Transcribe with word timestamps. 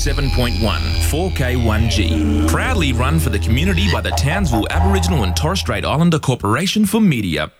107.1 0.00 0.80
4K1G. 1.10 2.48
Proudly 2.48 2.94
run 2.94 3.18
for 3.18 3.28
the 3.28 3.38
community 3.38 3.86
by 3.92 4.00
the 4.00 4.08
Townsville 4.12 4.66
Aboriginal 4.70 5.24
and 5.24 5.36
Torres 5.36 5.60
Strait 5.60 5.84
Islander 5.84 6.18
Corporation 6.18 6.86
for 6.86 7.02
Media. 7.02 7.52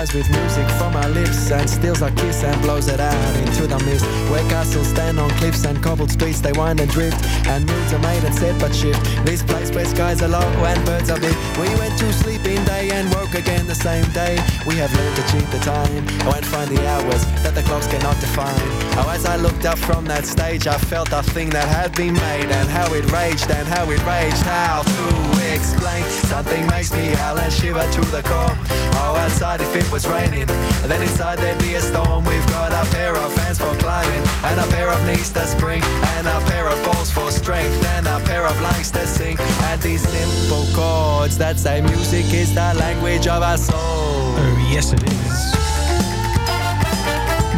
With 0.00 0.30
music 0.30 0.66
from 0.80 0.96
our 0.96 1.10
lips, 1.10 1.50
and 1.50 1.68
steals 1.68 2.00
our 2.00 2.10
kiss 2.12 2.42
and 2.42 2.58
blows 2.62 2.88
it 2.88 2.98
out 2.98 3.36
into 3.36 3.66
the 3.66 3.78
mist. 3.84 4.06
Where 4.30 4.42
castles 4.48 4.88
stand 4.88 5.20
on 5.20 5.28
cliffs 5.36 5.66
and 5.66 5.76
cobbled 5.82 6.10
streets, 6.10 6.40
they 6.40 6.52
wind 6.52 6.80
and 6.80 6.90
drift, 6.90 7.22
and 7.46 7.66
moods 7.66 7.92
are 7.92 7.98
made 7.98 8.24
and 8.24 8.34
set 8.34 8.58
but 8.58 8.74
shift. 8.74 8.98
This 9.26 9.42
place 9.42 9.70
where 9.70 9.84
skies 9.84 10.22
are 10.22 10.28
low 10.28 10.40
and 10.40 10.82
birds 10.86 11.10
are 11.10 11.20
big. 11.20 11.36
We 11.60 11.68
went 11.76 11.98
to 11.98 12.10
sleep 12.14 12.46
in 12.46 12.64
day 12.64 12.90
and 12.92 13.12
woke 13.12 13.34
again 13.34 13.66
the 13.66 13.74
same 13.74 14.08
day. 14.12 14.40
We 14.66 14.76
have 14.76 14.90
learned 14.96 15.16
to 15.16 15.24
cheat 15.30 15.46
the 15.50 15.58
time, 15.58 16.06
oh, 16.24 16.32
and 16.34 16.46
find 16.46 16.70
the 16.70 16.80
hours 16.88 17.22
that 17.44 17.54
the 17.54 17.62
clocks 17.62 17.86
cannot 17.86 18.18
define. 18.20 18.56
Oh, 18.96 19.12
as 19.12 19.26
I 19.26 19.36
looked 19.36 19.66
up 19.66 19.78
from 19.78 20.06
that 20.06 20.24
stage, 20.24 20.66
I 20.66 20.78
felt 20.78 21.12
a 21.12 21.22
thing 21.22 21.50
that 21.50 21.68
had 21.68 21.94
been 21.94 22.14
made, 22.14 22.48
and 22.48 22.68
how 22.70 22.88
it 22.94 23.04
raged, 23.12 23.50
and 23.50 23.68
how 23.68 23.84
it 23.90 24.00
raged, 24.06 24.44
how 24.48 24.80
to 24.82 25.54
explain. 25.54 26.04
Something 26.32 26.66
makes 26.68 26.90
me 26.90 27.08
howl 27.20 27.38
and 27.38 27.52
shiver 27.52 27.84
to 27.84 28.00
the 28.16 28.22
core. 28.22 28.89
Oh, 29.10 29.16
outside 29.16 29.60
if 29.60 29.74
it 29.74 29.90
was 29.90 30.06
raining, 30.06 30.48
And 30.82 30.88
then 30.88 31.02
inside 31.02 31.40
there'd 31.40 31.58
be 31.58 31.74
a 31.74 31.80
storm. 31.80 32.24
We've 32.24 32.46
got 32.46 32.70
a 32.70 32.88
pair 32.92 33.16
of 33.16 33.34
hands 33.38 33.58
for 33.58 33.74
climbing, 33.82 34.22
and 34.44 34.60
a 34.60 34.66
pair 34.68 34.88
of 34.88 35.04
knees 35.04 35.30
to 35.30 35.44
spring, 35.48 35.82
and 36.14 36.28
a 36.28 36.38
pair 36.48 36.68
of 36.68 36.80
balls 36.84 37.10
for 37.10 37.28
strength, 37.32 37.84
and 37.96 38.06
a 38.06 38.20
pair 38.20 38.46
of 38.46 38.54
lungs 38.60 38.92
to 38.92 39.04
sing. 39.08 39.36
And 39.68 39.82
these 39.82 40.06
simple 40.08 40.64
chords 40.76 41.36
that 41.38 41.58
say 41.58 41.80
music 41.80 42.32
is 42.32 42.54
the 42.54 42.72
language 42.78 43.26
of 43.26 43.42
our 43.42 43.58
soul. 43.58 43.74
Oh, 43.76 44.68
yes, 44.70 44.92
it 44.92 45.02
is. 45.02 45.40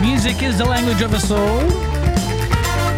Music 0.01 0.43
is 0.43 0.57
the 0.57 0.65
language 0.65 1.03
of 1.03 1.13
us 1.13 1.29
soul 1.29 1.61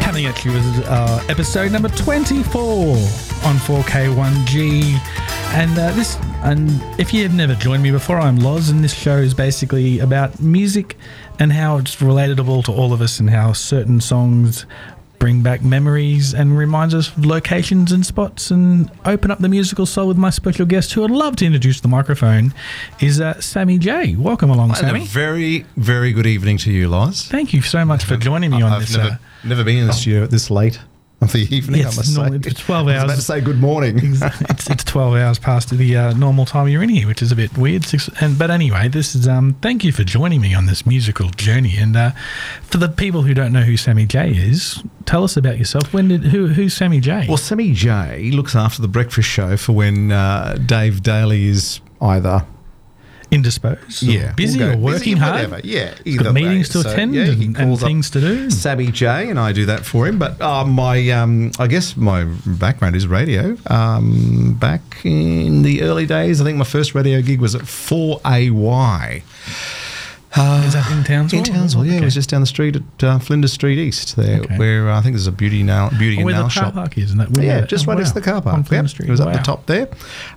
Coming 0.01 0.27
at 0.27 0.45
you 0.45 0.53
with 0.53 0.85
uh, 0.87 1.25
episode 1.29 1.73
number 1.73 1.89
24 1.89 2.97
on 3.45 3.57
4K1G. 3.57 5.24
And 5.55 5.79
uh, 5.79 5.93
this, 5.93 6.17
and 6.43 6.69
if 6.99 7.15
you 7.15 7.23
have 7.23 7.33
never 7.33 7.55
joined 7.55 7.83
me 7.85 7.93
before, 7.93 8.19
I'm 8.19 8.37
Loz, 8.41 8.71
and 8.71 8.83
this 8.83 8.93
show 8.93 9.19
is 9.19 9.35
basically 9.35 10.01
about 10.01 10.41
music 10.41 10.97
and 11.39 11.53
how 11.53 11.77
it's 11.79 11.95
relatable 11.97 12.65
to 12.65 12.73
all 12.73 12.93
of 12.93 13.01
us 13.01 13.21
and 13.21 13.31
how 13.31 13.53
certain 13.53 14.01
songs 14.01 14.67
bring 15.21 15.43
back 15.45 15.63
memories 15.63 16.35
and 16.35 16.59
reminds 16.59 16.93
us 16.93 17.09
of 17.17 17.25
locations 17.25 17.93
and 17.93 18.05
spots 18.05 18.51
and 18.51 18.91
open 19.05 19.31
up 19.31 19.39
the 19.39 19.49
musical 19.49 19.87
soul 19.87 20.09
with 20.09 20.17
my 20.19 20.29
special 20.31 20.67
guest 20.67 20.93
who 20.93 21.05
I'd 21.05 21.11
love 21.13 21.37
to 21.37 21.47
introduce 21.47 21.81
the 21.81 21.89
microphone 21.89 22.53
is 23.01 23.21
uh, 23.21 23.41
Sammy 23.41 23.79
J. 23.79 24.17
Welcome 24.17 24.51
along, 24.51 24.71
And 24.71 24.79
a 24.79 24.81
Sammy. 24.81 25.05
very, 25.07 25.67
very 25.77 26.13
good 26.13 26.27
evening 26.27 26.59
to 26.59 26.73
you, 26.73 26.89
Loz. 26.89 27.27
Thank 27.29 27.55
you 27.55 27.63
so 27.63 27.85
much 27.85 28.05
for 28.05 28.17
joining 28.17 28.51
me 28.51 28.61
on 28.61 28.73
I've 28.73 28.81
this. 28.81 28.97
never, 28.97 29.09
uh, 29.11 29.17
never 29.45 29.63
been 29.63 29.79
in 29.79 29.87
the 29.87 29.93
studio 29.93 30.27
this 30.27 30.51
late 30.51 30.81
of 31.25 31.33
the 31.33 31.55
evening, 31.55 31.81
Yes, 31.81 31.95
I 31.95 31.97
must 32.01 32.17
normally 32.17 32.43
say. 32.43 32.51
it's 32.51 32.61
12 32.61 32.87
I 32.87 32.91
was 32.91 32.95
hours. 32.95 33.05
about 33.05 33.15
to 33.17 33.23
say 33.23 33.41
good 33.41 33.59
morning. 33.61 33.99
it's, 34.03 34.71
it's 34.71 34.85
12 34.85 35.15
hours 35.17 35.39
past 35.39 35.71
the 35.71 35.97
uh, 35.97 36.13
normal 36.15 36.45
time 36.47 36.69
you're 36.69 36.83
in 36.83 36.89
here, 36.89 37.07
which 37.07 37.23
is 37.23 37.33
a 37.33 37.37
bit 37.37 37.57
weird. 37.59 37.85
Six, 37.85 38.09
and 38.21 38.39
but 38.39 38.51
anyway, 38.51 38.89
this 38.89 39.15
is 39.15 39.27
um. 39.29 39.57
Thank 39.63 39.85
you 39.85 39.93
for 39.93 40.05
joining 40.05 40.41
me 40.41 40.55
on 40.55 40.67
this 40.67 40.87
musical 40.87 41.31
journey. 41.31 41.77
And 41.77 41.97
uh, 41.97 42.11
for 42.63 42.79
the 42.79 42.89
people 42.89 43.23
who 43.23 43.35
don't 43.35 43.53
know 43.53 43.63
who 43.63 43.77
Sammy 43.77 44.07
J 44.07 44.31
is, 44.31 44.83
tell 45.07 45.25
us 45.25 45.37
about 45.37 45.59
yourself. 45.59 45.93
When 45.93 46.09
did 46.09 46.25
who 46.25 46.49
who's 46.49 46.75
Sammy 46.75 47.01
J? 47.01 47.27
well, 47.29 47.37
Sammy 47.37 47.73
J 47.73 48.31
looks 48.31 48.55
after 48.55 48.81
the 48.83 48.89
breakfast 48.89 49.29
show 49.29 49.57
for 49.57 49.73
when 49.73 50.13
uh, 50.13 50.57
Dave 50.65 51.03
Daly 51.03 51.47
is 51.47 51.81
either 52.01 52.45
Indisposed, 53.35 54.03
or 54.03 54.07
yeah, 54.07 54.33
busy, 54.33 54.59
we'll 54.61 54.75
or 54.75 54.77
working 54.79 54.99
busy, 54.99 55.13
hard. 55.15 55.35
whatever. 55.51 55.61
Yeah, 55.65 55.95
He's 56.05 56.19
got 56.19 56.33
meetings 56.35 56.69
way. 56.75 56.83
to 56.83 56.89
So, 56.89 56.91
attend 56.91 57.15
yeah, 57.15 57.25
and, 57.25 57.57
and 57.57 57.81
things 57.81 58.11
to 58.11 58.21
do. 58.21 58.51
Sammy 58.51 58.91
J, 58.93 59.29
and 59.31 59.39
I 59.39 59.53
do 59.53 59.67
that 59.67 59.85
for 59.85 60.07
him. 60.07 60.19
But 60.19 60.41
uh, 60.41 60.65
my, 60.65 61.11
um, 61.11 61.51
I 61.59 61.67
guess 61.67 61.97
my 61.97 62.25
background 62.47 62.97
is 62.97 63.07
radio. 63.07 63.57
Um, 63.67 64.55
back 64.61 64.83
in 65.05 65.63
the 65.63 65.83
early 65.83 66.07
days, 66.07 66.41
I 66.41 66.45
think 66.45 66.59
my 66.59 66.65
first 66.65 66.95
radio 66.95 67.21
gig 67.23 67.41
was 67.41 67.55
at 67.55 67.63
4AY. 70.35 70.67
is 70.67 70.73
that 70.75 70.91
in 70.91 71.05
Townsville? 71.05 71.39
In 71.39 71.45
Townsville, 71.45 71.87
yeah, 71.87 71.95
it 71.99 72.05
was 72.05 72.15
just 72.15 72.29
down 72.31 72.41
the 72.41 72.47
street 72.47 72.77
at 72.77 73.05
uh, 73.05 73.19
Flinders 73.19 73.53
Street 73.53 73.79
East, 73.79 74.17
there, 74.17 74.41
Okay. 74.41 74.57
where 74.59 74.91
uh, 74.91 74.99
I 74.99 75.03
think 75.03 75.15
there's 75.15 75.27
a 75.27 75.33
beauty 75.33 75.63
nail, 75.63 75.91
beauty 75.99 76.17
Oh, 76.17 76.19
and 76.21 76.25
where 76.27 76.35
the 76.35 76.41
nail 76.41 76.51
car 76.51 76.65
shop. 76.65 76.75
park 76.75 76.99
is, 76.99 77.05
isn't 77.05 77.19
that? 77.19 77.31
where 77.37 77.45
Yeah, 77.47 77.61
the- 77.61 77.67
just 77.67 77.87
oh, 77.87 77.93
right 77.93 77.99
next 77.99 78.11
to 78.11 78.15
the 78.17 78.21
car 78.23 78.43
park. 78.43 78.55
On 78.55 78.61
Yep, 78.61 78.69
Flinders 78.69 78.91
Street. 78.91 79.09
It 79.09 79.13
was 79.13 79.21
up 79.21 79.33
the 79.33 79.39
top 79.39 79.67
there. 79.67 79.89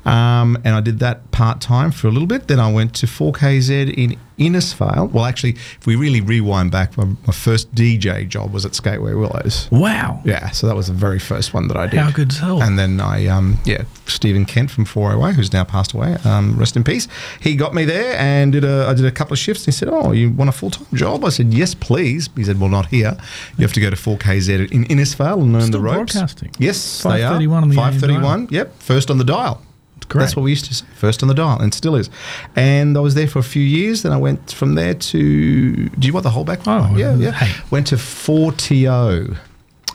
Um, 0.05 0.57
and 0.63 0.75
I 0.75 0.81
did 0.81 0.99
that 0.99 1.31
part 1.31 1.61
time 1.61 1.91
for 1.91 2.07
a 2.07 2.11
little 2.11 2.27
bit. 2.27 2.47
Then 2.47 2.59
I 2.59 2.71
went 2.71 2.93
to 2.95 3.05
4KZ 3.07 3.93
in 3.97 4.17
Innisfail. 4.37 5.11
Well, 5.11 5.25
actually, 5.25 5.51
if 5.51 5.85
we 5.85 5.95
really 5.95 6.21
rewind 6.21 6.71
back, 6.71 6.97
my, 6.97 7.05
my 7.05 7.33
first 7.33 7.73
DJ 7.73 8.27
job 8.27 8.53
was 8.53 8.65
at 8.65 8.73
Skateway 8.73 9.17
Willows. 9.19 9.67
Wow. 9.71 10.21
Yeah, 10.25 10.51
so 10.51 10.67
that 10.67 10.75
was 10.75 10.87
the 10.87 10.93
very 10.93 11.19
first 11.19 11.53
one 11.53 11.67
that 11.69 11.77
I 11.77 11.87
did. 11.87 11.99
How 11.99 12.11
hell? 12.39 12.61
And 12.61 12.77
then 12.77 12.99
I, 13.01 13.27
um, 13.27 13.57
yeah, 13.65 13.83
Stephen 14.05 14.45
Kent 14.45 14.71
from 14.71 14.85
408, 14.85 15.35
who's 15.35 15.53
now 15.53 15.63
passed 15.63 15.93
away, 15.93 16.17
um, 16.23 16.57
rest 16.57 16.75
in 16.75 16.83
peace. 16.83 17.07
He 17.41 17.55
got 17.55 17.73
me 17.73 17.85
there 17.85 18.17
and 18.17 18.51
did 18.51 18.63
a, 18.63 18.87
I 18.87 18.93
did 18.93 19.05
a 19.05 19.11
couple 19.11 19.33
of 19.33 19.39
shifts. 19.39 19.65
He 19.65 19.71
said, 19.71 19.89
"Oh, 19.89 20.11
you 20.11 20.31
want 20.31 20.49
a 20.49 20.53
full 20.53 20.71
time 20.71 20.87
job?" 20.93 21.25
I 21.25 21.29
said, 21.29 21.53
"Yes, 21.53 21.73
please." 21.73 22.29
He 22.35 22.43
said, 22.43 22.59
"Well, 22.59 22.69
not 22.69 22.87
here. 22.87 23.17
You 23.57 23.63
have 23.63 23.73
to 23.73 23.81
go 23.81 23.89
to 23.89 23.95
4KZ 23.95 24.71
in 24.71 24.85
Innisfail 24.85 25.41
and 25.41 25.53
learn 25.53 25.63
Still 25.63 25.71
the 25.71 25.79
ropes." 25.79 26.13
broadcasting? 26.13 26.51
Yes, 26.59 27.03
they 27.03 27.23
are. 27.23 27.33
531 27.37 27.63
on 27.63 27.69
the 27.69 27.75
AM 27.75 27.91
531. 27.93 28.47
Yep, 28.51 28.79
first 28.81 29.09
on 29.11 29.17
the 29.17 29.23
dial. 29.23 29.61
Great. 30.09 30.21
That's 30.21 30.35
what 30.35 30.43
we 30.43 30.51
used 30.51 30.65
to 30.65 30.73
say. 30.73 30.85
First 30.95 31.21
on 31.21 31.27
the 31.27 31.35
dial, 31.35 31.59
and 31.59 31.73
still 31.73 31.95
is. 31.95 32.09
And 32.55 32.97
I 32.97 33.01
was 33.01 33.13
there 33.15 33.27
for 33.27 33.39
a 33.39 33.43
few 33.43 33.63
years. 33.63 34.03
Then 34.03 34.13
I 34.13 34.17
went 34.17 34.51
from 34.51 34.75
there 34.75 34.93
to. 34.93 35.89
Do 35.89 36.07
you 36.07 36.13
want 36.13 36.23
the 36.23 36.29
whole 36.29 36.45
background? 36.45 36.95
Oh, 36.95 36.97
yeah, 36.97 37.15
yeah. 37.15 37.31
hey. 37.31 37.61
Went 37.71 37.87
to 37.87 37.95
4TO. 37.95 39.37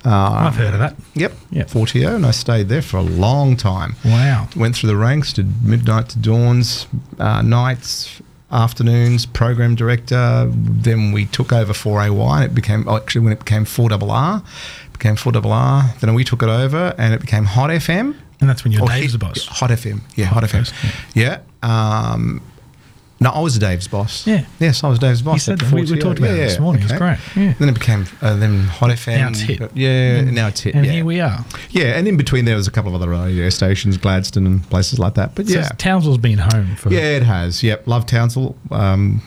Uh, 0.04 0.10
I've 0.10 0.56
heard 0.56 0.74
of 0.74 0.80
that. 0.80 0.96
Yep. 1.14 1.32
Yep. 1.50 1.68
4TO, 1.68 2.16
and 2.16 2.26
I 2.26 2.32
stayed 2.32 2.68
there 2.68 2.82
for 2.82 2.96
a 2.96 3.02
long 3.02 3.56
time. 3.56 3.94
Wow. 4.04 4.48
Went 4.56 4.76
through 4.76 4.88
the 4.88 4.96
ranks, 4.96 5.32
did 5.32 5.64
midnight 5.64 6.08
to 6.10 6.18
dawns, 6.18 6.88
uh, 7.20 7.40
nights, 7.42 8.20
afternoons, 8.50 9.26
program 9.26 9.74
director. 9.76 10.50
Then 10.52 11.12
we 11.12 11.26
took 11.26 11.52
over 11.52 11.72
4AY, 11.72 12.34
and 12.36 12.44
it 12.44 12.54
became, 12.54 12.88
oh, 12.88 12.96
actually, 12.96 13.22
when 13.22 13.32
it 13.32 13.38
became 13.38 13.64
4RR, 13.64 14.42
it 14.86 14.92
became 14.92 15.16
4RR. 15.16 16.00
Then 16.00 16.14
we 16.14 16.24
took 16.24 16.42
it 16.42 16.48
over, 16.48 16.94
and 16.98 17.14
it 17.14 17.20
became 17.20 17.44
Hot 17.44 17.70
FM. 17.70 18.16
And 18.42 18.50
that's 18.50 18.62
when 18.64 18.72
you're 18.72 18.86
Dave's 18.86 19.12
Hit- 19.12 19.20
boss. 19.20 19.46
Hot 19.46 19.70
FM. 19.70 20.00
Yeah, 20.16 20.26
Hot, 20.26 20.42
Hot 20.42 20.50
FM. 20.50 20.66
first, 20.68 20.74
Yeah. 21.14 21.38
Um, 21.62 22.42
no, 23.20 23.30
I 23.30 23.38
was 23.38 23.56
Dave's 23.56 23.86
boss. 23.86 24.26
Yeah. 24.26 24.44
Yes, 24.58 24.82
I 24.82 24.88
was 24.88 24.98
Dave's 24.98 25.22
boss. 25.22 25.34
You 25.36 25.38
said 25.38 25.60
that. 25.60 25.72
We- 25.72 25.82
we 25.82 25.96
talked 25.96 26.18
about 26.18 26.32
it 26.32 26.38
this 26.38 26.58
morning. 26.58 26.82
It's 26.82 26.92
great. 26.92 27.18
Yeah. 27.36 27.54
Then 27.56 27.68
it 27.68 27.74
became 27.74 28.04
uh, 28.20 28.34
then 28.34 28.64
Hot 28.64 28.90
FM. 28.90 29.16
Now 29.18 29.28
it's 29.28 29.40
Hit. 29.40 29.70
Yeah, 29.76 30.22
now 30.22 30.48
it's 30.48 30.60
Hit. 30.62 30.74
And 30.74 30.84
yeah. 30.84 30.90
here 30.92 31.04
we 31.04 31.20
are. 31.20 31.44
Yeah, 31.70 31.96
and 31.96 32.08
in 32.08 32.16
between 32.16 32.46
there 32.46 32.56
was 32.56 32.66
a 32.66 32.72
couple 32.72 32.92
of 32.94 33.00
other 33.00 33.08
radio 33.10 33.48
stations, 33.50 33.96
Gladstone 33.96 34.44
and 34.46 34.68
places 34.70 34.98
like 34.98 35.14
that. 35.14 35.36
But 35.36 35.46
So 35.46 35.54
yeah, 35.60 35.68
Townsville's 35.78 36.18
been 36.18 36.38
home 36.38 36.74
for 36.74 36.92
yeah, 36.92 37.16
it 37.16 37.22
has. 37.22 37.62
Yep, 37.62 37.86
love 37.86 38.06
Townsville. 38.06 38.56
Um, 38.72 39.22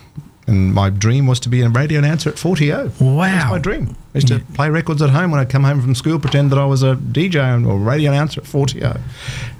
and 0.46 0.72
my 0.74 0.90
dream 0.90 1.26
was 1.26 1.40
to 1.40 1.48
be 1.48 1.60
a 1.62 1.68
radio 1.68 1.98
announcer 1.98 2.28
at 2.30 2.36
40O. 2.36 3.00
Wow. 3.00 3.26
That's 3.26 3.50
my 3.50 3.58
dream. 3.58 3.96
I 4.14 4.18
used 4.18 4.28
to 4.28 4.38
play 4.54 4.70
records 4.70 5.02
at 5.02 5.10
home 5.10 5.30
when 5.30 5.40
I'd 5.40 5.50
come 5.50 5.64
home 5.64 5.80
from 5.82 5.94
school, 5.94 6.18
pretend 6.18 6.50
that 6.52 6.58
I 6.58 6.64
was 6.64 6.82
a 6.82 6.94
DJ 6.94 7.66
or 7.66 7.78
radio 7.78 8.12
announcer 8.12 8.40
at 8.40 8.46
40O. 8.46 9.00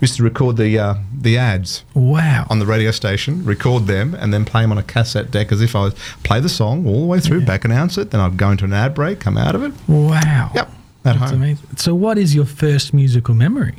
Used 0.00 0.16
to 0.16 0.22
record 0.22 0.56
the 0.56 0.78
uh, 0.78 0.94
the 1.20 1.36
ads 1.38 1.84
Wow. 1.94 2.46
on 2.48 2.58
the 2.58 2.66
radio 2.66 2.90
station, 2.92 3.44
record 3.44 3.86
them, 3.86 4.14
and 4.14 4.32
then 4.32 4.44
play 4.44 4.62
them 4.62 4.72
on 4.72 4.78
a 4.78 4.82
cassette 4.82 5.30
deck 5.30 5.50
as 5.52 5.60
if 5.60 5.74
I 5.76 5.80
was 5.80 5.94
play 6.22 6.40
the 6.40 6.48
song 6.48 6.86
all 6.86 7.00
the 7.00 7.06
way 7.06 7.20
through, 7.20 7.42
back 7.44 7.64
announce 7.64 7.98
it. 7.98 8.10
Then 8.12 8.20
I'd 8.20 8.36
go 8.36 8.50
into 8.50 8.64
an 8.64 8.72
ad 8.72 8.94
break, 8.94 9.20
come 9.20 9.36
out 9.36 9.54
of 9.54 9.62
it. 9.62 9.72
Wow. 9.88 10.52
Yep, 10.54 10.68
at 10.68 10.72
That's 11.02 11.18
home. 11.18 11.42
amazing. 11.42 11.66
So, 11.76 11.94
what 11.94 12.16
is 12.16 12.34
your 12.34 12.46
first 12.46 12.94
musical 12.94 13.34
memory? 13.34 13.74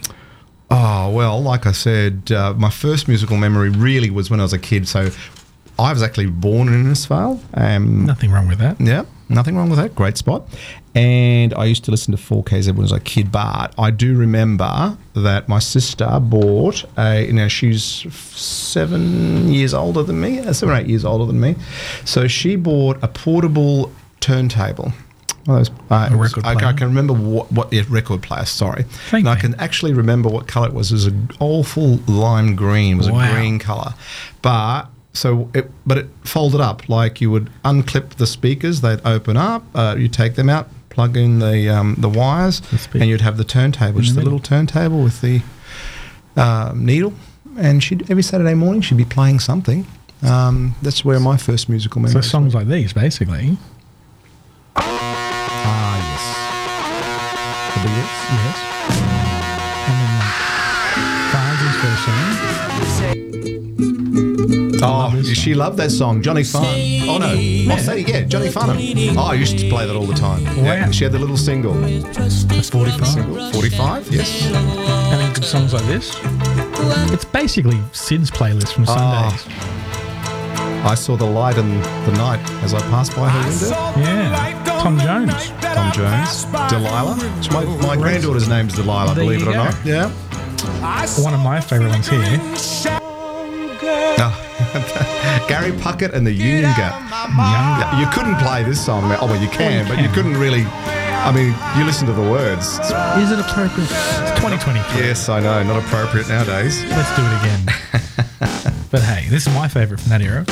Oh, 0.70 1.10
well, 1.12 1.42
like 1.42 1.66
I 1.66 1.72
said, 1.72 2.30
uh, 2.32 2.54
my 2.54 2.70
first 2.70 3.08
musical 3.08 3.38
memory 3.38 3.70
really 3.70 4.10
was 4.10 4.30
when 4.30 4.42
I 4.42 4.44
was 4.44 4.52
a 4.52 4.60
kid. 4.60 4.86
So 4.88 5.10
I 5.80 5.94
was 5.94 6.02
actually 6.04 6.28
born 6.28 6.68
in 6.70 6.86
Innisfail. 6.86 7.40
Um, 7.54 8.06
Nothing 8.06 8.32
wrong 8.32 8.48
with 8.48 8.58
that. 8.60 8.80
yeah, 8.82 9.04
nothing 9.30 9.56
wrong 9.56 9.70
with 9.70 9.78
that. 9.80 9.94
Great 9.96 10.18
spot. 10.18 10.48
And 10.96 11.54
I 11.54 11.66
used 11.66 11.84
to 11.86 11.92
listen 11.92 12.16
to 12.16 12.18
4Ks 12.22 12.68
when 12.70 12.78
I 12.78 12.82
was 12.82 12.92
a 12.92 13.00
kid. 13.00 13.32
But 13.32 13.74
I 13.78 13.92
do 13.92 14.18
remember 14.18 14.98
that 15.14 15.48
my 15.48 15.60
sister 15.60 16.20
bought 16.20 16.84
a, 16.98 17.26
you 17.28 17.34
know, 17.34 17.48
she's 17.48 17.84
seven 18.36 19.52
years 19.54 19.74
older 19.74 20.04
than 20.04 20.20
me, 20.20 20.40
uh, 20.40 20.54
seven 20.54 20.74
or 20.76 20.80
eight 20.80 20.88
years 20.88 21.06
older 21.06 21.26
than 21.26 21.40
me. 21.40 21.56
So 22.06 22.28
she 22.28 22.56
bought 22.56 22.98
a 23.04 23.08
portable 23.08 23.92
turntable 24.20 24.92
of 25.48 25.56
those, 25.56 25.70
uh, 25.92 26.10
was- 26.14 26.34
I, 26.44 26.54
I 26.56 26.74
can 26.74 26.88
remember 26.88 27.14
what, 27.14 27.52
what 27.52 27.72
yeah, 27.72 27.84
record 27.90 28.22
player. 28.24 28.46
Sorry, 28.46 28.84
Thank 29.12 29.26
and 29.28 29.30
I 29.30 29.36
can 29.40 29.54
actually 29.60 29.94
remember 29.94 30.28
what 30.30 30.48
color 30.48 30.68
it 30.68 30.74
was. 30.74 30.92
It 30.92 30.96
was 30.96 31.06
an 31.06 31.30
awful 31.40 31.98
lime 32.08 32.56
green. 32.56 32.96
It 32.96 32.98
was 32.98 33.12
Wow. 33.12 33.30
a 33.30 33.34
green 33.34 33.60
color, 33.60 33.94
but 34.42 34.88
so 35.18 35.50
it 35.54 35.70
but 35.86 35.98
it 35.98 36.08
folded 36.24 36.62
up 36.62 36.88
like 36.90 37.20
you 37.22 37.30
would 37.32 37.50
unclip 37.66 38.10
the 38.12 38.28
speakers. 38.28 38.82
They'd 38.82 39.02
open 39.06 39.36
up. 39.38 39.64
Uh, 39.76 39.96
you 39.98 40.08
take 40.08 40.36
them 40.36 40.50
out, 40.50 40.68
plug 40.90 41.18
in 41.18 41.40
the 41.40 41.70
um, 41.70 41.96
the 41.98 42.10
wires, 42.10 42.60
The 42.62 43.00
and 43.00 43.10
you'd 43.10 43.22
have 43.22 43.38
the 43.38 43.44
turntable, 43.44 44.00
just 44.02 44.14
a 44.14 44.16
middle. 44.20 44.34
little 44.34 44.40
turntable 44.46 45.04
with 45.04 45.22
the 45.22 45.42
um, 46.36 46.86
needle. 46.86 47.14
And 47.58 47.84
she'd 47.84 48.10
every 48.12 48.24
Saturday 48.24 48.54
morning 48.54 48.82
she'd 48.82 48.98
be 48.98 49.06
playing 49.06 49.40
something. 49.40 49.86
Um, 50.24 50.76
that's 50.82 51.04
where 51.06 51.20
my 51.20 51.38
first 51.38 51.70
musical 51.70 52.02
So 52.02 52.08
memories. 52.08 52.30
songs 52.30 52.54
like 52.56 52.68
these, 52.68 52.94
basically. 52.94 53.58
Ah, 54.76 55.98
yes. 56.10 56.24
The 57.74 57.80
Beatles. 57.90 58.14
Yes. 58.46 58.67
Oh, 64.90 65.22
she 65.24 65.54
loved 65.54 65.78
that 65.78 65.92
song, 65.92 66.22
Johnny 66.22 66.44
Farn. 66.44 66.66
Oh 66.66 67.18
no, 67.18 67.34
oh, 67.74 67.78
Sadie, 67.78 68.04
yeah, 68.04 68.22
Johnny 68.22 68.50
Farnham. 68.50 68.78
Oh, 69.18 69.28
I 69.32 69.34
used 69.34 69.58
to 69.60 69.70
play 69.70 69.86
that 69.86 69.96
all 69.96 70.06
the 70.06 70.14
time. 70.14 70.42
Yeah, 70.64 70.86
Wow. 70.86 70.92
she 70.92 71.04
had 71.04 71.14
the 71.14 71.20
little 71.20 71.38
single. 71.38 71.74
That's 71.74 72.70
45. 72.70 73.08
Single, 73.08 73.52
forty-five. 73.52 74.08
Yes. 74.12 74.46
And 74.52 75.20
then 75.22 75.34
good 75.34 75.44
songs 75.46 75.74
like 75.74 75.86
this. 75.86 76.18
It's 77.14 77.26
basically 77.26 77.80
Sid's 77.92 78.32
playlist 78.32 78.74
from 78.74 78.86
Ah. 78.88 79.30
Sundays. 79.38 79.64
I 80.86 80.96
saw 80.96 81.18
the 81.18 81.26
light 81.26 81.58
in 81.58 81.68
the 81.82 82.12
night 82.14 82.40
as 82.64 82.74
I 82.74 82.80
passed 82.82 83.14
by 83.16 83.28
her 83.30 83.50
window. 83.50 83.70
Yeah. 84.00 84.64
Tom 84.82 84.98
Jones. 85.00 85.52
Tom 85.60 85.92
Jones, 85.92 86.46
Delilah. 86.70 87.16
My, 87.52 87.66
my 87.88 87.96
granddaughter's 87.98 88.48
name's 88.48 88.76
Delilah. 88.76 89.14
There 89.16 89.26
believe 89.26 89.42
it 89.42 89.48
or 89.50 89.54
go. 89.54 89.64
not. 89.66 89.76
Yeah. 89.86 90.10
One 91.24 91.34
of 91.34 91.40
my 91.42 91.60
favourite 91.60 91.90
ones 91.92 92.08
here. 92.08 92.22
Oh. 94.20 94.44
Gary 95.48 95.72
Puckett 95.72 96.14
and 96.14 96.26
the 96.26 96.32
Union 96.32 96.72
Gap. 96.76 97.10
Yeah, 97.30 98.00
you 98.00 98.08
couldn't 98.08 98.38
play 98.38 98.64
this 98.64 98.84
song. 98.84 99.04
Oh 99.20 99.26
well, 99.26 99.42
you 99.42 99.48
oh, 99.48 99.52
can, 99.52 99.86
you 99.86 99.94
but 99.94 100.02
you 100.02 100.10
couldn't 100.10 100.38
really. 100.38 100.64
I 100.66 101.32
mean, 101.32 101.56
you 101.78 101.86
listen 101.86 102.06
to 102.08 102.14
the 102.14 102.22
words. 102.22 102.80
Is 103.20 103.32
it 103.32 103.40
appropriate? 103.40 103.90
It's 103.90 104.32
2023. 104.40 105.02
yes, 105.02 105.30
I 105.30 105.40
know, 105.40 105.64
not 105.64 105.84
appropriate 105.84 106.28
nowadays. 106.30 106.84
Let's 106.86 107.16
do 107.16 107.24
it 107.24 107.34
again. 107.42 108.84
but 108.92 109.02
hey, 109.02 109.28
this 109.30 109.48
is 109.48 109.54
my 109.54 109.68
favourite 109.68 110.02
from 110.02 110.10
that 110.10 110.22
era. 110.22 110.46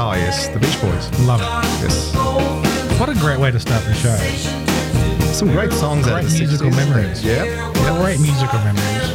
Oh 0.00 0.12
yes, 0.14 0.48
the 0.48 0.58
Beach 0.58 0.80
Boys. 0.80 1.26
Love 1.26 1.40
it. 1.40 1.44
Yes. 1.82 2.14
What 3.00 3.08
a 3.08 3.14
great 3.14 3.38
way 3.38 3.50
to 3.50 3.58
start 3.58 3.82
the 3.84 3.94
show. 3.94 4.67
Some 5.38 5.52
great 5.52 5.70
songs 5.70 6.08
out 6.08 6.14
Great 6.14 6.24
of 6.24 6.32
the 6.32 6.38
musical 6.40 6.70
60s. 6.70 6.76
memories. 6.76 7.24
Yeah. 7.24 7.72
Great 8.00 8.18
musical 8.18 8.58
memories. 8.58 9.08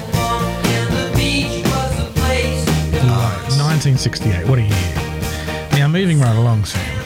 Love 3.03 3.43
it. 3.43 3.59
1968. 3.59 4.47
What 4.47 4.57
a 4.57 4.61
year. 4.61 5.69
Now, 5.73 5.89
moving 5.89 6.21
right 6.21 6.37
along, 6.37 6.63
Sam. 6.63 7.05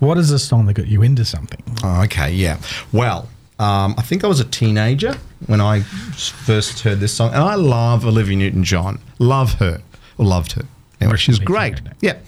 What 0.00 0.18
is 0.18 0.30
the 0.30 0.40
song 0.40 0.66
that 0.66 0.74
got 0.74 0.88
you 0.88 1.02
into 1.02 1.24
something? 1.24 1.62
Oh, 1.84 2.02
okay, 2.06 2.32
yeah. 2.32 2.58
Well, 2.92 3.28
um, 3.60 3.94
I 3.98 4.02
think 4.02 4.24
I 4.24 4.26
was 4.26 4.40
a 4.40 4.44
teenager 4.44 5.14
when 5.46 5.60
I 5.60 5.82
first 5.82 6.80
heard 6.80 6.98
this 6.98 7.14
song, 7.14 7.34
and 7.34 7.44
I 7.44 7.54
love 7.54 8.04
Olivia 8.04 8.36
Newton-John. 8.36 8.98
Love 9.20 9.52
her, 9.60 9.80
or 10.18 10.24
loved 10.26 10.54
her. 10.54 10.62
Anyway, 11.00 11.12
Rest 11.12 11.22
she's 11.22 11.38
great. 11.38 11.80
Yeah, 12.00 12.18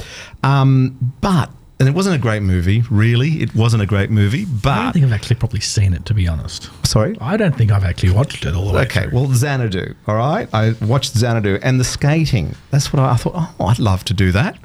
um, 0.45 1.15
but 1.21 1.51
and 1.81 1.89
it 1.89 1.95
wasn't 1.95 2.17
a 2.17 2.19
great 2.19 2.43
movie. 2.43 2.83
Really, 2.91 3.41
it 3.43 3.55
wasn't 3.55 3.83
a 3.83 3.87
great 3.87 4.11
movie. 4.11 4.45
But 4.45 4.71
I 4.71 4.83
don't 4.85 4.93
think 4.95 5.05
I've 5.07 5.13
actually 5.13 5.37
probably 5.37 5.61
seen 5.61 5.93
it, 5.95 6.05
to 6.07 6.15
be 6.15 6.27
honest. 6.27 6.71
sorry. 6.87 7.17
I 7.21 7.37
don't 7.37 7.57
think 7.57 7.71
I've 7.71 7.85
actually 7.85 8.11
watched 8.13 8.45
it 8.45 8.55
all 8.55 8.67
the 8.69 8.75
way 8.75 8.83
Okay, 8.83 9.03
through. 9.09 9.19
well, 9.21 9.33
Xanadu, 9.33 9.95
all 10.07 10.17
right? 10.17 10.49
I 10.53 10.75
watched 10.83 11.13
Xanadu 11.15 11.59
and 11.63 11.79
the 11.79 11.85
skating. 11.85 12.55
That's 12.71 12.93
what 12.93 13.01
I, 13.01 13.13
I 13.13 13.17
thought, 13.17 13.35
oh, 13.37 13.67
I'd 13.67 13.79
love 13.79 14.05
to 14.05 14.15
do 14.15 14.33
that. 14.33 14.59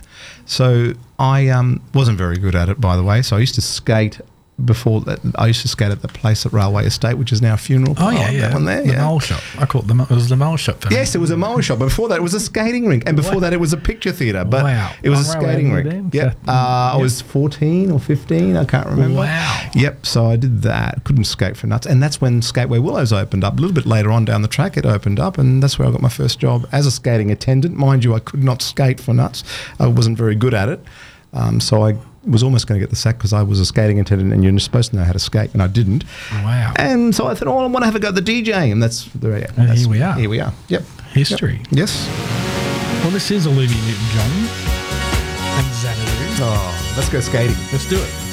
So 0.46 0.94
I 1.20 1.48
um, 1.50 1.82
wasn't 1.94 2.18
very 2.18 2.38
good 2.38 2.56
at 2.56 2.68
it, 2.70 2.82
by 2.82 2.96
the 2.98 3.04
way. 3.04 3.22
So 3.22 3.38
I 3.38 3.40
used 3.40 3.56
to 3.56 3.62
skate 3.62 4.20
before 4.66 5.02
that. 5.02 5.20
I 5.36 5.48
used 5.48 5.62
to 5.62 5.68
skate 5.68 5.92
at 5.92 6.02
the 6.02 6.08
place 6.08 6.46
at 6.46 6.54
Railway 6.54 6.86
Estate, 6.86 7.16
which 7.16 7.32
is 7.32 7.42
now 7.42 7.54
a 7.54 7.58
funeral 7.58 7.92
Oh, 7.94 7.96
parlour, 7.96 8.14
yeah, 8.20 8.32
yeah. 8.32 8.42
That 8.48 8.54
one 8.54 8.66
there, 8.66 8.82
the 8.82 8.94
yeah. 8.94 9.06
mole 9.06 9.20
shop. 9.20 9.42
I 9.60 9.66
call 9.66 9.82
it 9.82 9.88
the, 9.88 10.02
it 10.04 10.10
was 10.10 10.30
the 10.30 10.36
mole 10.36 10.58
shop. 10.58 10.82
For 10.82 10.90
me. 10.90 10.96
Yes, 10.96 11.16
it 11.16 11.20
was 11.20 11.32
a 11.32 11.38
mower 11.38 11.62
shop. 11.62 11.80
But 11.80 11.86
before 11.86 12.10
that, 12.10 12.18
it 12.18 12.22
was 12.22 12.34
a 12.34 12.40
skating 12.40 12.88
rink, 12.88 13.04
and 13.06 13.16
before 13.16 13.36
Wow. 13.36 13.40
that, 13.42 13.54
it 13.54 13.60
was 13.60 13.74
a 13.74 13.78
picture 13.78 14.12
theatre. 14.12 14.44
But 14.46 14.64
Wow. 14.64 14.92
it 15.02 15.10
was 15.10 15.20
a 15.22 15.24
skating 15.26 15.72
rink. 15.74 16.14
Yeah, 16.14 16.34
uh, 16.48 16.94
I 16.94 16.98
was 16.98 17.22
fourteen 17.22 17.92
or 17.92 18.00
fifteen. 18.00 18.56
I 18.58 18.66
can't 18.66 18.88
remember. 18.88 19.20
Wow. 19.20 19.70
Yep. 19.76 20.06
So 20.06 20.28
I 20.28 20.36
did 20.36 20.62
that. 20.64 21.04
Couldn't 21.04 21.26
skate 21.26 21.58
for 21.58 21.68
nuts, 21.68 21.86
and 21.88 22.02
that's 22.02 22.22
when 22.22 22.42
Skateway 22.42 22.82
Willows 22.82 23.14
opened 23.14 23.44
up. 23.44 23.54
A 23.58 23.62
little 23.62 23.74
bit 23.76 23.86
later 23.86 24.12
on 24.12 24.26
down 24.26 24.42
the 24.42 24.48
track, 24.48 24.78
it 24.78 24.86
opened 24.86 25.20
up, 25.20 25.38
and 25.38 25.62
that's 25.64 25.78
where 25.80 25.88
I 25.88 25.92
got 25.92 26.02
my 26.02 26.10
first 26.10 26.40
job 26.40 26.68
as 26.72 26.86
a 26.86 26.92
skating 26.92 27.32
attendant. 27.32 27.76
Mind 27.78 28.04
you, 28.04 28.14
I 28.16 28.20
could 28.20 28.44
not 28.44 28.62
skate 28.62 29.00
for 29.00 29.14
nuts. 29.14 29.44
I 29.80 29.88
wasn't 29.88 30.18
very 30.18 30.36
good 30.36 30.54
at 30.54 30.70
it, 30.70 30.84
um, 31.34 31.60
so 31.60 31.84
I 31.86 31.96
was 32.26 32.44
almost 32.44 32.68
going 32.68 32.80
to 32.80 32.84
get 32.84 32.90
the 32.90 32.96
sack 32.96 33.18
because 33.18 33.34
I 33.34 33.44
was 33.44 33.60
a 33.60 33.66
skating 33.66 34.00
attendant, 34.00 34.32
and 34.34 34.44
you're 34.44 34.58
supposed 34.60 34.92
to 34.92 34.96
know 34.98 35.04
how 35.04 35.12
to 35.14 35.20
skate, 35.20 35.52
and 35.54 35.62
I 35.62 35.68
didn't. 35.68 36.04
Wow. 36.32 36.74
And 36.78 37.14
so 37.14 37.28
I 37.28 37.36
thought, 37.36 37.48
oh, 37.48 37.58
I 37.60 37.66
want 37.68 37.84
to 37.84 37.86
have 37.86 37.96
a 37.96 38.00
go 38.00 38.10
at 38.10 38.16
the 38.16 38.22
DJ, 38.22 38.72
and 38.72 38.82
that's 38.82 39.06
the 39.14 39.30
yeah, 39.30 39.36
And 39.50 39.56
that's- 39.70 39.80
here 39.80 39.90
we 39.90 40.02
are. 40.02 40.14
Here 40.16 40.30
we 40.30 40.40
are. 40.40 40.54
Yep. 40.70 40.84
History. 41.14 41.62
Yes. 41.72 42.08
Well, 43.04 43.12
this 43.12 43.30
is 43.32 43.46
Olivia 43.48 43.76
Newton-John 43.86 44.32
and 45.60 45.74
Xanadu. 45.76 46.44
Oh, 46.44 46.94
let's 46.98 47.10
go 47.10 47.20
skating. 47.20 47.56
Let's 47.72 47.88
do 47.90 47.98
it. 48.02 48.33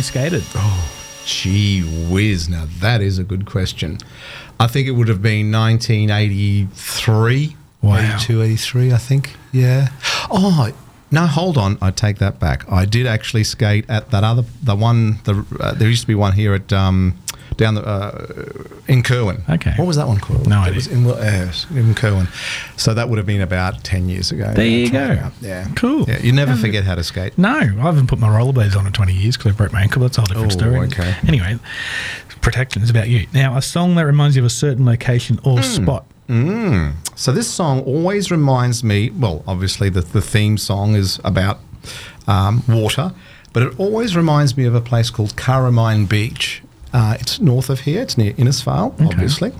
You 0.00 0.04
skated? 0.04 0.42
Oh, 0.54 0.90
gee 1.26 1.82
whiz. 2.10 2.48
Now, 2.48 2.66
that 2.78 3.02
is 3.02 3.18
a 3.18 3.24
good 3.24 3.44
question. 3.44 3.98
I 4.58 4.66
think 4.66 4.88
it 4.88 4.92
would 4.92 5.08
have 5.08 5.20
been 5.20 5.52
1983. 5.52 7.56
Wow. 7.82 8.16
82, 8.16 8.42
83, 8.42 8.92
I 8.92 8.96
think. 8.96 9.36
Yeah. 9.52 9.88
Oh, 10.30 10.72
no, 11.10 11.26
hold 11.26 11.58
on. 11.58 11.76
I 11.82 11.90
take 11.90 12.16
that 12.16 12.40
back. 12.40 12.64
I 12.72 12.86
did 12.86 13.06
actually 13.06 13.44
skate 13.44 13.84
at 13.90 14.10
that 14.10 14.24
other, 14.24 14.44
the 14.62 14.74
one, 14.74 15.18
the 15.24 15.44
uh, 15.60 15.74
there 15.74 15.90
used 15.90 16.00
to 16.00 16.06
be 16.06 16.14
one 16.14 16.32
here 16.32 16.54
at, 16.54 16.72
um, 16.72 17.18
down 17.60 17.74
the, 17.76 17.86
uh, 17.86 18.26
in 18.88 19.02
Kirwan. 19.04 19.42
Okay. 19.48 19.74
What 19.76 19.86
was 19.86 19.96
that 19.96 20.08
one 20.08 20.18
called? 20.18 20.48
No 20.48 20.58
it 20.62 20.68
idea. 20.68 20.74
Was 20.74 20.86
in, 20.88 21.06
uh, 21.06 21.52
in 21.78 21.94
Kirwan. 21.94 22.26
So 22.76 22.94
that 22.94 23.08
would 23.08 23.18
have 23.18 23.26
been 23.26 23.40
about 23.42 23.84
10 23.84 24.08
years 24.08 24.32
ago. 24.32 24.52
There 24.54 24.66
you 24.66 24.90
go. 24.90 25.30
Yeah. 25.40 25.68
Cool. 25.76 26.06
Yeah, 26.08 26.18
you 26.20 26.32
never 26.32 26.56
forget 26.56 26.82
how 26.84 26.96
to 26.96 27.04
skate. 27.04 27.38
No, 27.38 27.56
I 27.58 27.62
haven't 27.64 28.08
put 28.08 28.18
my 28.18 28.28
rollerblades 28.28 28.76
on 28.76 28.86
in 28.86 28.92
20 28.92 29.12
years 29.12 29.36
because 29.36 29.52
I 29.52 29.56
broke 29.56 29.72
my 29.72 29.82
ankle. 29.82 30.02
That's 30.02 30.18
a 30.18 30.22
whole 30.22 30.26
different 30.26 30.52
Oh, 30.52 30.58
story. 30.58 30.78
okay. 30.88 31.14
Anyway, 31.28 31.58
protection 32.40 32.82
is 32.82 32.90
about 32.90 33.08
you. 33.08 33.26
Now, 33.32 33.56
a 33.56 33.62
song 33.62 33.94
that 33.96 34.06
reminds 34.06 34.34
you 34.36 34.42
of 34.42 34.46
a 34.46 34.50
certain 34.50 34.84
location 34.86 35.38
or 35.44 35.58
Hmm. 35.58 35.62
spot. 35.62 36.06
So 37.16 37.32
this 37.32 37.48
song 37.48 37.80
always 37.80 38.30
reminds 38.30 38.82
me. 38.84 39.10
Well, 39.10 39.42
obviously 39.46 39.88
the 39.90 40.00
the 40.00 40.20
theme 40.22 40.56
song 40.58 40.94
is 40.94 41.18
about 41.24 41.58
um, 42.28 42.62
water, 42.68 43.12
but 43.52 43.62
it 43.64 43.72
always 43.78 44.16
reminds 44.16 44.56
me 44.56 44.64
of 44.64 44.74
a 44.74 44.80
place 44.80 45.10
called 45.10 45.34
Kurrimine 45.36 46.08
Beach. 46.08 46.62
Uh, 46.92 47.16
it's 47.20 47.40
north 47.40 47.70
of 47.70 47.80
here. 47.80 48.02
It's 48.02 48.18
near 48.18 48.32
Innisfail, 48.34 48.94
obviously. 49.06 49.52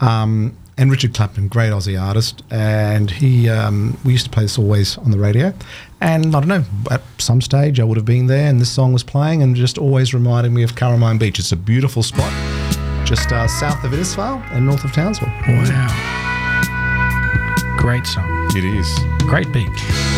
Um, 0.00 0.56
and 0.78 0.90
Richard 0.90 1.14
Clapton, 1.14 1.48
great 1.48 1.70
Aussie 1.70 2.00
artist, 2.00 2.42
and 2.50 3.10
he 3.10 3.48
um, 3.48 3.98
we 4.04 4.12
used 4.12 4.24
to 4.24 4.30
play 4.30 4.44
this 4.44 4.58
always 4.58 4.96
on 4.98 5.10
the 5.10 5.18
radio. 5.18 5.52
And 6.00 6.34
I 6.34 6.40
don't 6.40 6.48
know, 6.48 6.64
at 6.90 7.02
some 7.18 7.40
stage 7.40 7.78
I 7.78 7.84
would 7.84 7.96
have 7.96 8.06
been 8.06 8.26
there, 8.26 8.48
and 8.48 8.60
this 8.60 8.70
song 8.70 8.92
was 8.92 9.02
playing, 9.04 9.42
and 9.42 9.54
just 9.54 9.78
always 9.78 10.14
reminded 10.14 10.50
me 10.50 10.62
of 10.62 10.74
Kurrimine 10.74 11.18
Beach. 11.18 11.38
It's 11.38 11.52
a 11.52 11.56
beautiful 11.56 12.02
spot, 12.02 12.32
just 13.06 13.30
uh, 13.30 13.46
south 13.46 13.84
of 13.84 13.92
Innisfail 13.92 14.42
and 14.50 14.66
north 14.66 14.82
of 14.84 14.92
Townsville. 14.92 15.28
Wow. 15.46 15.88
Great 17.76 18.06
song. 18.06 18.48
It 18.56 18.64
is. 18.64 18.98
Great 19.28 19.52
beach. 19.52 20.11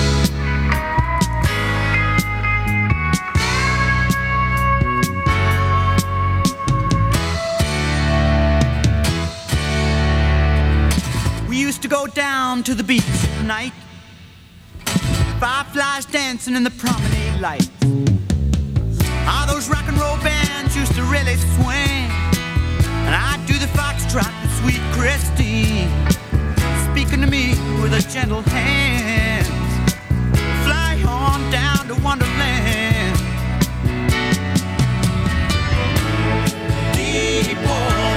Down 12.54 12.62
to 12.62 12.75
the 12.75 12.84
beach 12.84 13.02
at 13.08 13.44
night. 13.44 13.73
Fireflies 15.40 16.06
dancing 16.06 16.54
in 16.54 16.62
the 16.62 16.70
promenade 16.70 17.40
light. 17.40 17.68
Ah, 19.26 19.44
those 19.49 19.68
rock 19.68 19.82
and 19.88 19.99
roll 19.99 20.16
bands 20.18 20.76
used 20.76 20.94
to 20.94 21.02
really 21.02 21.37
swing. 21.56 22.06
And 23.06 23.14
I'd 23.14 23.42
do 23.46 23.54
the 23.54 23.66
foxtrot 23.78 24.32
with 24.42 24.52
sweet 24.61 24.82
Christine. 24.94 25.90
Speaking 26.92 27.20
to 27.23 27.26
me 27.26 27.54
with 27.82 27.92
a 27.92 28.02
gentle 28.08 28.42
hand. 28.42 29.46
Fly 30.64 31.02
on 31.08 31.50
down 31.50 31.88
to 31.88 31.94
Wonderland. 32.04 33.18
Deep 36.94 37.58
water. 37.66 38.13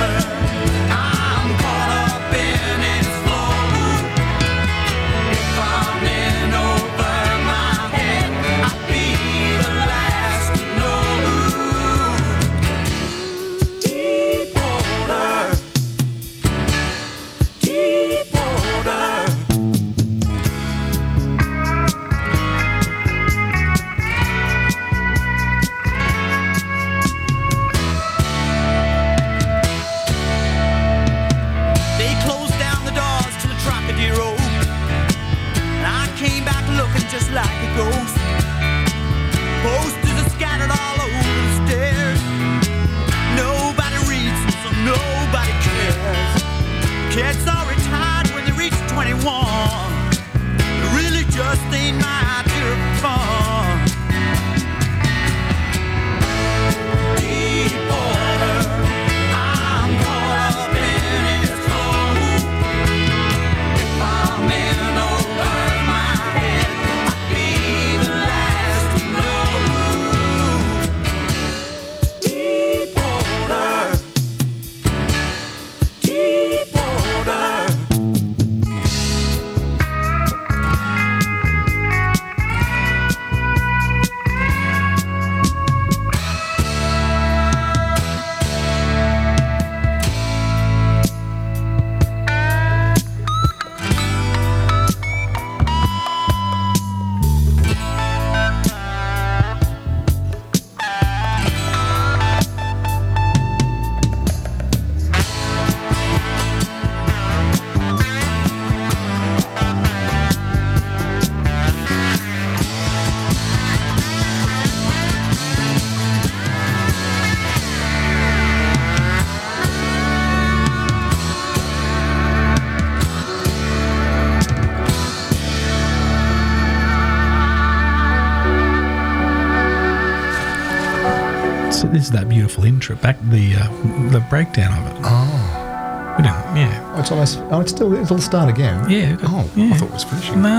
Is 131.98 132.12
that 132.12 132.30
beautiful 132.30 132.64
intro. 132.66 132.96
Back 132.96 133.18
the 133.30 133.56
uh, 133.56 134.10
the 134.12 134.20
breakdown 134.30 134.72
of 134.78 134.92
it. 134.96 135.02
Oh. 135.04 136.16
We 136.18 136.24
didn't, 136.24 136.56
yeah. 136.56 136.94
Oh, 136.96 137.00
it's 137.00 137.12
almost. 137.12 137.40
Oh, 137.52 137.60
it's 137.62 137.72
still. 137.72 137.94
It'll 137.94 138.18
start 138.20 138.50
again. 138.50 138.90
Yeah. 138.90 139.18
Oh, 139.24 139.50
yeah. 139.56 139.74
I 139.74 139.78
thought 139.78 139.90
it 139.90 139.94
was 139.94 140.04
finishing. 140.04 140.42
No. 140.42 140.50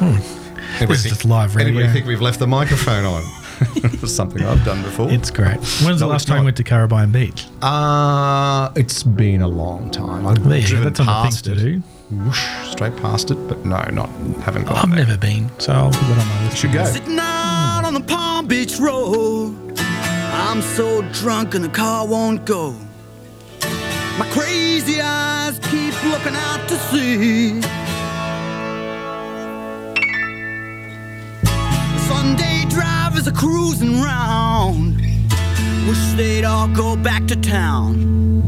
Anybody 0.00 0.86
This 0.86 0.96
is 0.98 1.02
think- 1.02 1.14
just 1.14 1.24
live 1.24 1.54
radio. 1.54 1.72
Anybody 1.72 1.92
think 1.92 2.06
we've 2.06 2.20
left 2.20 2.38
the 2.38 2.46
microphone 2.46 3.04
on? 3.04 3.22
It's 3.76 4.12
something 4.12 4.42
I've 4.44 4.64
done 4.64 4.82
before. 4.82 5.08
It's 5.10 5.30
great. 5.30 5.58
When's 5.84 6.00
the 6.00 6.06
No, 6.06 6.08
last 6.08 6.26
time 6.26 6.38
you 6.38 6.40
not. 6.42 6.44
went 6.46 6.56
to 6.56 6.64
Kurrimine 6.64 7.12
Beach? 7.12 7.46
uh, 7.62 8.70
it's 8.74 9.04
been 9.04 9.40
a 9.42 9.46
long 9.46 9.88
time. 9.90 10.26
I've 10.26 10.42
There 10.48 10.56
you 10.58 10.62
go. 10.62 10.68
driven 10.68 10.84
That's 10.92 11.00
on 11.00 11.06
the 11.06 11.12
things 11.22 11.34
past 11.36 11.44
to 11.44 11.52
it. 11.52 11.58
do. 11.58 11.82
Whoosh, 12.10 12.44
straight 12.72 12.96
past 12.96 13.30
it, 13.30 13.36
but 13.48 13.64
no, 13.64 13.80
not 13.92 14.08
haven't 14.42 14.64
gone. 14.64 14.76
I've 14.78 14.90
there. 14.90 15.04
never 15.06 15.16
been, 15.16 15.48
so 15.60 15.72
I'll 15.74 15.90
put 15.92 16.00
that 16.08 16.18
on 16.18 16.26
my 16.28 16.44
list. 16.46 16.56
Should 16.58 16.72
go. 16.72 16.84
Sitting 16.86 17.18
out 17.20 17.82
on 17.84 17.94
the 17.94 18.00
Palm 18.00 18.46
Beach 18.48 18.78
Road. 18.80 19.71
I'm 20.34 20.62
so 20.62 21.02
drunk 21.12 21.54
and 21.54 21.62
the 21.62 21.68
car 21.68 22.06
won't 22.06 22.46
go. 22.46 22.74
My 24.18 24.26
crazy 24.30 25.00
eyes 25.02 25.58
keep 25.58 25.94
looking 26.04 26.34
out 26.34 26.66
to 26.68 26.76
sea. 26.88 27.60
Sunday 32.08 32.64
drivers 32.70 33.28
are 33.28 33.32
cruising 33.32 34.00
round. 34.00 34.96
Wish 35.86 36.12
they'd 36.16 36.44
all 36.44 36.68
go 36.68 36.96
back 36.96 37.26
to 37.26 37.36
town. 37.36 38.41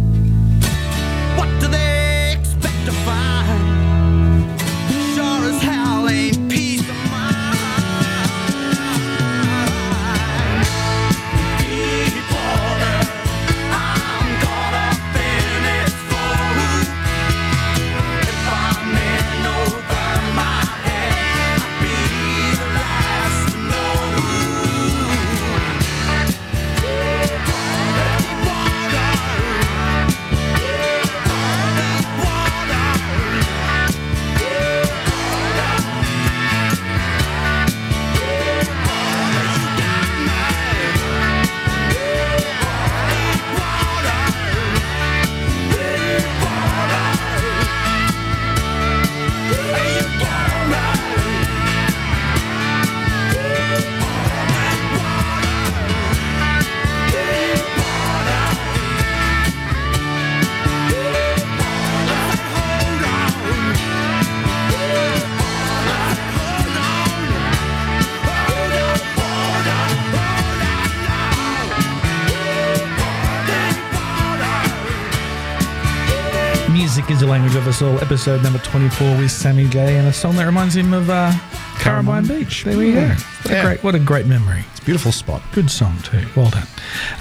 The 77.24 77.30
language 77.30 77.54
of 77.56 77.66
us 77.66 77.80
all. 77.80 77.98
Episode 78.00 78.42
number 78.42 78.58
24 78.58 79.16
with 79.16 79.30
Sammy 79.30 79.66
J 79.68 79.96
and 79.96 80.06
a 80.08 80.12
song 80.12 80.36
that 80.36 80.44
reminds 80.44 80.76
him 80.76 80.92
of 80.92 81.08
uh, 81.08 81.32
Caribbean 81.78 82.26
Beach. 82.26 82.64
There 82.64 82.76
we 82.76 82.92
go. 82.92 83.00
Yeah. 83.00 83.14
What 83.16 83.50
a 83.50 83.54
Yeah. 83.54 83.62
great, 83.64 83.82
what 83.84 83.94
a 83.94 83.98
great 83.98 84.26
memory. 84.26 84.64
It's 84.72 84.80
a 84.80 84.84
beautiful 84.84 85.10
spot. 85.12 85.42
Good 85.52 85.70
song 85.70 85.96
too. 86.02 86.26
Well 86.36 86.50
done. 86.50 86.66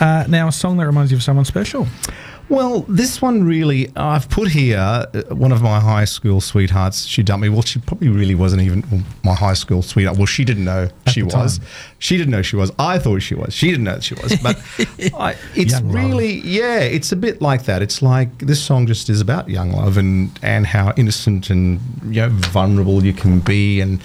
Uh, 0.02 0.26
now 0.28 0.50
a 0.50 0.52
song 0.52 0.76
that 0.78 0.86
reminds 0.88 1.12
you 1.12 1.18
of 1.18 1.24
someone 1.24 1.46
special. 1.46 1.88
Well, 2.54 2.82
this 2.88 3.20
one 3.20 3.44
really, 3.46 3.92
I've 3.96 4.30
put 4.30 4.48
here 4.50 4.78
uh, 4.78 5.06
one 5.34 5.52
of 5.52 5.64
my 5.64 5.80
high 5.80 6.06
school 6.06 6.40
sweethearts. 6.40 7.06
She 7.08 7.24
dumped 7.24 7.42
me. 7.42 7.50
Well, 7.50 7.64
she 7.64 7.80
probably 7.80 8.10
really 8.10 8.36
wasn't 8.36 8.62
even 8.62 9.04
my 9.24 9.34
high 9.34 9.56
school 9.56 9.82
sweetheart. 9.82 10.18
Well, 10.18 10.28
she 10.28 10.46
didn't 10.46 10.66
know 10.66 10.90
she 11.08 11.24
was. 11.24 11.58
time. 11.58 11.68
She 11.98 12.16
didn't 12.16 12.30
know 12.30 12.44
she 12.44 12.56
was. 12.56 12.72
I 12.78 13.00
thought 13.00 13.24
she 13.24 13.34
was. 13.34 13.56
She 13.56 13.72
didn't 13.72 13.86
know 13.86 14.00
she 14.00 14.14
was. 14.14 14.36
But 14.36 14.58
I, 15.20 15.36
it's 15.56 15.74
Young 15.74 15.86
love. 15.88 15.96
really, 15.96 16.34
yeah, 16.42 16.80
it's 16.82 17.12
a 17.12 17.16
bit 17.16 17.42
like 17.42 17.64
that. 17.64 17.82
It's 17.82 18.04
like 18.04 18.38
this 18.38 18.64
song 18.64 18.86
just 18.86 19.10
is 19.10 19.20
about 19.20 19.50
young 19.50 19.72
love 19.72 19.98
and 19.98 20.30
and 20.44 20.68
how 20.68 20.94
innocent 20.96 21.50
and 21.50 21.80
you 22.06 22.22
know 22.22 22.30
vulnerable 22.30 23.04
you 23.04 23.14
can 23.14 23.40
be, 23.40 23.82
and 23.82 24.00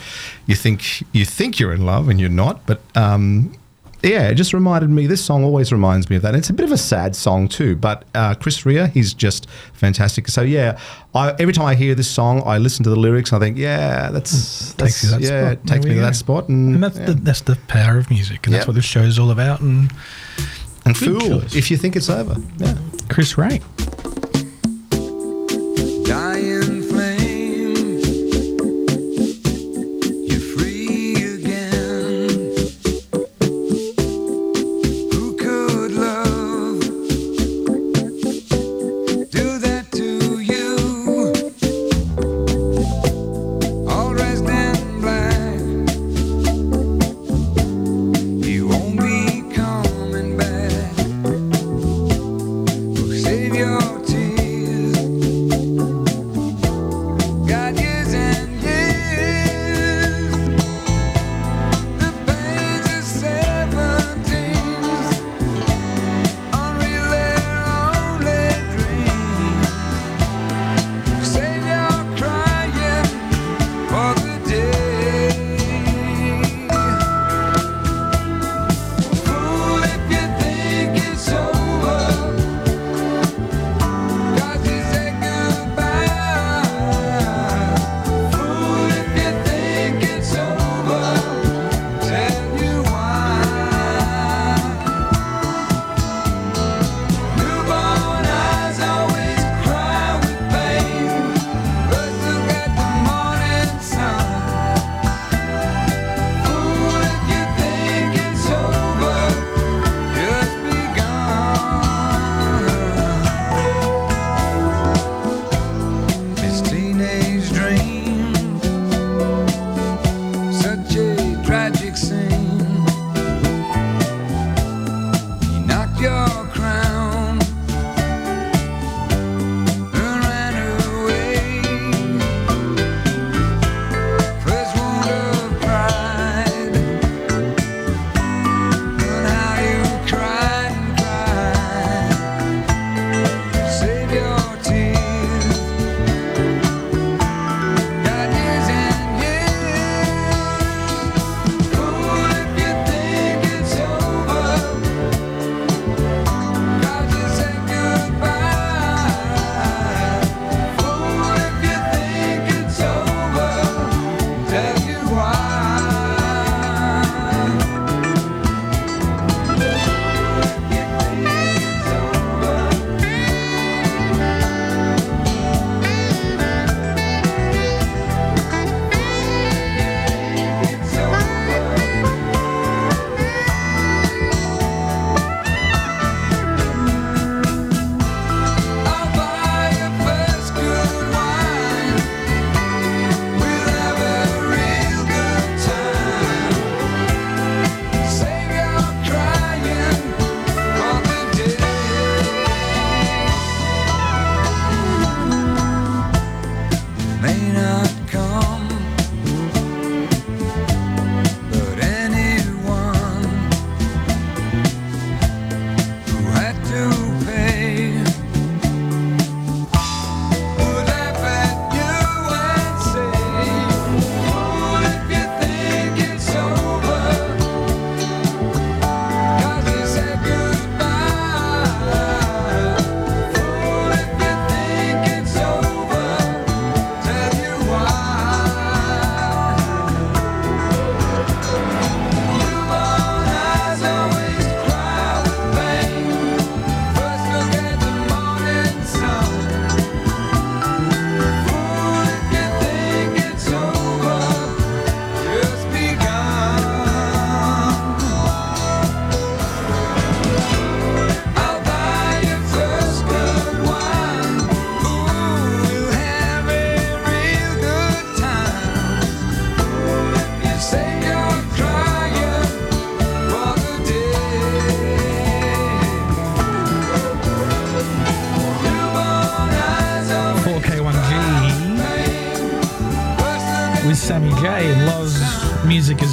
you 0.46 0.54
think 0.54 1.02
you 1.12 1.26
think 1.26 1.60
you're 1.60 1.74
in 1.74 1.84
love 1.84 2.08
and 2.08 2.18
you're 2.18 2.30
not, 2.30 2.64
but. 2.66 2.80
um 2.96 3.52
yeah, 4.02 4.28
it 4.28 4.34
just 4.34 4.52
reminded 4.52 4.90
me. 4.90 5.06
This 5.06 5.24
song 5.24 5.42
always 5.42 5.72
reminds 5.72 6.08
me 6.08 6.16
of 6.16 6.22
that. 6.22 6.34
It's 6.34 6.50
a 6.50 6.52
bit 6.52 6.64
of 6.64 6.72
a 6.72 6.78
sad 6.78 7.16
song 7.16 7.48
too, 7.48 7.74
but 7.74 8.04
uh, 8.14 8.34
Chris 8.34 8.64
Rea, 8.64 8.86
he's 8.86 9.12
just 9.12 9.48
fantastic. 9.72 10.28
So 10.28 10.42
yeah, 10.42 10.78
I, 11.14 11.34
every 11.38 11.52
time 11.52 11.66
I 11.66 11.74
hear 11.74 11.94
this 11.94 12.08
song, 12.08 12.42
I 12.46 12.58
listen 12.58 12.84
to 12.84 12.90
the 12.90 12.96
lyrics. 12.96 13.32
and 13.32 13.42
I 13.42 13.46
think, 13.46 13.58
yeah, 13.58 14.10
that's, 14.10 14.74
that's 14.74 15.02
you 15.02 15.10
to 15.10 15.14
that 15.16 15.22
yeah, 15.22 15.28
spot. 15.28 15.52
it 15.52 15.66
takes 15.66 15.84
me 15.84 15.90
we 15.90 15.94
to 15.96 16.00
that 16.02 16.16
spot, 16.16 16.48
and, 16.48 16.74
And 16.74 16.82
that's 16.82 16.98
yeah. 16.98 17.06
the 17.06 17.14
that's 17.14 17.40
the 17.40 17.56
power 17.66 17.98
of 17.98 18.08
music, 18.10 18.46
and 18.46 18.54
that's 18.54 18.66
what 18.66 18.74
this 18.74 18.84
show 18.84 19.02
is 19.02 19.18
all 19.18 19.30
about. 19.30 19.60
And 19.60 19.92
and 20.84 20.96
fool 20.96 21.40
choice. 21.40 21.56
if 21.56 21.70
you 21.70 21.76
think 21.76 21.96
it's 21.96 22.08
over. 22.08 22.36
Yeah. 22.58 22.76
Chris 23.08 23.36
Rea. 23.36 23.60
Dying 26.04 26.57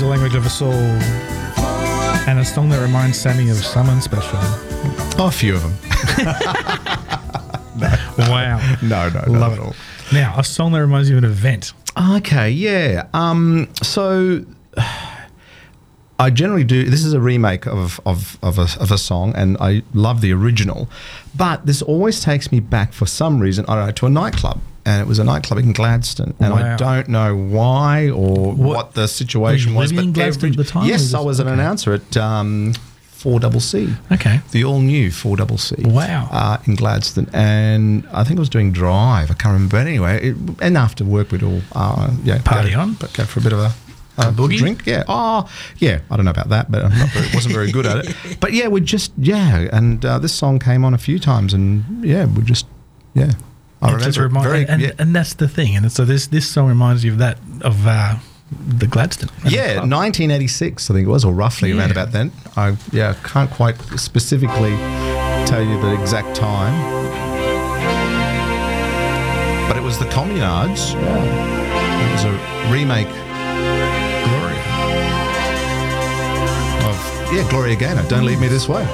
the 0.05 0.11
language 0.11 0.35
of 0.35 0.45
a 0.45 0.49
soul, 0.49 0.71
And 2.27 2.37
a 2.39 2.45
song 2.45 2.69
that 2.69 2.79
reminds 2.81 3.19
Sammy 3.19 3.49
of 3.49 3.57
someone 3.57 4.01
special. 4.01 4.37
Oh, 5.17 5.27
a 5.27 5.31
few 5.31 5.55
of 5.55 5.63
them. 5.63 5.73
Wow. 8.17 8.77
No, 8.81 9.09
no, 9.09 9.19
Love 9.27 9.29
not 9.29 9.51
it. 9.51 9.53
at 9.53 9.59
all. 9.59 9.75
Now, 10.13 10.35
a 10.37 10.43
song 10.43 10.71
that 10.71 10.79
reminds 10.79 11.09
you 11.09 11.17
of 11.17 11.23
an 11.25 11.29
event. 11.29 11.73
Okay, 12.15 12.49
yeah. 12.49 13.07
Um, 13.13 13.67
so 13.83 14.45
I 16.17 16.29
generally 16.29 16.63
do. 16.63 16.85
This 16.85 17.03
is 17.03 17.11
a 17.13 17.19
remake 17.19 17.65
of 17.67 17.99
of 18.05 18.39
of 18.41 18.57
a, 18.57 18.67
of 18.79 18.91
a 18.91 18.97
song, 18.97 19.33
and 19.35 19.57
I 19.59 19.81
love 19.93 20.21
the 20.21 20.31
original. 20.31 20.87
But 21.35 21.65
this 21.65 21.81
always 21.81 22.21
takes 22.21 22.49
me 22.51 22.61
back 22.61 22.93
for 22.93 23.05
some 23.05 23.39
reason. 23.41 23.65
I 23.67 23.75
don't 23.75 23.85
know 23.87 23.91
to 23.91 24.05
a 24.05 24.09
nightclub, 24.09 24.61
and 24.85 25.01
it 25.01 25.07
was 25.07 25.19
a 25.19 25.25
nightclub 25.25 25.59
in 25.59 25.73
Gladstone, 25.73 26.24
and 26.45 26.53
Wow. 26.53 26.73
I 26.73 26.77
don't 26.77 27.09
know 27.09 27.35
why 27.35 28.09
or 28.09 28.53
what, 28.53 28.93
the 28.93 29.07
situation 29.07 29.73
was. 29.75 29.91
in 29.91 30.13
Gladstone 30.13 30.51
at 30.51 30.57
the 30.57 30.63
time, 30.63 30.87
Yes, 30.87 31.13
I 31.13 31.19
was 31.19 31.39
an 31.39 31.47
okay. 31.47 31.53
announcer 31.53 31.93
at. 31.93 32.17
Um, 32.17 32.73
4CC. 33.25 33.95
Okay. 34.11 34.39
The 34.51 34.63
all 34.63 34.79
new 34.81 35.09
4CC. 35.09 35.87
Wow. 35.91 36.29
Uh, 36.31 36.57
in 36.67 36.75
Gladstone. 36.75 37.27
And 37.33 38.07
I 38.13 38.23
think 38.23 38.37
I 38.37 38.41
was 38.41 38.49
doing 38.49 38.71
Drive. 38.71 39.31
I 39.31 39.33
can't 39.33 39.53
remember. 39.53 39.77
But 39.77 39.87
anyway, 39.87 40.29
it, 40.29 40.35
and 40.61 40.77
after 40.77 41.03
work, 41.03 41.31
we'd 41.31 41.41
all 41.41 41.61
uh, 41.71 42.11
yeah, 42.23 42.39
Party 42.43 42.71
go, 42.71 42.81
on? 42.81 42.93
but 42.93 43.13
go 43.13 43.23
for 43.25 43.39
a 43.39 43.43
bit 43.43 43.53
of 43.53 43.59
a, 43.59 43.73
a 44.19 44.31
boogie? 44.31 44.57
drink. 44.59 44.85
Yeah. 44.85 45.05
Oh, 45.07 45.49
yeah. 45.79 46.01
I 46.11 46.15
don't 46.17 46.25
know 46.25 46.31
about 46.31 46.49
that, 46.49 46.69
but 46.69 46.87
very, 46.91 47.27
wasn't 47.33 47.55
very 47.55 47.71
good 47.71 47.87
at 47.87 48.05
it. 48.05 48.15
But 48.39 48.53
yeah, 48.53 48.67
we 48.67 48.81
just, 48.81 49.11
yeah. 49.17 49.67
And 49.73 50.05
uh, 50.05 50.19
this 50.19 50.33
song 50.33 50.59
came 50.59 50.85
on 50.85 50.93
a 50.93 50.99
few 50.99 51.17
times, 51.17 51.51
and 51.53 52.05
yeah, 52.05 52.25
we 52.25 52.43
just, 52.43 52.67
yeah. 53.15 53.31
I 53.85 53.95
It 53.95 53.99
just 54.01 54.17
remember 54.17 54.19
it 54.19 54.23
remind- 54.27 54.47
very, 54.49 54.65
and, 54.67 54.81
yeah. 54.81 54.91
and 54.99 55.15
that's 55.15 55.33
the 55.35 55.47
thing. 55.47 55.75
And 55.75 55.91
so 55.91 56.05
this 56.05 56.27
this 56.27 56.47
song 56.49 56.67
reminds 56.67 57.03
you 57.03 57.11
of 57.13 57.17
that 57.19 57.37
of 57.61 57.85
uh, 57.87 58.15
the 58.67 58.87
Gladstone. 58.87 59.29
Yeah, 59.47 59.75
1986, 59.85 60.89
I 60.89 60.93
think 60.93 61.07
it 61.07 61.09
was, 61.09 61.25
or 61.25 61.33
roughly 61.33 61.71
around 61.77 61.91
about 61.91 62.11
then. 62.11 62.31
I 62.55 62.75
yeah, 62.91 63.15
can't 63.23 63.49
quite 63.51 63.75
specifically 63.97 64.75
tell 65.45 65.63
you 65.63 65.79
the 65.81 65.93
exact 65.99 66.35
time, 66.35 66.73
but 69.67 69.77
it 69.77 69.83
was 69.83 69.97
the 69.99 70.05
Communards. 70.05 70.93
Yeah, 70.93 72.07
it 72.07 72.11
was 72.13 72.23
a 72.25 72.71
remake. 72.71 73.07
Gloria 74.25 74.61
of 76.89 77.33
yeah, 77.33 77.47
Gloria 77.49 77.75
Gaynor. 77.75 78.07
Don't 78.07 78.25
leave 78.25 78.39
me 78.39 78.47
this 78.47 78.67
way. 78.69 78.85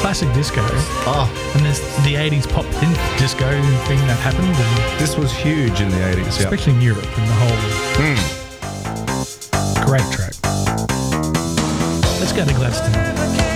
Classic 0.00 0.32
disco. 0.32 0.60
Oh, 1.06 1.28
And 1.54 1.64
there's 1.64 1.80
the 2.04 2.14
80s 2.14 2.48
pop 2.48 2.64
disco 3.18 3.46
thing 3.86 3.98
that 4.08 4.18
happened, 4.20 4.48
and 4.48 5.00
this 5.00 5.16
was 5.16 5.30
huge 5.32 5.80
in 5.80 5.90
the 5.90 5.96
80s. 5.96 6.16
Yeah. 6.16 6.28
especially 6.48 6.72
in 6.74 6.80
Europe 6.80 7.06
and 7.18 7.28
the 7.28 7.34
whole. 7.34 7.58
Hmm. 8.00 8.40
Great 9.84 10.06
track. 10.12 10.34
Let's 12.18 12.32
go 12.32 12.44
to 12.44 12.54
Gladstone. 12.54 13.49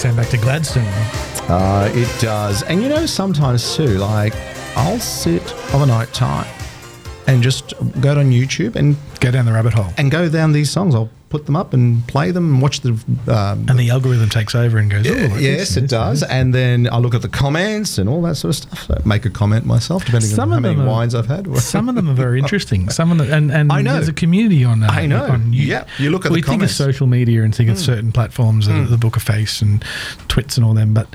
Sam 0.00 0.16
back 0.16 0.28
to 0.30 0.38
Gladstone. 0.38 0.86
Uh, 1.50 1.90
it 1.92 2.08
does. 2.22 2.62
And 2.62 2.82
you 2.82 2.88
know, 2.88 3.04
sometimes 3.04 3.76
too, 3.76 3.98
like 3.98 4.32
I'll 4.74 4.98
sit 4.98 5.42
of 5.74 5.82
a 5.82 5.86
night 5.86 6.10
time 6.14 6.46
and 7.26 7.42
just 7.42 7.74
go 8.00 8.12
on 8.18 8.30
YouTube 8.30 8.76
and 8.76 8.96
Go 9.20 9.30
down 9.30 9.44
the 9.44 9.52
rabbit 9.52 9.74
hole. 9.74 9.92
and 9.98 10.10
go 10.10 10.30
down 10.30 10.52
these 10.52 10.70
songs. 10.70 10.94
I'll 10.94 11.10
put 11.30 11.46
them 11.46 11.54
up 11.56 11.72
and 11.72 12.06
play 12.08 12.32
them 12.32 12.52
and 12.54 12.60
watch 12.62 12.80
the. 12.80 12.90
Um, 13.28 13.64
And 13.68 13.78
the 13.78 13.88
algorithm 13.90 14.28
takes 14.28 14.54
over 14.54 14.78
and 14.78 14.90
goes, 14.90 15.06
oh, 15.08 15.12
like 15.14 15.40
yes, 15.40 15.76
it 15.76 15.88
does. 15.88 16.22
And 16.24 16.52
then 16.52 16.88
I 16.92 16.98
look 16.98 17.14
at 17.14 17.22
the 17.22 17.28
comments 17.28 17.98
and 17.98 18.08
all 18.08 18.20
that 18.22 18.34
sort 18.34 18.50
of 18.50 18.56
stuff. 18.56 18.86
So 18.86 19.02
make 19.04 19.24
a 19.24 19.30
comment 19.30 19.64
myself, 19.64 20.04
depending 20.04 20.28
Some 20.28 20.52
on 20.52 20.62
how 20.64 20.68
many 20.70 20.80
are- 20.82 20.86
wines 20.86 21.14
I've 21.14 21.26
had. 21.28 21.46
Some 21.58 21.88
of 21.88 21.94
them 21.94 22.10
are 22.10 22.14
very 22.14 22.38
interesting. 22.40 22.90
Some 22.90 23.12
of 23.12 23.18
them, 23.18 23.32
and, 23.32 23.50
and 23.52 23.72
I 23.72 23.80
know. 23.80 23.94
there's 23.94 24.08
a 24.08 24.12
community 24.12 24.64
on. 24.64 24.82
Uh, 24.82 24.88
I 24.88 25.06
know. 25.06 25.24
On 25.24 25.52
you, 25.52 25.66
Yeah, 25.66 25.84
you 25.98 26.10
look 26.10 26.26
at 26.26 26.32
the 26.32 26.42
comments. 26.42 26.46
we 26.48 26.52
think 26.52 26.62
of. 26.64 26.68
Hmm. 26.70 26.90
social 26.90 27.06
media 27.06 27.42
and 27.44 27.54
think 27.54 27.70
of 27.70 27.78
certain 27.78 28.10
platforms, 28.12 28.68
uh, 28.68 28.86
the 28.90 28.98
Book 28.98 29.16
of 29.16 29.22
Face 29.22 29.62
and 29.62 29.84
Twits 30.28 30.56
and 30.56 30.66
all 30.66 30.74
them, 30.74 30.92
but 30.94 31.06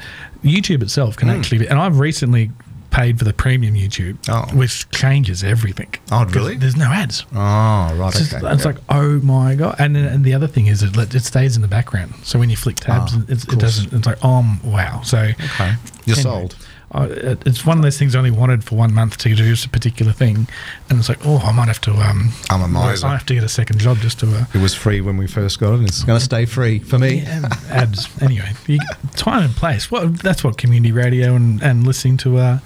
YouTube 0.44 0.82
itself 0.82 1.18
can 1.18 1.30
actually. 1.30 1.58
be 1.60 1.68
And 1.68 1.78
I've 1.80 2.00
recently 2.00 2.52
paid 2.96 3.20
for 3.20 3.26
the 3.26 3.34
premium 3.34 3.76
YouTube. 3.76 4.18
Oh. 4.30 4.46
which 4.56 4.90
changes 4.92 5.44
everything. 5.44 5.94
Oh, 6.12 6.26
really? 6.26 6.56
There's 6.56 6.78
no 6.78 6.86
ads. 6.86 7.26
oh, 7.34 7.36
right. 7.36 8.08
It's, 8.08 8.20
just- 8.20 8.34
okay. 8.34 8.54
it's 8.54 8.64
yeah. 8.64 8.72
like, 8.72 8.82
oh 8.90 9.20
my 9.20 9.56
god! 9.56 9.76
And 9.80 9.96
then- 9.96 10.06
and 10.06 10.24
the 10.24 10.34
other 10.34 10.48
thing 10.48 10.68
is, 10.68 10.82
it 10.82 10.96
let- 10.96 11.14
it 11.14 11.24
stays 11.24 11.56
in 11.56 11.62
the 11.62 11.68
background. 11.68 12.14
So 12.24 12.40
when 12.40 12.50
you 12.50 12.56
flick 12.56 12.78
tabs, 12.78 13.14
it's, 13.28 13.44
of 13.44 13.54
it 13.54 13.60
doesn't. 13.60 13.94
It's 13.94 14.08
like, 14.08 14.24
um, 14.24 14.60
wow. 14.64 15.02
So 15.04 15.18
okay. 15.18 15.76
You're 16.06 16.18
Anyway, 16.18 16.22
sold. 16.22 16.56
It's 17.04 17.66
one 17.66 17.78
of 17.78 17.84
those 17.84 17.98
things 17.98 18.16
I 18.16 18.20
only 18.20 18.32
wanted 18.32 18.64
for 18.64 18.76
one 18.76 18.94
month 18.94 19.18
to 19.20 19.30
do 19.36 19.36
just 19.50 19.66
a 19.66 19.70
particular 19.70 20.12
thing, 20.14 20.48
and 20.90 21.00
it's 21.00 21.10
like, 21.10 21.20
oh, 21.26 21.38
I 21.38 21.52
might 21.52 21.68
have 21.68 21.82
to. 21.82 21.92
Um, 21.94 22.32
I'm 22.50 22.62
a 22.62 22.68
miser. 22.68 23.08
I 23.08 23.12
have 23.14 23.26
to 23.28 23.34
get 23.34 23.44
a 23.44 23.50
second 23.50 23.80
job 23.80 23.98
just 23.98 24.20
to. 24.20 24.28
Uh, 24.28 24.46
It 24.54 24.62
was 24.62 24.74
free 24.74 25.02
when 25.02 25.18
we 25.18 25.28
first 25.28 25.60
got 25.60 25.74
it. 25.74 25.80
and 25.80 25.88
It's 25.88 26.04
going 26.04 26.20
to 26.20 26.24
stay 26.26 26.46
free 26.46 26.80
for 26.80 26.98
me. 26.98 27.22
yeah, 27.22 27.50
ads. 27.70 28.08
Anyway, 28.22 28.52
you, 28.68 28.80
time 29.16 29.44
and 29.44 29.56
place. 29.56 29.92
Well, 29.92 30.08
that's 30.08 30.44
what 30.44 30.58
community 30.58 30.92
radio 30.94 31.36
and, 31.36 31.62
and 31.62 31.86
listening 31.86 32.18
to 32.18 32.38
uh, 32.38 32.60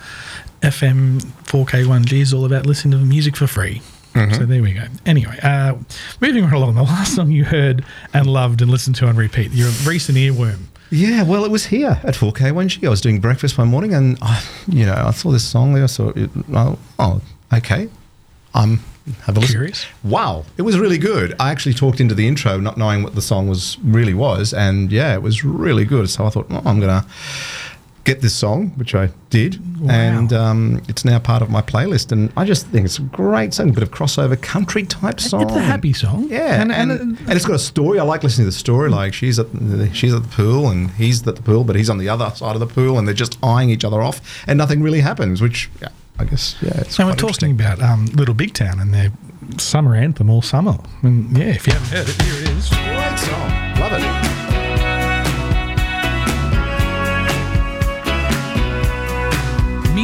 FM 0.62 1.22
4K1G 1.46 2.14
is 2.14 2.34
all 2.34 2.46
about. 2.46 2.66
Listening 2.66 3.00
to 3.00 3.06
music 3.06 3.36
for 3.36 3.48
free. 3.48 3.82
Mm-hmm. 4.14 4.34
So 4.34 4.46
there 4.46 4.62
we 4.62 4.74
go. 4.74 4.84
Anyway, 5.06 5.38
uh, 5.44 5.76
moving 6.20 6.44
right 6.44 6.54
along. 6.54 6.76
The 6.76 6.84
last 6.84 7.16
song 7.16 7.32
you 7.32 7.46
heard 7.46 7.86
and 8.14 8.26
loved 8.28 8.62
and 8.62 8.70
listened 8.70 8.96
to 8.98 9.08
on 9.08 9.16
repeat, 9.16 9.52
your 9.52 9.70
recent 9.86 10.18
earworm. 10.18 10.64
Yeah, 10.92 11.24
well, 11.24 11.46
it 11.46 11.52
was 11.52 11.68
here 11.68 12.00
at 12.04 12.16
4K1G. 12.16 12.86
I 12.86 12.90
was 12.90 13.02
doing 13.02 13.20
breakfast 13.20 13.58
one 13.58 13.68
morning 13.68 13.94
and, 13.94 14.18
I, 14.22 14.44
you 14.68 14.86
know, 14.86 14.94
I 14.94 15.12
saw 15.12 15.32
this 15.32 15.48
song 15.48 15.74
there. 15.74 15.84
I 15.84 15.88
thought, 15.88 16.18
it, 16.18 16.32
oh, 16.54 16.80
oh, 16.98 17.22
okay. 17.54 17.90
I'm 18.54 18.80
have 19.22 19.38
a 19.38 19.40
listen. 19.40 19.54
Curious? 19.54 19.86
Wow, 20.04 20.46
it 20.58 20.62
was 20.64 20.78
really 20.78 20.98
good. 20.98 21.36
I 21.40 21.52
actually 21.52 21.74
talked 21.74 22.00
into 22.00 22.16
the 22.16 22.28
intro 22.28 22.60
not 22.60 22.78
knowing 22.78 23.04
what 23.04 23.16
the 23.16 23.22
song 23.22 23.48
was 23.48 23.78
really 23.84 24.14
was. 24.14 24.54
And 24.54 24.92
yeah, 24.92 25.14
it 25.14 25.22
was 25.22 25.44
really 25.44 25.86
good. 25.86 26.10
So 26.10 26.26
I 26.26 26.30
thought, 26.30 26.48
oh, 26.50 26.62
I'm 26.66 26.80
going 26.80 27.02
to 27.02 27.08
get 28.04 28.22
this 28.22 28.34
song, 28.34 28.70
which 28.72 28.96
I 28.96 29.10
did. 29.30 29.60
Wow. 29.80 29.92
And 29.92 30.34
um, 30.34 30.82
it's 30.88 31.06
now 31.06 31.20
part 31.20 31.42
of 31.42 31.50
my 31.50 31.62
playlist. 31.62 32.12
And 32.12 32.32
I 32.36 32.46
just 32.46 32.68
think 32.68 32.86
it's 32.86 33.00
a 33.00 33.04
great 33.04 33.54
song, 33.54 33.70
a 33.70 33.74
bit 33.74 33.84
of 33.84 33.92
crossover 33.92 34.42
country 34.42 34.84
type 34.84 35.20
song. 35.20 35.44
It's 35.44 35.54
a 35.54 35.62
happy 35.62 35.94
song. 35.94 36.28
Yeah, 36.30 36.62
And, 36.62 36.72
and, 36.72 36.92
and, 36.92 37.20
and, 37.20 37.32
it's 37.32 37.46
got 37.46 37.56
a 37.56 37.60
story. 37.60 38.00
I 38.00 38.04
like 38.04 38.24
listening 38.24 38.46
to 38.46 38.52
the 38.52 38.58
story. 38.58 38.90
Like 38.90 39.14
she's 39.14 39.40
at 39.40 39.52
the, 39.54 39.94
she's 39.94 40.14
at 40.14 40.24
the 40.24 40.30
pool 40.30 40.70
and 40.70 40.92
he's 40.92 41.26
at 41.28 41.36
the 41.36 41.42
pool, 41.42 41.64
but 41.64 41.76
he's 41.76 41.90
on 41.90 41.98
the 41.98 42.10
other 42.10 42.30
side 42.32 42.56
of 42.56 42.60
the 42.60 42.68
pool, 42.68 42.98
and 42.98 43.08
they're 43.08 43.16
just 43.16 43.38
eyeing 43.44 43.70
each 43.70 43.84
other 43.84 44.02
off, 44.02 44.44
and 44.48 44.58
nothing 44.58 44.82
really 44.82 45.02
happens. 45.02 45.42
Which 45.42 45.70
yeah, 45.82 45.90
I 46.18 46.26
guess 46.26 46.56
yeah, 46.62 46.82
it's 46.82 46.96
So 46.96 47.06
we're 47.06 47.16
talking 47.16 47.52
about 47.52 47.82
um, 47.82 48.08
Little 48.08 48.36
Big 48.36 48.54
Town 48.54 48.80
and 48.80 48.94
their 48.94 49.12
summer 49.58 49.96
anthem 49.96 50.30
all 50.30 50.42
summer. 50.42 50.78
And 51.02 51.36
yeah, 51.38 51.46
if 51.46 51.68
you 51.68 51.74
haven't 51.74 51.90
heard 51.90 52.10
it, 52.10 52.22
here 52.22 52.42
it 52.42 52.50
is. 52.58 52.70
Great 52.70 53.20
song, 53.20 53.80
love 53.80 53.94
it. 53.94 54.29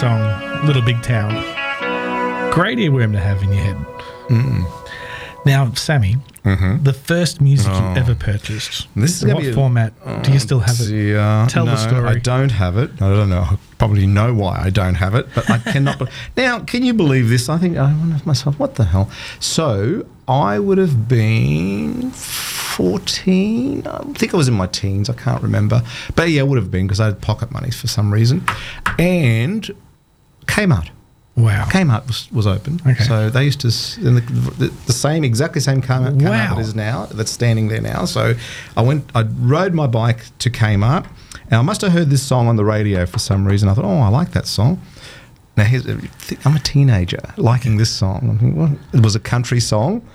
Song, 0.00 0.64
Little 0.66 0.80
Big 0.80 1.02
Town. 1.02 1.30
Great 2.54 2.78
earworm 2.78 3.12
to 3.12 3.20
have 3.20 3.42
in 3.42 3.52
your 3.52 3.62
head. 3.62 3.76
Now, 5.44 5.70
Sammy, 5.74 6.16
the 6.42 6.94
first 7.04 7.42
music 7.42 7.70
you 7.70 7.78
ever 8.00 8.14
purchased. 8.14 8.88
Mm-hmm. 8.88 9.00
This 9.02 9.22
is 9.22 9.32
what 9.34 9.44
a- 9.44 9.52
format? 9.52 9.92
Do 10.24 10.32
you 10.32 10.38
still 10.38 10.60
have 10.60 10.76
it? 10.80 10.90
Yeah, 10.90 11.46
Tell 11.50 11.66
the 11.66 11.76
story. 11.76 12.08
I 12.08 12.14
don't 12.14 12.50
have 12.52 12.78
it. 12.78 12.90
I 13.02 13.10
don't 13.12 13.28
know. 13.28 13.42
I 13.42 13.58
probably 13.76 14.06
know 14.06 14.32
why 14.32 14.58
I 14.62 14.70
don't 14.70 14.94
have 14.94 15.14
it, 15.14 15.26
but 15.34 15.50
I 15.50 15.58
cannot. 15.58 15.98
be- 15.98 16.06
now, 16.36 16.60
can 16.60 16.82
you 16.82 16.94
believe 16.94 17.28
this? 17.28 17.50
I 17.50 17.58
think 17.58 17.76
I 17.76 17.84
wonder 17.92 18.16
myself, 18.24 18.58
what 18.58 18.76
the 18.76 18.84
hell? 18.84 19.10
So 19.38 20.06
I 20.26 20.58
would 20.58 20.78
have 20.78 21.08
been 21.08 22.10
14. 22.12 23.86
I 23.86 23.98
think 24.14 24.32
I 24.32 24.36
was 24.38 24.48
in 24.48 24.54
my 24.54 24.66
teens. 24.66 25.10
I 25.10 25.14
can't 25.14 25.42
remember. 25.42 25.82
But 26.16 26.30
yeah, 26.30 26.40
it 26.40 26.46
would 26.48 26.56
have 26.58 26.70
been 26.70 26.86
because 26.86 27.00
I 27.00 27.06
had 27.06 27.20
pocket 27.20 27.50
money 27.50 27.70
for 27.70 27.86
some 27.86 28.10
reason. 28.10 28.42
And 28.98 29.70
Kmart. 30.50 30.90
Wow. 31.36 31.64
Kmart 31.70 32.06
was, 32.06 32.30
was 32.32 32.46
open. 32.46 32.80
Okay. 32.86 33.02
So 33.04 33.30
they 33.30 33.44
used 33.44 33.60
to, 33.60 33.68
the, 33.68 34.72
the, 34.86 34.92
same, 34.92 35.24
exactly 35.24 35.60
same 35.60 35.80
Kmart, 35.80 36.16
Kmart 36.18 36.28
Wow. 36.30 36.54
that 36.56 36.60
is 36.60 36.74
now, 36.74 37.06
that's 37.06 37.30
standing 37.30 37.68
there 37.68 37.80
now. 37.80 38.04
So 38.04 38.34
I 38.76 38.82
went, 38.82 39.04
I 39.14 39.22
rode 39.22 39.72
my 39.72 39.86
bike 39.86 40.22
to 40.40 40.50
Kmart 40.50 41.06
and 41.44 41.54
I 41.54 41.62
must 41.62 41.80
have 41.80 41.92
heard 41.92 42.10
this 42.10 42.22
song 42.22 42.48
on 42.48 42.56
the 42.56 42.64
radio 42.64 43.06
for 43.06 43.18
some 43.18 43.46
reason. 43.46 43.68
I 43.68 43.74
thought, 43.74 43.84
oh, 43.84 43.98
I 44.00 44.08
like 44.08 44.32
that 44.32 44.46
song. 44.46 44.80
Now, 45.56 45.64
here's, 45.64 45.86
I'm 46.44 46.56
a 46.56 46.60
teenager 46.60 47.20
liking 47.36 47.76
this 47.76 47.90
song. 47.90 48.38
Well, 48.56 48.76
it 48.92 49.02
was 49.02 49.14
a 49.14 49.20
country 49.20 49.60
song. 49.60 50.06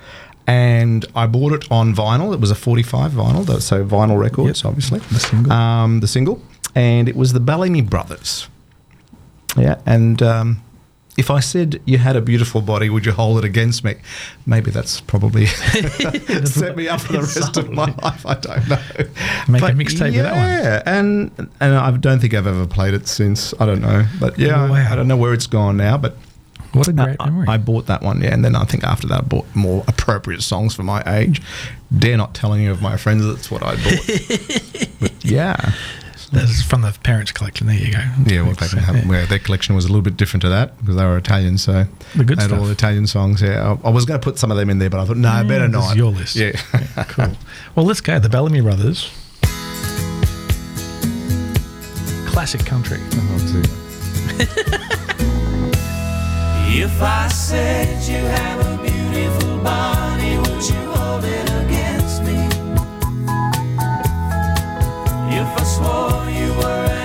And 0.48 1.04
I 1.16 1.26
bought 1.26 1.52
it 1.52 1.70
on 1.72 1.92
vinyl. 1.94 2.32
It 2.32 2.40
was 2.40 2.52
a 2.52 2.54
45 2.54 3.10
vinyl, 3.12 3.60
so 3.60 3.84
vinyl 3.84 4.16
records, 4.18 4.60
Yep. 4.60 4.66
obviously. 4.68 4.98
The 5.00 5.18
single. 5.18 5.52
Um, 5.52 6.00
the 6.00 6.06
single. 6.06 6.40
And 6.76 7.08
it 7.08 7.16
was 7.16 7.32
the 7.32 7.40
Bellamy 7.40 7.80
Brothers. 7.80 8.48
Yeah, 9.56 9.80
and 9.86 10.20
um, 10.22 10.62
if 11.16 11.30
I 11.30 11.40
said 11.40 11.80
you 11.86 11.98
had 11.98 12.14
a 12.16 12.20
beautiful 12.20 12.60
body, 12.60 12.90
would 12.90 13.06
you 13.06 13.12
hold 13.12 13.38
it 13.38 13.44
against 13.44 13.84
me? 13.84 13.94
Maybe 14.44 14.70
that's 14.70 15.00
probably 15.00 15.46
set 16.44 16.76
me 16.76 16.88
up 16.88 17.00
for 17.00 17.12
the 17.14 17.20
rest 17.20 17.56
of 17.56 17.70
my 17.70 17.86
life. 18.02 18.26
I 18.26 18.34
don't 18.34 18.68
know. 18.68 18.78
Make 19.48 19.62
a 19.62 19.66
mixtape 19.74 20.12
with 20.12 20.22
that 20.22 20.32
one. 20.36 20.48
Yeah, 20.64 20.82
and 20.86 21.30
and 21.60 21.74
I 21.74 21.90
don't 21.92 22.20
think 22.20 22.34
I've 22.34 22.46
ever 22.46 22.66
played 22.66 22.94
it 22.94 23.08
since. 23.08 23.54
I 23.58 23.66
don't 23.66 23.80
know, 23.80 24.04
but 24.20 24.38
yeah, 24.38 24.68
Wow. 24.68 24.74
I 24.92 24.94
don't 24.94 25.08
know 25.08 25.16
where 25.16 25.32
it's 25.32 25.46
gone 25.46 25.76
now. 25.78 25.96
But 25.96 26.16
What 26.72 26.88
a 26.88 26.92
great 26.92 27.16
I, 27.18 27.24
memory. 27.30 27.46
I 27.48 27.56
bought 27.56 27.86
that 27.86 28.02
one, 28.02 28.20
yeah, 28.20 28.34
and 28.34 28.44
then 28.44 28.54
I 28.54 28.64
think 28.64 28.84
after 28.84 29.06
that 29.08 29.18
I 29.20 29.22
bought 29.24 29.46
more 29.54 29.84
appropriate 29.88 30.42
songs 30.42 30.74
for 30.74 30.82
my 30.82 31.02
age. 31.06 31.40
Dare 31.96 32.16
not 32.18 32.34
tell 32.34 32.52
any 32.52 32.66
of 32.66 32.82
my 32.82 32.96
friends 32.98 33.24
that's 33.24 33.50
what 33.50 33.62
I 33.62 33.76
bought. 33.76 34.90
but 35.00 35.24
yeah. 35.24 35.72
That's 36.32 36.62
from 36.62 36.82
the 36.82 36.92
parents' 37.04 37.32
collection. 37.32 37.66
There 37.68 37.76
you 37.76 37.92
go. 37.92 38.00
Yeah, 38.26 38.42
well, 38.42 38.52
they 38.54 38.66
can 38.68 38.78
have, 38.78 38.96
Yeah. 38.96 39.06
where 39.06 39.26
their 39.26 39.38
collection 39.38 39.74
was 39.74 39.84
a 39.84 39.88
little 39.88 40.02
bit 40.02 40.16
different 40.16 40.42
to 40.42 40.48
that 40.48 40.76
because 40.78 40.96
they 40.96 41.04
were 41.04 41.16
Italian, 41.16 41.56
so 41.58 41.86
The 42.16 42.24
good 42.24 42.38
they 42.38 42.42
had 42.42 42.50
all 42.52 42.58
stuff. 42.58 42.66
the 42.66 42.72
Italian 42.72 43.06
songs. 43.06 43.40
Yeah, 43.42 43.76
I, 43.84 43.88
I 43.88 43.90
was 43.90 44.04
going 44.04 44.20
to 44.20 44.24
put 44.24 44.38
some 44.38 44.50
of 44.50 44.56
them 44.56 44.68
in 44.70 44.78
there, 44.78 44.90
but 44.90 45.00
I 45.00 45.04
thought 45.04 45.16
no, 45.16 45.28
mm, 45.28 45.48
better 45.48 45.68
this 45.68 45.82
is 45.82 45.88
not. 45.88 45.96
your 45.96 46.10
list. 46.12 46.36
Yeah, 46.36 46.52
cool. 47.08 47.32
Well, 47.74 47.86
let's 47.86 48.00
go. 48.00 48.18
The 48.18 48.28
Bellamy 48.28 48.60
Brothers. 48.60 49.10
Classic 52.26 52.64
country. 52.66 52.98
Oh, 53.14 53.62
if 56.68 57.00
I 57.02 57.28
said 57.28 58.02
you 58.06 58.16
have 58.18 58.60
a 58.60 58.82
beautiful 58.82 59.58
body, 59.58 60.36
would 60.36 60.62
you 60.68 60.92
If 65.38 65.46
I 65.60 65.64
swore 65.64 66.30
you 66.30 66.54
were 66.54 66.95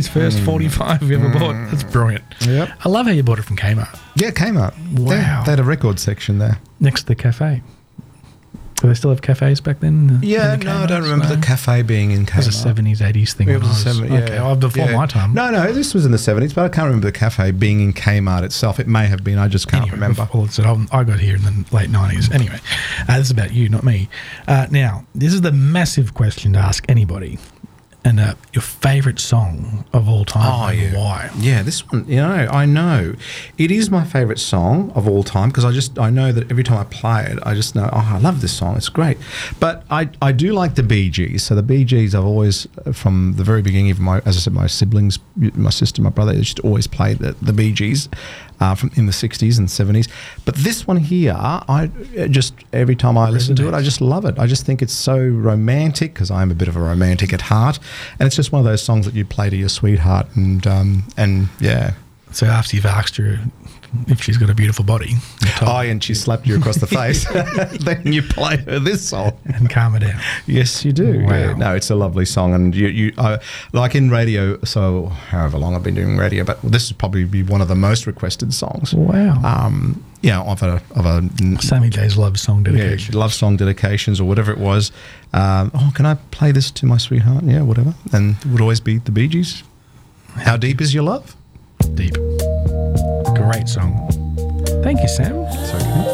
Sammy's 0.00 0.08
first 0.08 0.40
45 0.40 1.02
we 1.02 1.14
ever 1.16 1.28
bought. 1.28 1.52
That's 1.70 1.84
brilliant. 1.84 2.24
Yep. 2.46 2.70
I 2.82 2.88
love 2.88 3.04
how 3.04 3.12
you 3.12 3.22
bought 3.22 3.38
it 3.38 3.42
from 3.42 3.56
Kmart. 3.58 3.98
yeah, 4.16 4.30
Kmart. 4.30 4.74
They, 4.94 5.02
Wow. 5.02 5.42
they 5.44 5.50
had 5.52 5.60
a 5.60 5.64
record 5.64 6.00
section 6.00 6.38
there. 6.38 6.58
Next 6.80 7.02
to 7.02 7.08
the 7.08 7.14
cafe. 7.14 7.62
Do 8.76 8.88
they 8.88 8.94
still 8.94 9.10
have 9.10 9.20
cafes 9.20 9.60
back 9.60 9.80
then? 9.80 10.18
Yeah, 10.22 10.54
In 10.54 10.60
the 10.60 10.64
no, 10.64 10.72
I 10.78 10.86
don't 10.86 11.02
Kmarts? 11.02 11.04
remember 11.04 11.28
No? 11.28 11.34
the 11.36 11.46
cafe 11.46 11.82
being 11.82 12.10
in 12.10 12.24
Kmart. 12.24 12.38
It 12.40 12.46
was 12.46 12.64
a 12.64 12.68
70s, 12.68 12.98
80s 13.02 13.32
thing. 13.34 13.48
It 13.50 13.52
when 13.52 13.68
was 13.68 13.86
I 13.86 13.90
a 13.90 13.92
seven, 13.94 14.12
yeah. 14.12 14.18
Okay, 14.20 14.38
oh, 14.38 14.54
before 14.56 14.86
Yeah. 14.90 14.96
my 14.96 15.06
time. 15.06 15.34
No, 15.34 15.50
no, 15.50 15.70
this 15.72 15.92
was 15.92 16.06
in 16.06 16.10
the 16.10 16.16
70s, 16.18 16.54
but 16.54 16.64
I 16.64 16.68
can't 16.70 16.86
remember 16.86 17.06
the 17.06 17.12
cafe 17.12 17.50
being 17.50 17.80
in 17.80 17.92
Kmart 17.92 18.42
itself. 18.44 18.80
It 18.80 18.88
may 18.88 19.06
have 19.08 19.22
been, 19.22 19.36
I 19.38 19.48
just 19.48 19.68
can't 19.68 19.82
Anyway, 19.82 19.96
remember. 19.96 20.26
Well, 20.32 20.46
it's, 20.46 20.58
I 20.58 20.74
I 20.90 21.04
got 21.04 21.20
here 21.20 21.36
in 21.36 21.42
the 21.42 21.64
late 21.70 21.90
90s. 21.90 22.32
Anyway, 22.34 22.58
uh, 23.08 23.18
this 23.18 23.26
is 23.26 23.30
about 23.30 23.52
you, 23.52 23.68
not 23.68 23.84
me. 23.84 24.08
Uh, 24.48 24.66
now, 24.70 25.04
this 25.14 25.34
is 25.34 25.42
the 25.42 25.52
massive 25.52 26.14
question 26.14 26.54
to 26.54 26.58
ask 26.58 26.82
anybody. 26.88 27.38
And 28.04 28.18
uh, 28.18 28.34
your 28.52 28.62
favorite 28.62 29.20
song 29.20 29.84
of 29.92 30.08
all 30.08 30.24
time. 30.24 30.42
Oh, 30.44 30.72
yeah. 30.72 30.96
Why? 30.96 31.30
Yeah, 31.36 31.62
this 31.62 31.88
one, 31.88 32.04
you 32.08 32.16
know, 32.16 32.48
I 32.50 32.66
know. 32.66 33.14
It 33.58 33.70
is 33.70 33.90
my 33.90 34.04
favourite 34.04 34.38
song 34.38 34.90
of 34.94 35.08
all 35.08 35.22
time 35.22 35.50
because 35.50 35.64
I 35.64 35.70
just, 35.70 35.98
I 35.98 36.10
know 36.10 36.32
that 36.32 36.50
every 36.50 36.64
time 36.64 36.78
I 36.78 36.84
play 36.84 37.26
it, 37.26 37.38
I 37.44 37.54
just 37.54 37.74
know, 37.74 37.88
oh, 37.92 38.10
I 38.14 38.18
love 38.18 38.40
this 38.40 38.52
song. 38.52 38.76
It's 38.76 38.88
great. 38.88 39.18
But 39.60 39.84
I, 39.90 40.10
I 40.20 40.32
do 40.32 40.52
like 40.52 40.74
the 40.74 40.82
Bee 40.82 41.10
Gees. 41.10 41.44
So 41.44 41.54
the 41.54 41.62
Bee 41.62 41.84
Gees, 41.84 42.14
I've 42.14 42.24
always, 42.24 42.66
uh, 42.84 42.92
from 42.92 43.34
the 43.36 43.44
very 43.44 43.62
beginning 43.62 43.92
of 43.92 44.00
my, 44.00 44.18
as 44.24 44.36
I 44.36 44.40
said, 44.40 44.52
my 44.52 44.66
siblings, 44.66 45.18
my 45.54 45.70
sister, 45.70 46.02
my 46.02 46.10
brother, 46.10 46.32
they 46.32 46.40
just 46.40 46.60
always 46.60 46.86
played 46.86 47.18
the, 47.18 47.32
the 47.42 47.52
Bee 47.52 47.72
Gees. 47.72 48.08
Uh, 48.60 48.76
from 48.76 48.92
in 48.94 49.06
the 49.06 49.12
60s 49.12 49.58
and 49.58 49.66
70s, 49.66 50.08
but 50.44 50.54
this 50.54 50.86
one 50.86 50.96
here, 50.96 51.34
I 51.36 51.90
just 52.30 52.54
every 52.72 52.94
time 52.94 53.18
I 53.18 53.28
listen 53.28 53.56
to 53.56 53.66
it, 53.66 53.74
I 53.74 53.82
just 53.82 54.00
love 54.00 54.24
it. 54.24 54.38
I 54.38 54.46
just 54.46 54.64
think 54.64 54.82
it's 54.82 54.92
so 54.92 55.18
romantic 55.18 56.14
because 56.14 56.30
I'm 56.30 56.52
a 56.52 56.54
bit 56.54 56.68
of 56.68 56.76
a 56.76 56.80
romantic 56.80 57.32
at 57.32 57.40
heart, 57.40 57.80
and 58.20 58.26
it's 58.28 58.36
just 58.36 58.52
one 58.52 58.60
of 58.60 58.64
those 58.64 58.80
songs 58.80 59.04
that 59.06 59.14
you 59.14 59.24
play 59.24 59.50
to 59.50 59.56
your 59.56 59.68
sweetheart, 59.68 60.28
and 60.36 60.64
um, 60.64 61.02
and 61.16 61.48
yeah. 61.58 61.94
So 62.32 62.46
after 62.46 62.76
you've 62.76 62.86
asked 62.86 63.16
her 63.16 63.38
if 64.08 64.22
she's 64.22 64.38
got 64.38 64.48
a 64.48 64.54
beautiful 64.54 64.84
body, 64.84 65.14
Oh, 65.60 65.80
and 65.80 66.02
she 66.02 66.14
slapped 66.14 66.46
you 66.46 66.56
across 66.56 66.76
the 66.78 66.86
face. 66.98 67.26
then 67.84 68.12
you 68.12 68.22
play 68.22 68.56
her 68.56 68.78
this 68.78 69.06
song. 69.06 69.32
and 69.44 69.68
calm 69.68 69.92
her 69.92 69.98
down. 69.98 70.18
Yes, 70.46 70.84
you 70.84 70.92
do. 70.92 71.24
Wow. 71.24 71.30
Yeah. 71.32 71.52
No, 71.54 71.74
it's 71.74 71.90
a 71.90 71.94
lovely 71.94 72.24
song, 72.24 72.54
and 72.54 72.74
you, 72.74 72.88
you, 72.88 73.12
like 73.72 73.94
in 73.94 74.10
radio. 74.10 74.58
So, 74.64 75.06
however 75.06 75.58
long 75.58 75.74
I've 75.74 75.82
been 75.82 75.94
doing 75.94 76.16
radio, 76.16 76.42
but 76.44 76.60
this 76.62 76.90
would 76.90 76.98
probably 76.98 77.24
be 77.24 77.42
one 77.42 77.60
of 77.60 77.68
the 77.68 77.74
most 77.74 78.06
requested 78.06 78.54
songs. 78.54 78.94
Wow. 78.94 79.40
Um, 79.44 80.02
know, 80.22 80.42
of 80.44 80.62
a 80.62 80.80
of 80.96 81.04
a 81.04 81.28
Sammy 81.60 81.90
J's 81.90 82.16
love 82.16 82.38
song 82.40 82.64
yeah, 82.64 82.72
dedication. 82.72 83.14
love 83.14 83.34
song 83.34 83.56
dedications 83.56 84.20
or 84.20 84.24
whatever 84.24 84.52
it 84.52 84.58
was. 84.58 84.90
Um, 85.32 85.70
oh, 85.74 85.92
can 85.94 86.06
I 86.06 86.14
play 86.30 86.52
this 86.52 86.70
to 86.72 86.86
my 86.86 86.96
sweetheart? 86.96 87.44
Yeah, 87.44 87.62
whatever. 87.62 87.94
And 88.12 88.36
it 88.38 88.46
would 88.46 88.60
always 88.60 88.80
be 88.80 88.98
the 88.98 89.10
Bee 89.10 89.28
Gees. 89.28 89.62
How 90.36 90.56
deep 90.56 90.80
is 90.80 90.94
your 90.94 91.02
love? 91.02 91.36
Deep. 91.94 92.14
Great 93.34 93.68
song. 93.68 93.96
Thank 94.82 95.00
you, 95.02 95.08
Sam. 95.08 95.44
It's 95.48 95.74
okay. 95.74 96.08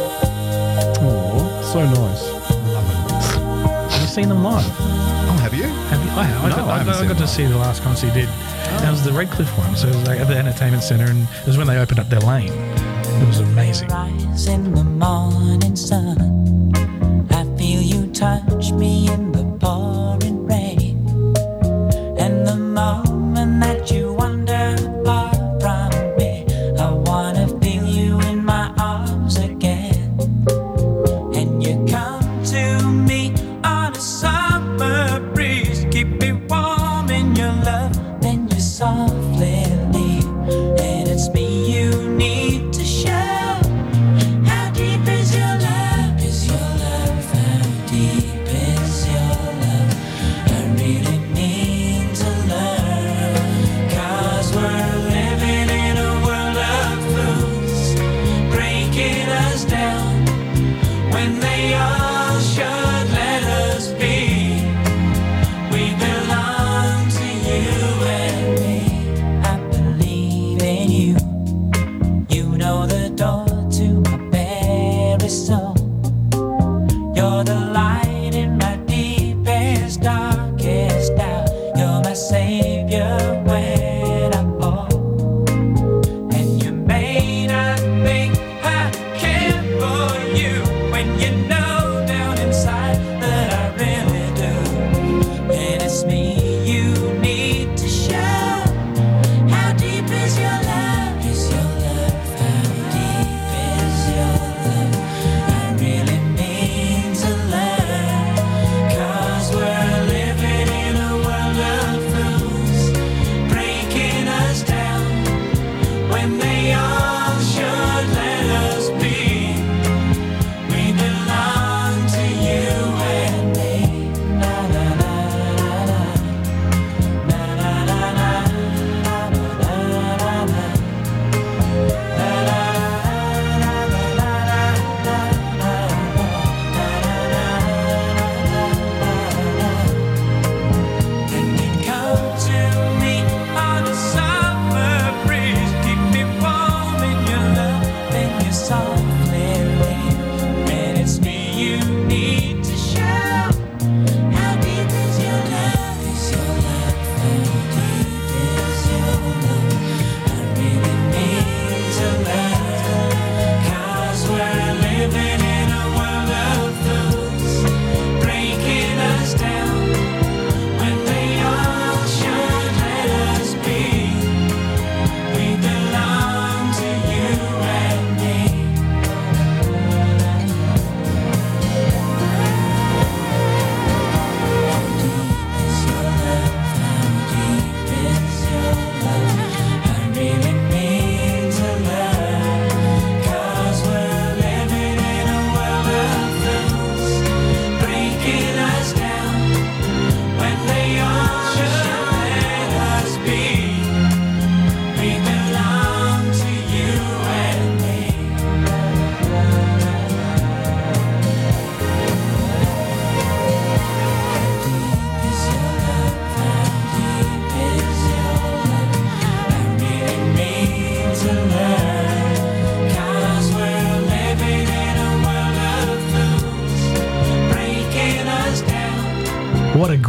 Oh, 1.00 1.70
so 1.72 1.80
nice. 1.84 2.22
Love 2.74 2.88
it. 2.90 3.92
Have 3.92 4.00
you 4.00 4.06
seen 4.08 4.28
them 4.28 4.42
live? 4.42 4.64
Oh, 4.80 5.38
have 5.40 5.54
you? 5.54 5.62
Have 5.64 6.04
you? 6.04 6.10
I 6.10 6.22
have. 6.24 6.44
I 6.44 6.48
No, 6.50 6.56
got, 6.56 6.68
I 6.68 6.72
I 6.74 6.78
haven't 6.78 6.86
got, 6.92 6.96
I 6.96 7.00
seen 7.00 7.08
got 7.08 7.18
to 7.18 7.26
see 7.28 7.44
the 7.46 7.56
last 7.56 7.82
concert 7.82 8.08
he 8.12 8.20
did. 8.22 8.28
Oh. 8.28 8.78
That 8.82 8.90
was 8.90 9.02
the 9.04 9.12
Redcliffe 9.12 9.56
one. 9.58 9.76
So 9.76 9.88
it 9.88 9.94
was 9.94 10.06
like 10.06 10.20
at 10.20 10.28
the 10.28 10.36
entertainment 10.36 10.82
centre, 10.82 11.06
and 11.06 11.22
it 11.22 11.46
was 11.46 11.56
when 11.56 11.66
they 11.66 11.78
opened 11.78 12.00
up 12.00 12.08
their 12.08 12.20
lane. 12.20 12.52
It 12.52 13.26
was 13.26 13.40
amazing. 13.40 13.88
rise 13.88 14.46
in 14.48 14.74
the 14.74 14.84
morning 14.84 15.76
sun. 15.76 16.72
I 17.30 17.44
feel 17.56 17.80
you 17.82 18.06
touch 18.12 18.72
me 18.72 19.08
in 19.12 19.32
the 19.32 19.44
pouring 19.60 20.37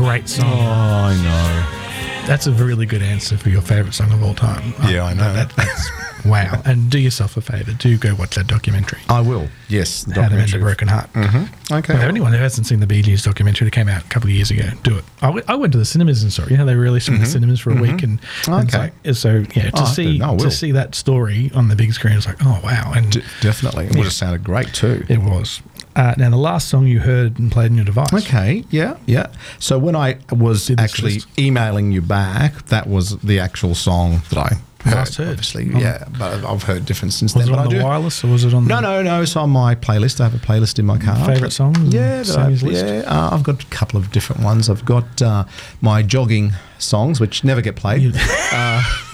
great 0.09 0.27
song. 0.27 0.45
I 0.47 1.13
know. 1.23 2.25
That's 2.27 2.47
a 2.47 2.51
really 2.51 2.85
good 2.85 3.01
answer 3.01 3.37
for 3.37 3.49
your 3.49 3.61
favourite 3.61 3.93
song 3.93 4.11
of 4.11 4.23
all 4.23 4.33
time. 4.33 4.73
Yeah, 4.87 5.03
I 5.03 5.13
know. 5.13 5.33
That, 5.33 5.49
that's 5.55 6.25
wow. 6.25 6.61
And 6.65 6.89
do 6.91 6.99
yourself 6.99 7.37
a 7.37 7.41
favour. 7.41 7.71
Do 7.73 7.97
go 7.97 8.13
watch 8.15 8.35
that 8.35 8.45
documentary. 8.47 8.99
I 9.07 9.21
will. 9.21 9.47
Yes, 9.67 10.03
the 10.03 10.21
How 10.21 10.29
to 10.29 10.35
Mend 10.35 10.53
a. 10.53 10.59
Broken 10.59 10.87
Heart. 10.87 11.11
Mm-hmm. 11.13 11.73
Okay. 11.73 11.93
Well, 11.93 12.03
anyone 12.03 12.31
who 12.33 12.37
hasn't 12.39 12.67
seen 12.67 12.79
the 12.81 12.87
Bee 12.87 13.01
Gees 13.01 13.23
documentary 13.23 13.65
that 13.65 13.71
came 13.71 13.87
out 13.87 14.03
a 14.03 14.07
couple 14.09 14.29
of 14.29 14.35
years 14.35 14.51
ago, 14.51 14.63
do 14.83 14.97
it. 14.97 15.05
I, 15.21 15.27
w- 15.27 15.45
I 15.47 15.55
went 15.55 15.71
to 15.73 15.79
the 15.79 15.85
cinemas 15.85 16.21
and 16.21 16.31
saw 16.33 16.43
it. 16.43 16.51
You 16.51 16.57
know, 16.57 16.65
they 16.65 16.75
released 16.75 17.07
it 17.09 17.13
in 17.13 17.19
the 17.19 17.25
cinemas 17.25 17.59
for 17.59 17.71
a 17.71 17.81
week, 17.81 18.03
and, 18.03 18.19
and 18.47 18.67
Okay. 18.67 18.91
like, 19.05 19.15
so 19.15 19.43
yeah, 19.55 19.69
to 19.71 19.81
Oh, 19.81 19.85
see 19.85 20.21
I 20.21 20.31
will. 20.31 20.39
to 20.39 20.51
see 20.51 20.71
that 20.73 20.93
story 20.95 21.49
on 21.55 21.67
the 21.67 21.75
big 21.75 21.93
screen, 21.93 22.15
it's 22.15 22.25
like, 22.27 22.37
oh 22.45 22.59
wow, 22.63 22.93
and 22.95 23.11
D- 23.11 23.23
definitely. 23.41 23.85
It 23.85 23.95
would 23.95 24.03
have 24.05 24.13
sounded 24.13 24.43
great 24.43 24.71
too. 24.73 25.03
it 25.09 25.19
was. 25.19 25.61
Uh, 25.95 26.13
now, 26.17 26.29
the 26.29 26.37
last 26.37 26.69
song 26.69 26.85
you 26.87 26.99
heard 26.99 27.39
and 27.39 27.51
played 27.51 27.71
on 27.71 27.75
your 27.75 27.85
device. 27.85 28.13
Okay, 28.13 28.63
yeah, 28.69 28.97
yeah. 29.05 29.27
So 29.59 29.77
when 29.79 29.95
I 29.95 30.17
was 30.31 30.69
actually 30.77 31.15
list. 31.15 31.27
emailing 31.39 31.91
you 31.91 32.01
back, 32.01 32.65
that 32.67 32.87
was 32.87 33.17
the 33.19 33.39
actual 33.39 33.75
song 33.75 34.21
that 34.29 34.37
I 34.37 34.47
heard. 34.87 34.95
Last 34.95 35.15
heard. 35.15 35.27
Obviously, 35.29 35.73
On- 35.73 35.79
yeah, 35.81 36.05
but 36.17 36.45
I've 36.45 36.63
heard 36.63 36.85
different 36.85 37.13
since 37.13 37.35
Was 37.35 37.47
then. 37.47 37.51
Was 37.55 37.59
it 37.59 37.59
on 37.59 37.67
I 37.67 37.73
the 37.73 37.79
do- 37.79 37.85
wireless 37.85 38.23
or 38.23 38.27
was 38.27 38.45
it 38.45 38.53
on 38.53 38.65
No, 38.65 38.75
the 38.77 38.81
no, 38.81 39.01
no. 39.01 39.17
No. 39.17 39.21
It's 39.23 39.35
on 39.35 39.49
my 39.49 39.75
playlist. 39.75 40.21
I 40.21 40.25
have 40.29 40.35
a 40.35 40.37
playlist 40.45 40.79
in 40.79 40.85
my 40.85 40.97
car. 40.97 41.15
Favourite 41.25 41.51
songs 41.51 41.93
Yeah, 41.93 42.23
I, 42.37 42.47
list. 42.49 42.63
yeah 42.63 43.03
uh, 43.05 43.31
I've 43.35 43.43
got 43.43 43.61
a 43.61 43.67
couple 43.67 43.99
of 43.99 44.11
different 44.11 44.41
ones. 44.43 44.69
I've 44.69 44.85
got 44.85 45.21
uh, 45.21 45.43
my 45.81 46.01
jogging 46.01 46.53
songs, 46.81 47.19
which 47.19 47.43
never 47.43 47.61
get 47.61 47.75
played. 47.75 48.13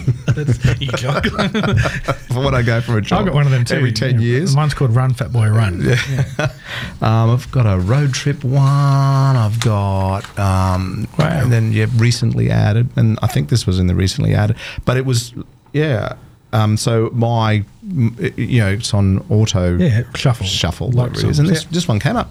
That's, 0.28 0.82
you 0.82 0.88
jog. 0.94 1.26
for 2.28 2.40
when 2.44 2.54
I 2.54 2.62
go 2.62 2.80
for 2.82 2.98
a 2.98 3.02
jog, 3.02 3.20
I've 3.22 3.26
got 3.28 3.34
one 3.36 3.46
of 3.46 3.52
them 3.52 3.66
too. 3.66 3.76
every 3.76 3.92
ten 3.92 4.16
Yeah, 4.16 4.20
years. 4.28 4.56
Mine's 4.56 4.74
called 4.74 4.94
Run 4.96 5.14
Fat 5.14 5.32
Boy 5.32 5.50
Run. 5.50 5.82
Um, 7.02 7.30
I've 7.32 7.50
got 7.52 7.66
a 7.66 7.78
road 7.80 8.14
trip 8.14 8.44
one. 8.44 8.62
I've 9.36 9.60
got, 9.60 10.24
um, 10.40 11.08
Wow. 11.18 11.42
and 11.42 11.52
then 11.52 11.72
yeah, 11.72 11.88
recently 11.98 12.50
added, 12.52 12.90
and 12.96 13.18
I 13.22 13.28
think 13.28 13.50
this 13.50 13.66
was 13.66 13.80
in 13.80 13.88
the 13.88 13.96
recently 13.96 14.34
added, 14.34 14.58
but 14.86 14.98
it 14.98 15.06
was 15.06 15.34
yeah. 15.74 16.14
Um, 16.56 16.78
so 16.78 17.10
my, 17.14 17.64
you 18.38 18.60
know, 18.62 18.70
it's 18.70 18.94
on 18.94 19.26
auto 19.30 19.78
Yeah, 19.78 20.04
shuffle. 20.16 20.46
shuffle, 20.46 20.88
Like 20.88 21.10
whatever 21.12 21.28
it 21.28 21.30
is, 21.32 21.40
and 21.40 21.50
this 21.50 21.66
this 21.66 21.88
one 21.88 22.00
came 22.00 22.16
up, 22.16 22.30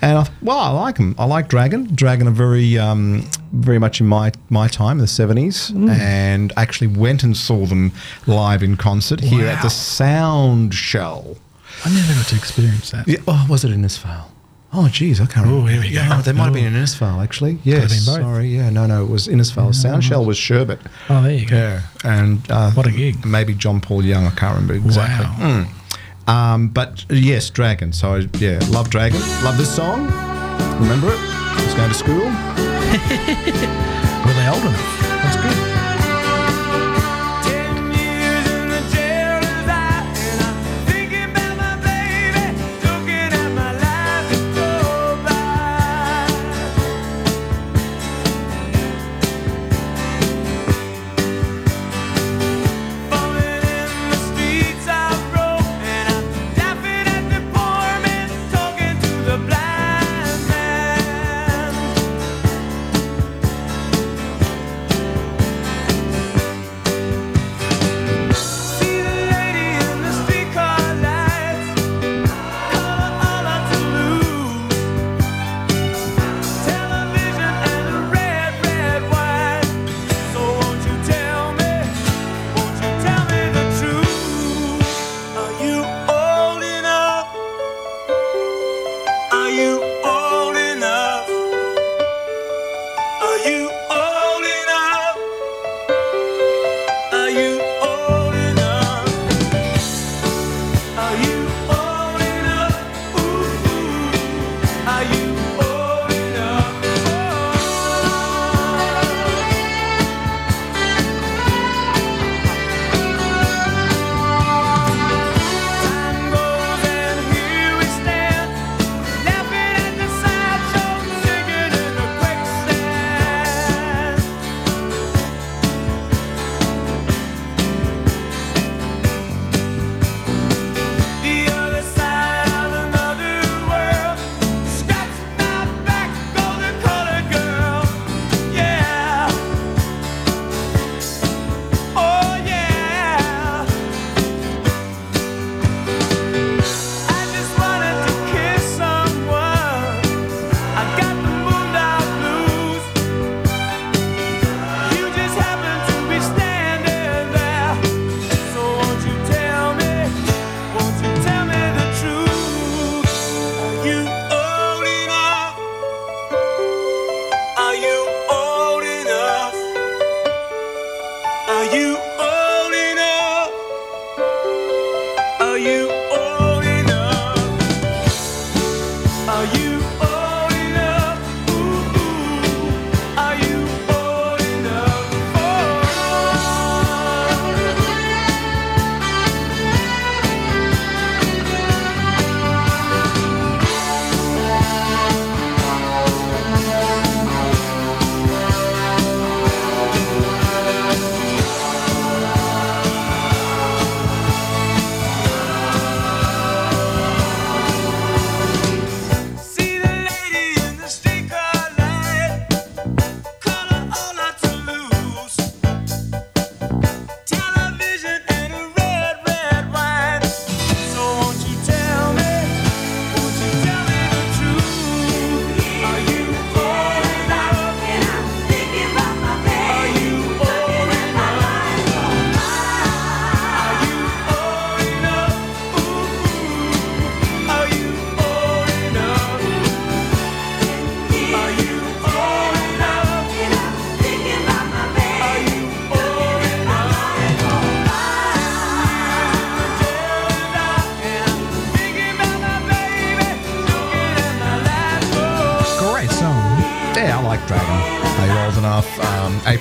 and 0.00 0.16
I 0.18 0.22
thought, 0.24 0.34
well, 0.42 0.58
I 0.58 0.70
like 0.70 0.96
them. 0.96 1.14
I 1.18 1.24
like 1.26 1.48
Dragon. 1.48 1.94
Dragon 1.94 2.26
are 2.28 2.38
very 2.46 2.78
um, 2.78 3.28
very 3.52 3.78
much 3.78 4.00
in 4.00 4.06
my 4.06 4.32
my 4.48 4.66
time, 4.68 4.92
in 4.98 5.02
the 5.02 5.06
seventies, 5.22 5.70
Mm. 5.70 5.90
and 5.90 6.52
actually 6.56 6.86
went 6.88 7.22
and 7.22 7.36
saw 7.36 7.66
them 7.66 7.92
live 8.26 8.62
in 8.62 8.76
concert 8.76 9.20
here 9.20 9.46
at 9.46 9.60
the 9.62 9.70
Sound 9.70 10.72
Shell. 10.74 11.36
I 11.84 11.90
never 11.92 12.14
got 12.14 12.26
to 12.28 12.36
experience 12.36 12.90
that. 12.92 13.06
Yeah, 13.06 13.18
oh, 13.28 13.44
was 13.50 13.62
it 13.64 13.70
in 13.72 13.82
Innisfail? 13.82 14.24
Oh, 14.72 14.88
geez, 14.88 15.20
I 15.20 15.26
can't 15.26 15.46
remember. 15.46 15.64
Oh, 15.64 15.66
here 15.72 15.80
we 15.80 15.88
go. 15.88 15.94
Yeah, 16.02 16.20
there 16.20 16.34
might 16.34 16.44
have 16.44 16.52
Oh. 16.52 16.54
been 16.54 16.64
in 16.66 16.74
Innisfail, 16.74 17.22
actually. 17.22 17.58
Yes, 17.64 18.04
sorry. 18.04 18.48
Yeah, 18.48 18.68
no, 18.70 18.86
no, 18.86 19.04
it 19.04 19.08
was 19.08 19.26
Innisfail. 19.28 19.72
Soundshell 19.72 20.26
was 20.26 20.36
Sherbet. 20.36 20.80
Oh, 21.08 21.22
there 21.22 21.32
you 21.32 21.46
go. 21.46 21.56
Yeah, 21.56 21.80
and 22.04 22.42
uh, 22.50 22.70
What 22.72 22.86
a 22.86 22.90
gig. 22.90 23.24
Maybe 23.24 23.54
John 23.54 23.80
Paul 23.80 24.04
Young. 24.04 24.26
I 24.26 24.30
can't 24.30 24.54
remember 24.54 24.74
exactly. 24.74 25.26
Wow. 25.44 25.66
Mm. 26.26 26.28
Um, 26.28 26.68
but 26.68 27.04
yes, 27.08 27.48
Dragon. 27.50 27.92
So 27.92 28.16
yeah, 28.38 28.58
love 28.70 28.90
Dragon. 28.90 29.20
Love 29.44 29.56
this 29.56 29.74
song. 29.74 30.06
Remember 30.80 31.08
it? 31.12 31.18
I 31.20 31.62
was 31.64 31.74
going 31.74 31.88
to 31.88 31.94
school. 31.94 32.24
Were 34.26 34.34
they 34.34 34.48
old 34.48 34.62
enough? 34.62 35.00
That's 35.22 35.36
good. 35.36 35.65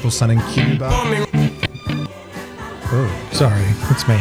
April 0.05 0.11
Sun 0.11 0.29
in 0.29 0.41
Cuba. 0.51 0.87
Oh, 2.91 3.29
Sorry, 3.31 3.63
it's 3.89 4.07
me. 4.07 4.19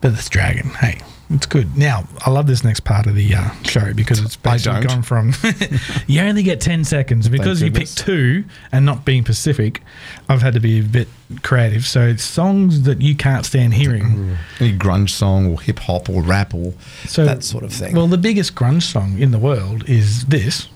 But 0.00 0.12
it's 0.12 0.28
Dragon. 0.28 0.68
Hey, 0.68 1.02
it's 1.30 1.46
good. 1.46 1.76
Now, 1.76 2.06
I 2.24 2.30
love 2.30 2.46
this 2.46 2.62
next 2.62 2.84
part 2.84 3.08
of 3.08 3.16
the 3.16 3.34
uh, 3.34 3.50
show 3.64 3.92
because 3.94 4.20
it's 4.20 4.36
basically 4.36 4.82
don't. 4.82 4.86
gone 4.86 5.02
from 5.02 5.32
you 6.06 6.20
only 6.20 6.44
get 6.44 6.60
10 6.60 6.84
seconds 6.84 7.28
because 7.28 7.60
you 7.60 7.68
goodness. 7.68 7.96
picked 7.96 8.06
two 8.06 8.44
and 8.70 8.86
not 8.86 9.04
being 9.04 9.24
Pacific. 9.24 9.82
I've 10.28 10.40
had 10.42 10.54
to 10.54 10.60
be 10.60 10.78
a 10.78 10.84
bit 10.84 11.08
creative. 11.42 11.84
So 11.84 12.06
it's 12.06 12.22
songs 12.22 12.82
that 12.82 13.02
you 13.02 13.16
can't 13.16 13.44
stand 13.44 13.74
hearing. 13.74 14.36
any 14.60 14.78
grunge 14.78 15.10
song 15.10 15.50
or 15.50 15.60
hip 15.60 15.80
hop 15.80 16.08
or 16.08 16.22
rap 16.22 16.54
or 16.54 16.74
So 17.08 17.24
that 17.24 17.42
sort 17.42 17.64
of 17.64 17.72
thing. 17.72 17.96
Well, 17.96 18.06
the 18.06 18.18
biggest 18.18 18.54
grunge 18.54 18.82
song 18.84 19.18
in 19.18 19.32
the 19.32 19.38
world 19.40 19.88
is 19.88 20.26
this. 20.26 20.68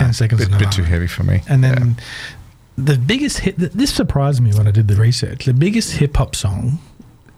So 0.00 0.06
it's 0.08 0.18
10 0.18 0.28
seconds. 0.28 0.40
bit, 0.40 0.48
a 0.48 0.58
bit 0.58 0.64
half. 0.66 0.74
too 0.76 0.82
heavy 0.84 1.06
for 1.06 1.22
me. 1.24 1.42
And 1.48 1.62
then 1.62 1.96
the 2.76 2.96
biggest 2.96 3.38
hit, 3.40 3.56
this 3.58 3.92
surprised 3.92 4.40
me 4.40 4.52
when 4.54 4.66
I 4.66 4.70
did 4.70 4.88
the 4.88 4.94
research. 4.96 5.44
The 5.44 5.54
biggest 5.54 5.92
hip 5.96 6.16
hop 6.16 6.34
song 6.34 6.78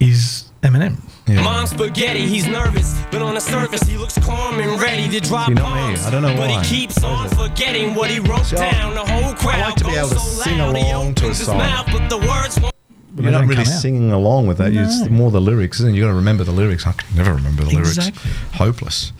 is 0.00 0.50
Eminem. 0.62 0.96
Yeah. 1.26 1.42
Mom's 1.42 1.70
spaghetti, 1.70 2.26
he's 2.26 2.46
nervous, 2.46 3.00
but 3.10 3.22
on 3.22 3.34
the 3.34 3.40
surface 3.40 3.82
he 3.82 3.96
looks 3.96 4.18
calm 4.18 4.58
and 4.60 4.80
ready 4.80 5.08
to 5.08 5.20
drop 5.20 5.48
See, 5.48 5.54
not 5.54 5.74
me. 5.74 5.80
bombs. 5.94 6.06
I 6.06 6.10
don't 6.10 6.22
know 6.22 6.36
but 6.36 6.50
why. 6.50 6.62
he 6.62 6.80
keeps 6.80 7.02
on 7.04 7.28
forgetting 7.30 7.94
what 7.94 8.10
he 8.10 8.18
wrote 8.20 8.44
See, 8.46 8.56
I- 8.56 8.70
down. 8.72 8.94
The 8.94 9.04
whole 9.04 9.34
crowd 9.34 9.60
like 9.60 9.74
to 9.76 9.84
be 9.84 9.90
goes 9.92 9.98
able 10.12 10.20
to 10.20 10.26
so 10.26 10.42
sing 10.42 10.58
loud, 10.58 10.76
along 10.76 11.14
to 11.16 11.28
a 11.30 11.34
song. 11.34 11.58
mouth, 11.58 11.86
but 11.92 12.08
the 12.08 12.18
words 12.18 12.60
won't 12.60 12.74
But 13.14 13.24
You're 13.24 13.32
not 13.32 13.46
really 13.46 13.64
singing 13.64 14.10
along 14.12 14.46
with 14.46 14.58
that. 14.58 14.72
It's 14.72 15.08
more 15.10 15.30
the 15.30 15.40
lyrics, 15.40 15.78
isn't 15.80 15.92
it? 15.92 15.96
You 15.96 16.02
got 16.02 16.08
to 16.08 16.14
remember 16.14 16.44
the 16.44 16.52
lyrics. 16.52 16.86
I 16.86 16.92
can 16.92 17.16
never 17.16 17.34
remember 17.34 17.62
the 17.64 17.70
lyrics. 17.70 17.96
Exactly. 17.98 18.30
Hopeless. 18.54 19.12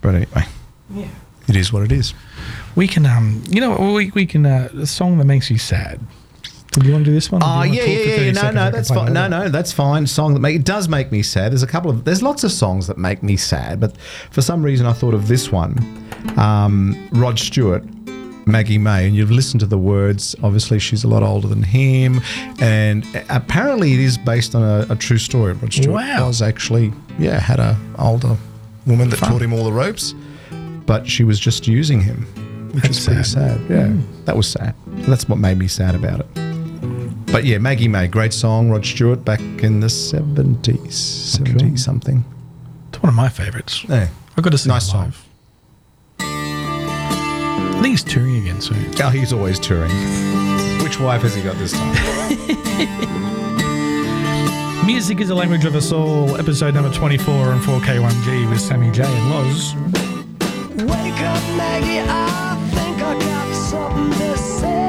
But 0.00 0.14
anyway, 0.14 0.44
Yeah. 0.94 1.06
It 1.48 1.56
is 1.56 1.72
what 1.72 1.82
it 1.82 1.92
is. 1.92 2.14
We 2.74 2.86
can, 2.88 3.04
um, 3.06 3.42
you 3.48 3.60
know, 3.60 3.92
we, 3.92 4.10
we 4.12 4.26
can, 4.26 4.46
uh, 4.46 4.68
a 4.78 4.86
song 4.86 5.18
that 5.18 5.24
makes 5.26 5.50
you 5.50 5.58
sad. 5.58 6.00
Do 6.72 6.86
you 6.86 6.92
want 6.92 7.04
to 7.04 7.10
do 7.10 7.14
this 7.14 7.30
one? 7.30 7.42
Oh 7.42 7.46
wanna 7.46 7.70
yeah, 7.70 7.84
yeah, 7.84 8.20
yeah. 8.22 8.30
No, 8.32 8.50
no, 8.50 8.70
that's 8.70 8.88
fine. 8.88 9.12
No, 9.12 9.28
no, 9.28 9.50
that's 9.50 9.72
fine. 9.72 10.06
Song 10.06 10.32
that 10.32 10.40
make 10.40 10.56
it 10.56 10.64
does 10.64 10.88
make 10.88 11.12
me 11.12 11.22
sad. 11.22 11.52
There's 11.52 11.62
a 11.62 11.66
couple 11.66 11.90
of 11.90 12.04
there's 12.06 12.22
lots 12.22 12.44
of 12.44 12.50
songs 12.50 12.86
that 12.86 12.96
make 12.96 13.22
me 13.22 13.36
sad, 13.36 13.78
but 13.78 13.94
for 14.30 14.40
some 14.40 14.62
reason 14.62 14.86
I 14.86 14.94
thought 14.94 15.12
of 15.12 15.28
this 15.28 15.52
one. 15.52 15.76
Um, 16.38 17.10
Rod 17.12 17.38
Stewart, 17.38 17.84
Maggie 18.46 18.78
May, 18.78 19.06
and 19.06 19.14
you've 19.14 19.30
listened 19.30 19.60
to 19.60 19.66
the 19.66 19.76
words. 19.76 20.34
Obviously, 20.42 20.78
she's 20.78 21.04
a 21.04 21.08
lot 21.08 21.22
older 21.22 21.46
than 21.46 21.62
him, 21.62 22.22
and 22.58 23.04
apparently 23.28 23.92
it 23.92 24.00
is 24.00 24.16
based 24.16 24.54
on 24.54 24.62
a, 24.62 24.86
a 24.88 24.96
true 24.96 25.18
story. 25.18 25.52
Rod 25.52 25.74
Stewart 25.74 25.90
Wow. 25.96 26.26
was 26.28 26.40
actually 26.40 26.90
yeah 27.18 27.38
had 27.38 27.60
a 27.60 27.76
older 27.98 28.38
woman 28.86 29.10
that 29.10 29.18
taught 29.18 29.42
him 29.42 29.52
all 29.52 29.64
the 29.64 29.72
ropes, 29.72 30.14
but 30.92 31.08
she 31.08 31.24
was 31.24 31.40
just 31.40 31.66
using 31.66 32.02
him, 32.02 32.26
which 32.74 32.82
That's 32.82 32.98
is 32.98 33.06
pretty 33.06 33.22
sad. 33.22 33.58
sad. 33.58 33.70
Yeah, 33.70 33.86
hmm. 33.86 34.24
that 34.26 34.36
was 34.36 34.46
sad. 34.46 34.74
That's 35.08 35.26
what 35.26 35.38
made 35.38 35.56
me 35.56 35.66
sad 35.66 35.94
about 35.94 36.20
it. 36.20 36.26
But 37.32 37.44
yeah, 37.46 37.56
Maggie 37.56 37.88
May, 37.88 38.08
great 38.08 38.34
song. 38.34 38.68
Rod 38.68 38.84
Stewart 38.84 39.24
back 39.24 39.40
in 39.40 39.80
the 39.80 39.86
70s, 39.86 40.92
70 40.92 41.78
something. 41.78 42.22
It's 42.90 43.02
one 43.02 43.08
of 43.08 43.14
my 43.14 43.30
favourites. 43.30 43.84
Yeah. 43.84 44.08
I've 44.36 44.44
got 44.44 44.50
to 44.50 44.58
see 44.58 44.68
Nice 44.68 44.88
it 44.88 44.90
song. 44.90 45.04
live. 45.04 45.24
I 46.20 47.80
think 47.80 47.86
he's 47.86 48.04
touring 48.04 48.36
again 48.42 48.60
soon. 48.60 48.76
Oh, 49.02 49.08
he's 49.08 49.32
always 49.32 49.58
touring. 49.58 49.90
Which 50.82 51.00
wife 51.00 51.22
has 51.22 51.34
he 51.34 51.42
got 51.42 51.56
this 51.56 51.72
time? 51.72 51.96
Music 54.86 55.20
is 55.22 55.30
a 55.30 55.34
language 55.34 55.64
of 55.64 55.74
us 55.74 55.90
all. 55.90 56.36
Episode 56.36 56.74
number 56.74 56.92
24 56.92 57.34
on 57.34 57.60
4K1G 57.60 58.50
with 58.50 58.60
Sammy 58.60 58.90
J 58.90 59.04
and 59.04 59.30
Loz. 59.30 60.11
Wake 60.74 60.88
up, 60.88 61.42
Maggie. 61.58 62.00
I 62.00 62.56
think 62.74 63.02
I 63.02 63.12
got 63.18 63.54
something 63.54 64.10
to 64.10 64.38
say 64.38 64.81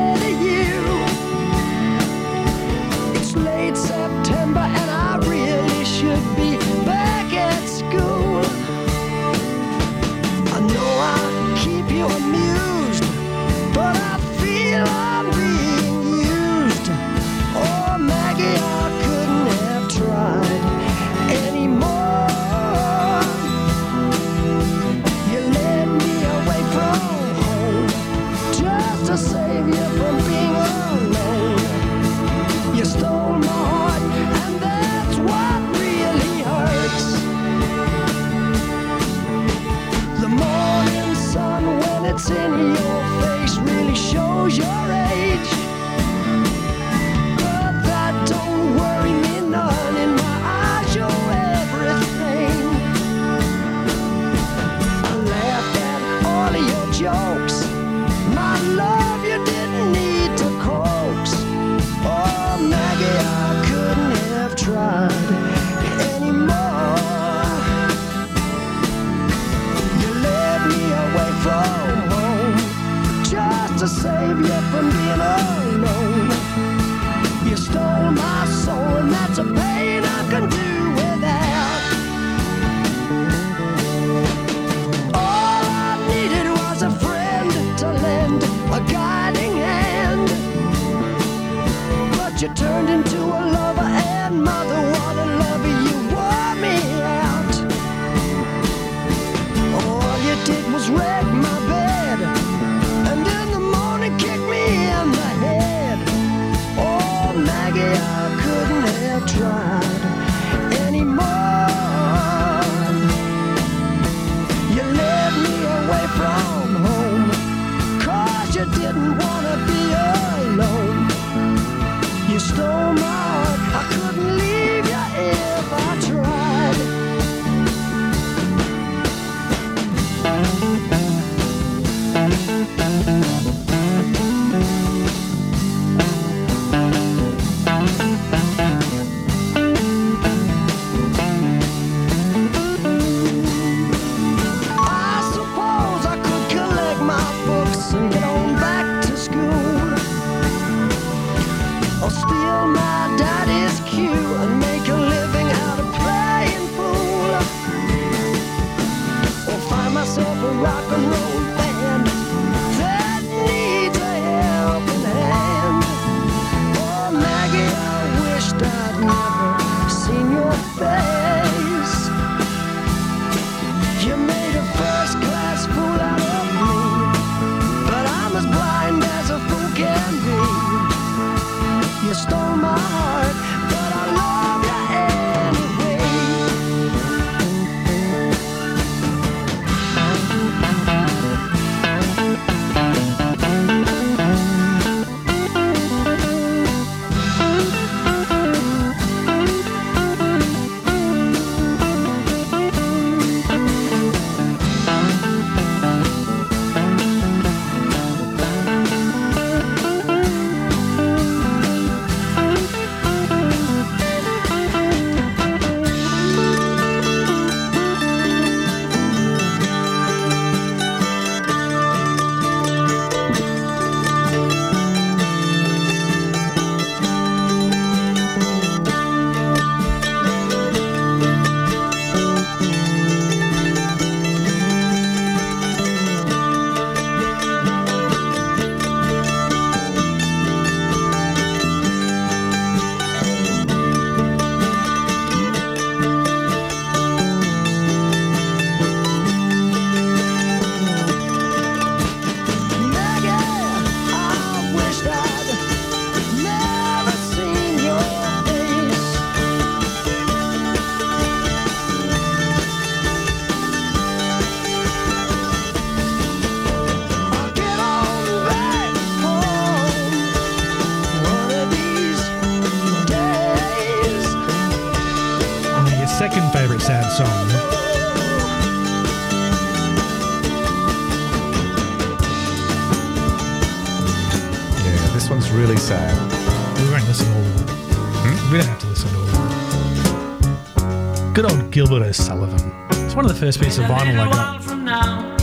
Edward 291.94 292.10
O'Sullivan. 292.10 292.74
It's 293.06 293.14
one 293.14 293.24
of 293.24 293.32
the 293.32 293.38
first 293.38 293.62
pieces 293.62 293.78
of 293.78 293.86
vinyl 293.86 294.22
I 294.22 294.30
got. 294.32 294.78
Now, 294.80 295.36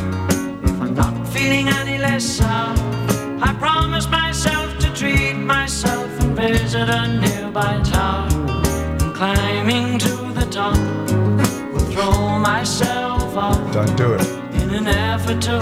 if 0.65 0.81
I'm 0.81 0.95
not 0.95 1.29
feeling 1.29 1.69
any 1.69 1.97
less 1.97 2.41
I 2.41 3.55
promise 3.61 4.09
myself 4.09 4.77
to 4.81 4.93
treat 4.93 5.35
myself 5.35 6.11
and 6.21 6.37
visit 6.37 6.89
a 6.89 7.07
nearby. 7.07 7.81
And 9.01 9.15
climbing 9.15 10.01
to 10.01 10.33
the 10.35 10.47
top, 10.51 10.77
will 11.73 11.87
throw 11.93 12.41
myself. 12.41 13.33
Don't 13.73 13.97
do 13.97 14.15
it. 14.15 14.27
In 14.61 14.71
an 14.71 14.89
effort 14.89 15.41
to 15.43 15.59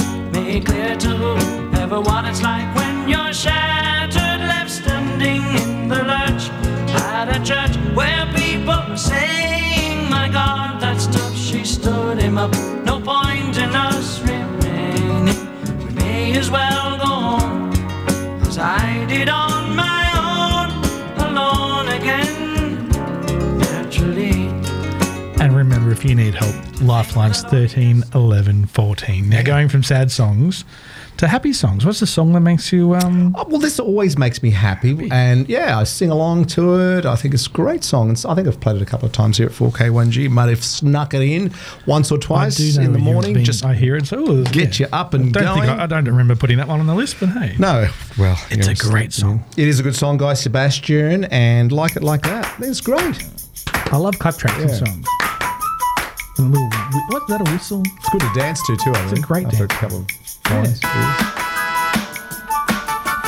you 26.09 26.15
need 26.15 26.35
help, 26.35 26.81
Lifelines 26.81 27.43
13, 27.43 28.03
11, 28.15 28.67
14. 28.67 29.29
Now, 29.29 29.43
going 29.43 29.69
from 29.69 29.83
sad 29.83 30.11
songs 30.11 30.65
to 31.19 31.29
happy 31.29 31.53
songs. 31.53 31.85
What's 31.85 32.01
the 32.01 32.07
song 32.07 32.33
that 32.33 32.41
makes 32.41 32.73
you? 32.73 32.95
Um, 32.95 33.37
oh, 33.37 33.45
well, 33.47 33.59
this 33.59 33.79
always 33.79 34.17
makes 34.17 34.43
me 34.43 34.49
happy, 34.49 34.95
happy, 34.95 35.11
and 35.11 35.47
yeah, 35.51 35.79
I 35.79 35.85
sing 35.85 36.09
along 36.09 36.47
to 36.47 36.81
it. 36.81 37.05
I 37.05 37.15
think 37.15 37.35
it's 37.35 37.47
a 37.47 37.51
great 37.51 37.85
song, 37.85 38.09
and 38.09 38.25
I 38.27 38.35
think 38.35 38.49
I've 38.49 38.59
played 38.59 38.77
it 38.77 38.83
a 38.83 38.87
couple 38.87 39.05
of 39.05 39.13
times 39.13 39.37
here 39.37 39.49
at 39.49 39.53
4K1G. 39.53 40.31
Might 40.31 40.49
have 40.49 40.65
snuck 40.65 41.13
it 41.13 41.21
in 41.21 41.53
once 41.85 42.11
or 42.11 42.17
twice 42.17 42.79
in 42.79 42.95
the 42.95 42.99
morning. 42.99 43.35
Been, 43.35 43.45
just 43.45 43.63
I 43.63 43.75
hear 43.75 43.95
it, 43.95 44.07
so 44.07 44.45
get 44.45 44.81
yeah. 44.81 44.87
you 44.87 44.93
up 44.93 45.13
and 45.13 45.37
I 45.37 45.41
don't 45.43 45.57
going. 45.57 45.69
I, 45.69 45.83
I, 45.85 45.87
don't 45.87 46.07
remember 46.07 46.37
putting 46.37 46.57
that 46.57 46.69
one 46.69 46.81
on 46.81 46.87
the 46.87 46.95
list, 46.95 47.17
but 47.21 47.29
hey, 47.29 47.55
no, 47.59 47.87
well, 48.17 48.39
it's 48.51 48.67
a 48.67 48.75
great 48.75 49.13
song. 49.13 49.45
It 49.59 49.69
is 49.69 49.79
a 49.79 49.83
good 49.83 49.97
song, 49.97 50.17
Guy 50.17 50.33
Sebastian, 50.33 51.25
and 51.25 51.71
like 51.71 51.97
it 51.97 52.03
like 52.03 52.23
that. 52.23 52.55
It's 52.61 52.81
great. 52.81 53.23
I 53.93 53.99
love 53.99 54.19
clap 54.19 54.37
tracks 54.37 54.57
yeah. 54.59 54.69
and 54.69 54.87
songs 54.87 55.18
a 56.39 56.43
little, 56.43 56.69
what's 57.09 57.27
that, 57.27 57.41
a 57.41 57.51
whistle? 57.53 57.83
It's 57.85 58.09
good 58.11 58.21
to 58.21 58.33
dance 58.35 58.65
to, 58.67 58.77
too, 58.77 58.93
I 58.95 59.03
It's 59.11 59.19
a 59.19 59.23
great 59.23 59.47
After 59.47 59.67
dance. 59.67 59.75
a 59.75 59.77
couple 59.77 59.99
of 59.99 60.07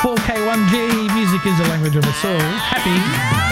4K1G, 0.01 1.13
music 1.13 1.45
is 1.45 1.57
the 1.57 1.65
language 1.69 1.95
of 1.95 2.05
us 2.05 2.25
all. 2.25 2.39
Happy 2.39 3.50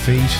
feet. 0.00 0.30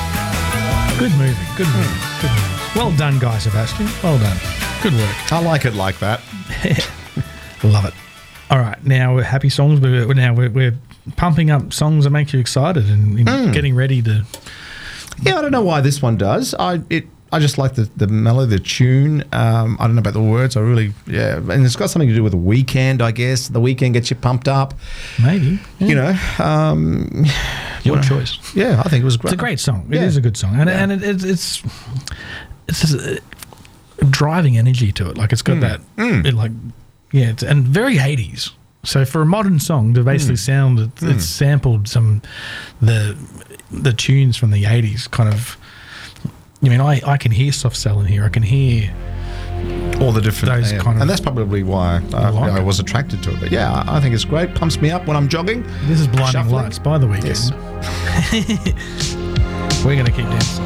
Good 0.99 1.13
movie. 1.19 1.47
Good 1.57 1.67
movie. 1.69 2.01
Good 2.21 2.31
movie. 2.31 2.79
Well 2.79 2.93
done, 2.97 3.19
Guy 3.19 3.39
Sebastian. 3.39 3.87
Well 4.03 4.19
done. 4.19 4.37
Good 4.83 4.93
work. 4.95 5.33
I 5.33 5.43
like 5.43 5.65
it 5.65 5.75
like 5.75 5.99
that. 6.01 6.21
Love 7.65 7.85
it. 7.87 7.95
All 8.51 8.59
right, 8.59 8.83
now 8.85 9.15
we're 9.15 9.23
happy 9.23 9.49
songs. 9.49 9.81
We're, 9.81 10.07
we're- 10.07 10.15
now 10.15 10.35
we're, 10.35 10.51
we're 10.51 10.75
pumping 11.17 11.51
up 11.51 11.73
songs 11.73 12.05
that 12.05 12.11
make 12.11 12.33
you 12.33 12.41
excited 12.41 12.89
and, 12.89 13.19
and 13.19 13.29
Hmm. 13.29 13.51
getting 13.53 13.75
ready 13.75 14.03
to. 14.03 14.25
Yeah, 15.23 15.39
I 15.39 15.43
don't 15.43 15.53
know 15.53 15.63
why 15.63 15.81
this 15.81 16.01
one 16.03 16.17
does. 16.17 16.55
I 16.59 16.81
it 16.91 17.07
I 17.33 17.39
just 17.39 17.59
like 17.59 17.75
the 17.75 17.89
the 17.97 18.07
melody, 18.09 18.57
the 18.57 18.59
tune. 18.63 19.23
Um, 19.33 19.77
I 19.79 19.87
don't 19.87 19.95
know 19.95 20.01
about 20.01 20.15
the 20.15 20.23
words. 20.23 20.57
I 20.57 20.61
really 20.61 20.93
yeah, 21.07 21.37
and 21.37 21.65
it's 21.65 21.77
got 21.77 21.91
something 21.91 22.09
to 22.09 22.15
do 22.15 22.23
with 22.23 22.33
the 22.33 22.39
weekend, 22.39 23.03
I 23.03 23.13
guess. 23.13 23.49
The 23.49 23.61
weekend 23.61 23.95
gets 23.95 24.11
you 24.11 24.17
pumped 24.17 24.49
up. 24.49 24.75
Maybe. 25.23 25.61
You 25.79 25.95
know, 25.95 26.17
um, 26.39 27.25
Your 27.83 27.97
well, 27.97 28.05
choice. 28.05 28.39
Yeah, 28.55 28.83
I 28.85 28.89
think 28.89 29.03
it 29.03 29.05
was 29.05 29.17
great. 29.17 29.33
It's 29.33 29.41
a 29.41 29.45
great 29.45 29.61
song. 29.61 29.87
It 29.91 29.97
Yeah. 29.97 30.05
is 30.05 30.17
a 30.17 30.21
good 30.21 30.37
song, 30.37 30.59
and 30.59 30.69
Yeah. 30.69 30.83
and 30.83 30.93
it, 30.93 31.03
it, 31.03 31.25
it's 31.25 31.63
it's 32.69 32.81
just 32.81 32.95
a 32.95 33.21
driving 34.11 34.57
energy 34.59 34.93
to 34.93 35.11
it. 35.11 35.17
Like 35.17 35.33
it's 35.33 35.43
got 35.43 35.55
Hmm. 35.55 35.61
that, 35.61 35.81
mm. 35.97 36.27
it 36.27 36.35
like 36.35 36.53
yeah, 37.13 37.31
it's, 37.31 37.43
and 37.43 37.67
very 37.67 37.99
eighties. 37.99 38.51
So 38.83 39.05
for 39.05 39.21
a 39.21 39.27
modern 39.27 39.59
song 39.61 39.93
to 39.95 40.03
basically 40.03 40.37
mm. 40.37 40.47
sound, 40.47 40.79
it, 40.79 40.91
it's 41.03 41.27
mm. 41.27 41.39
sampled 41.39 41.89
some 41.89 42.23
the 42.81 43.17
the 43.71 43.93
tunes 43.93 44.37
from 44.37 44.51
the 44.51 44.65
eighties. 44.67 45.07
Kind 45.09 45.29
of. 45.29 45.57
I 46.63 46.69
mean, 46.69 46.81
I, 46.81 47.01
I 47.07 47.17
can 47.17 47.33
hear 47.33 47.53
soft 47.53 47.77
cell 47.77 48.01
in 48.01 48.07
here. 48.07 48.23
I 48.23 48.29
can 48.29 48.43
hear 48.43 48.93
all 50.01 50.13
the 50.13 50.21
different 50.23 50.55
Those 50.55 50.73
yeah. 50.73 50.79
kind 50.79 50.97
of- 50.97 51.03
and 51.03 51.11
that's 51.11 51.21
probably 51.21 51.63
why 51.63 51.97
uh, 52.15 52.17
I, 52.19 52.29
like 52.31 52.53
I 52.53 52.61
was 52.61 52.81
attracted 52.81 53.23
to 53.25 53.31
it. 53.33 53.41
But 53.41 53.51
yeah, 53.53 53.71
I 53.87 53.97
I 53.97 54.01
think 54.01 54.15
it's 54.15 54.25
great. 54.25 54.55
Pumps 54.55 54.81
me 54.81 54.91
up 54.91 55.07
when 55.07 55.17
I'm 55.17 55.29
jogging. 55.29 55.63
this 55.87 56.01
is 56.01 56.07
blinding 56.09 56.33
Shuffling. 56.43 56.55
lights 56.65 56.79
by 56.79 56.97
the 56.99 57.07
Weeknd. 57.07 57.25
Yes. 57.25 57.51
We're 59.85 59.97
gonna 59.97 60.11
keep 60.11 60.27
dancing. 60.27 60.65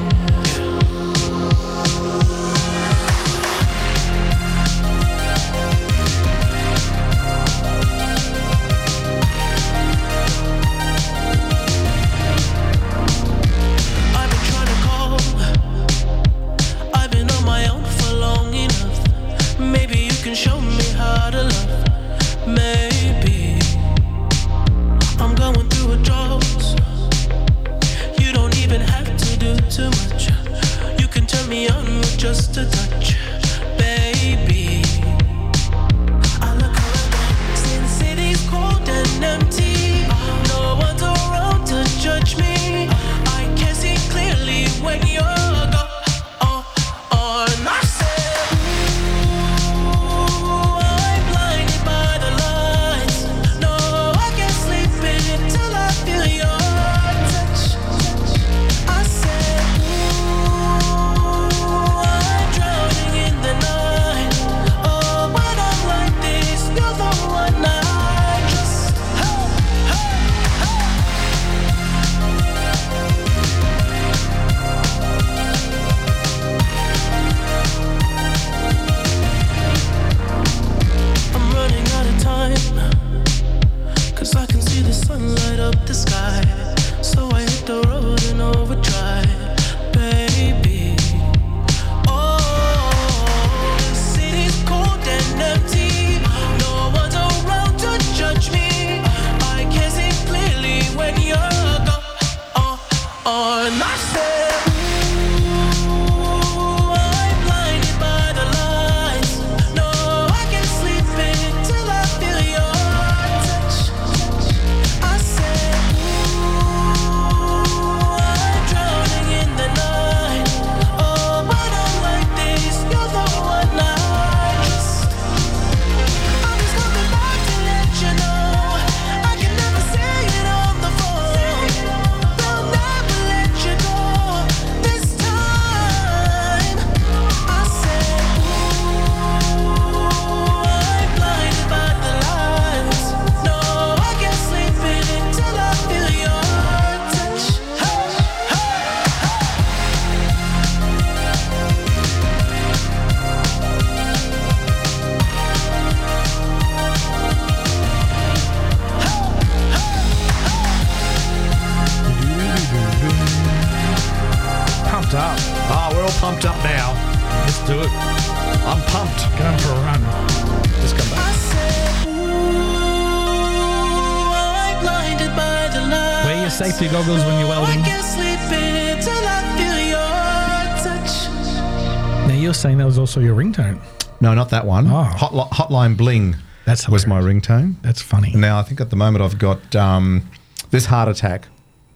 Also 183.17 183.25
your 183.25 183.37
ringtone. 183.37 183.81
No, 184.21 184.35
not 184.35 184.51
that 184.51 184.67
one. 184.67 184.89
Oh. 184.89 185.09
Hotli- 185.15 185.49
Hotline 185.51 185.97
Bling 185.97 186.35
That's 186.65 186.89
was 186.89 187.07
my 187.07 187.19
hilarious. 187.19 187.47
ringtone. 187.47 187.77
That's 187.83 188.03
funny. 188.03 188.33
Now 188.35 188.59
I 188.59 188.63
think 188.63 188.81
at 188.81 188.91
the 188.91 188.97
moment 188.97 189.23
I've 189.25 189.39
got 189.39 189.77
um, 189.77 190.29
this 190.71 190.87
heart 190.87 191.09
attack. 191.09 191.47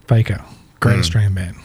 Faker. 0.07 0.45
Great 0.81 1.01
Australian 1.01 1.35
band. 1.35 1.57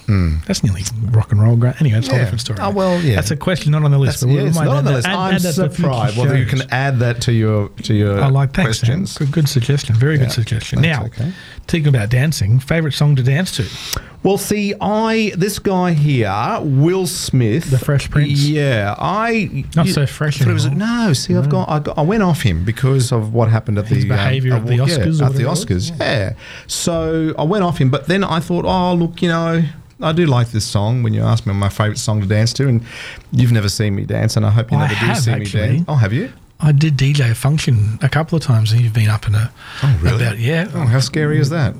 That's 0.47 0.63
nearly 0.63 0.81
rock 1.11 1.31
and 1.31 1.39
roll. 1.39 1.55
Great. 1.55 1.79
Anyway, 1.79 1.93
that's 1.93 2.07
a 2.07 2.11
whole 2.13 2.19
different 2.19 2.41
story. 2.41 2.57
Oh, 2.59 2.71
well, 2.71 2.99
yeah. 2.99 3.13
That's 3.17 3.29
a 3.29 3.35
question 3.37 3.71
not 3.71 3.83
on 3.83 3.91
the 3.91 3.99
list. 3.99 4.21
That's, 4.21 4.33
but 4.33 4.41
yeah, 4.41 4.47
it's 4.47 4.57
not 4.57 4.67
on 4.69 4.85
the 4.85 4.91
list. 4.93 5.07
add- 5.07 5.15
I'm 5.15 5.35
add 5.35 5.41
surprised. 5.41 6.17
Well, 6.17 6.35
you 6.35 6.47
can 6.47 6.63
add 6.71 6.97
that 6.99 7.21
to 7.21 7.31
your 7.31 7.69
to 7.83 7.93
your 7.93 8.19
I 8.19 8.29
like 8.29 8.53
questions. 8.55 9.15
Good, 9.15 9.31
good 9.31 9.47
suggestion. 9.49 9.93
Very 9.93 10.15
Yeah, 10.15 10.21
good 10.23 10.31
suggestion. 10.31 10.81
Now, 10.81 11.05
okay. 11.05 11.31
talking 11.67 11.87
about 11.89 12.09
dancing, 12.09 12.59
favorite 12.59 12.93
song 12.93 13.15
to 13.17 13.21
dance 13.21 13.55
to? 13.57 14.01
Well, 14.23 14.37
see, 14.37 14.73
I 14.79 15.33
this 15.37 15.59
guy 15.59 15.91
here, 15.91 16.57
Will 16.61 17.05
Smith, 17.07 17.69
The 17.69 17.77
Fresh 17.77 18.09
Prince? 18.09 18.45
Yeah, 18.47 18.95
I 18.97 19.65
Not 19.75 19.87
so 19.87 20.05
fresh 20.05 20.39
it 20.39 20.47
was- 20.47 20.65
no, 20.65 21.11
see, 21.11 21.35
I've 21.35 21.49
got 21.49 21.69
I, 21.69 21.79
got 21.79 21.97
I 21.97 22.01
went 22.01 22.23
off 22.23 22.41
him 22.41 22.63
because 22.63 23.11
of 23.11 23.33
what 23.33 23.49
happened 23.49 23.77
at 23.79 23.87
His 23.87 24.05
the 24.05 24.11
um, 24.11 24.17
behaviour 24.17 24.53
at 24.53 24.65
the 24.65 24.77
Oscars 24.77 24.87
Yeah, 24.87 24.93
at 24.95 25.03
the 25.03 25.23
whatever 25.25 25.41
it 25.41 25.45
was? 25.47 25.65
Oscars, 25.65 25.99
yeah. 25.99 26.33
So 26.67 27.35
I 27.37 27.43
went 27.43 27.63
off 27.65 27.77
him, 27.79 27.89
but 27.89 28.07
then 28.07 28.23
I 28.23 28.39
thought, 28.39 28.65
oh, 28.65 28.93
look, 28.95 29.21
you 29.21 29.29
know. 29.29 29.63
I 30.01 30.11
do 30.11 30.25
like 30.25 30.49
this 30.49 30.65
song 30.65 31.01
when 31.01 31.13
you 31.13 31.21
ask 31.21 31.45
me 31.45 31.53
my 31.53 31.69
favourite 31.69 31.97
song 31.97 32.19
to 32.19 32.27
dance 32.27 32.51
to, 32.53 32.67
and 32.67 32.83
you've 33.31 33.53
never 33.53 33.69
seen 33.69 33.95
me 33.95 34.03
dance, 34.05 34.35
and 34.35 34.45
I 34.45 34.49
hope 34.49 34.69
you 34.69 34.77
never 34.77 34.93
do 34.95 35.15
see 35.15 35.31
actually. 35.31 35.61
me 35.61 35.75
dance. 35.77 35.85
Oh, 35.87 35.95
have 35.95 36.11
you? 36.11 36.33
I 36.59 36.71
did 36.73 36.97
DJ 36.97 37.31
a 37.31 37.35
function 37.35 37.99
a 38.01 38.09
couple 38.09 38.35
of 38.35 38.43
times, 38.43 38.71
and 38.73 38.81
you've 38.81 38.93
been 38.93 39.07
up 39.07 39.27
in 39.27 39.35
a. 39.35 39.51
Oh, 39.81 39.99
really? 40.01 40.23
About, 40.25 40.39
yeah. 40.39 40.69
Oh, 40.73 40.81
how 40.87 40.99
scary 40.99 41.39
is 41.39 41.51
that? 41.51 41.73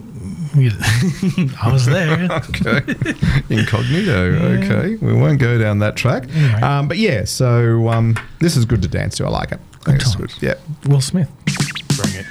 I 1.64 1.72
was 1.72 1.88
there. 1.88 2.28
okay. 2.32 2.82
Incognito. 3.50 4.60
Okay. 4.62 4.96
We 4.96 5.14
won't 5.14 5.40
go 5.40 5.58
down 5.58 5.80
that 5.80 5.96
track. 5.96 6.30
Anyway. 6.30 6.62
Um, 6.62 6.88
but 6.88 6.98
yeah, 6.98 7.24
so 7.26 7.90
um, 7.90 8.16
this 8.40 8.56
is 8.56 8.66
good 8.66 8.84
to 8.84 8.88
dance 8.88 9.18
to. 9.18 9.26
I 9.26 9.30
like 9.30 9.52
it. 9.52 9.60
I 9.82 9.86
think 9.86 10.02
it's 10.02 10.16
times. 10.16 10.36
good. 10.36 10.48
Yeah. 10.48 10.90
Will 10.90 11.02
Smith. 11.02 11.30
Bring 11.98 12.14
it. 12.16 12.26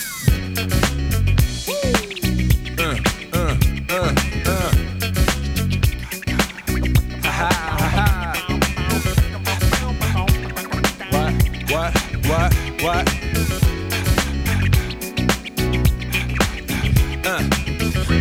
What? 11.72 11.96
What? 12.26 12.82
What? 12.82 13.21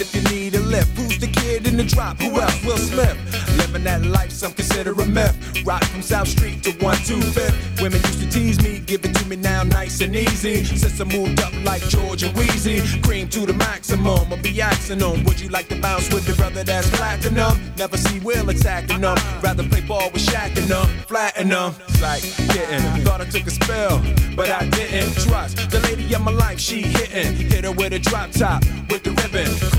if 0.00 0.14
you 0.14 0.22
need 0.30 0.54
a 0.54 0.60
lift. 0.60 0.96
Who's 0.96 1.18
the 1.18 1.26
kid 1.26 1.66
in 1.66 1.76
the 1.76 1.84
drop? 1.84 2.18
Who 2.20 2.40
else? 2.40 2.64
Will 2.64 2.76
Smith. 2.76 3.16
Living 3.56 3.84
that 3.84 4.04
life, 4.04 4.30
some 4.30 4.52
consider 4.52 4.92
a 4.92 5.06
myth. 5.06 5.64
Rock 5.64 5.84
from 5.84 6.02
South 6.02 6.28
Street 6.28 6.62
to 6.64 6.70
125th. 6.72 7.80
Women 7.80 8.00
used 8.02 8.20
to 8.20 8.30
tease 8.30 8.62
me, 8.62 8.80
give 8.80 9.04
it 9.04 9.14
to 9.14 9.26
me 9.26 9.36
now 9.36 9.62
nice 9.62 10.00
and 10.00 10.14
easy. 10.14 10.64
Since 10.64 11.00
I 11.00 11.04
moved 11.04 11.40
up 11.40 11.52
like 11.64 11.82
George 11.88 12.22
and 12.22 12.34
Weezy, 12.36 13.02
cream 13.02 13.28
to 13.28 13.46
the 13.46 13.52
maximum. 13.54 14.32
I'll 14.32 14.42
be 14.42 14.60
axing 14.60 14.98
them, 14.98 15.24
would 15.24 15.40
you 15.40 15.48
like 15.48 15.68
to 15.68 15.80
bounce 15.80 16.12
with 16.12 16.26
the 16.26 16.34
brother 16.34 16.62
that's 16.64 16.90
platinum? 16.90 17.58
Never 17.76 17.96
see 17.96 18.20
Will 18.20 18.48
attacking 18.50 19.00
them. 19.00 19.16
Rather 19.42 19.62
play 19.68 19.80
ball 19.80 20.10
with 20.12 20.26
Shaq 20.26 20.56
and 20.56 20.68
them, 20.68 20.86
flatten 21.06 21.48
them. 21.48 21.74
Like 22.02 22.22
getting, 22.52 22.82
thought 23.04 23.20
I 23.20 23.24
took 23.24 23.46
a 23.46 23.50
spell, 23.50 24.02
but 24.34 24.50
I 24.50 24.68
didn't 24.70 25.14
trust. 25.24 25.70
The 25.70 25.80
lady 25.80 26.12
of 26.14 26.22
my 26.22 26.32
life, 26.32 26.60
she 26.60 26.82
hitting. 26.82 27.34
Hit 27.36 27.64
her 27.64 27.72
with 27.72 27.92
a 27.92 27.98
drop 27.98 28.30
top, 28.32 28.62
with 28.90 29.02
the 29.02 29.10
ribbon. 29.10 29.46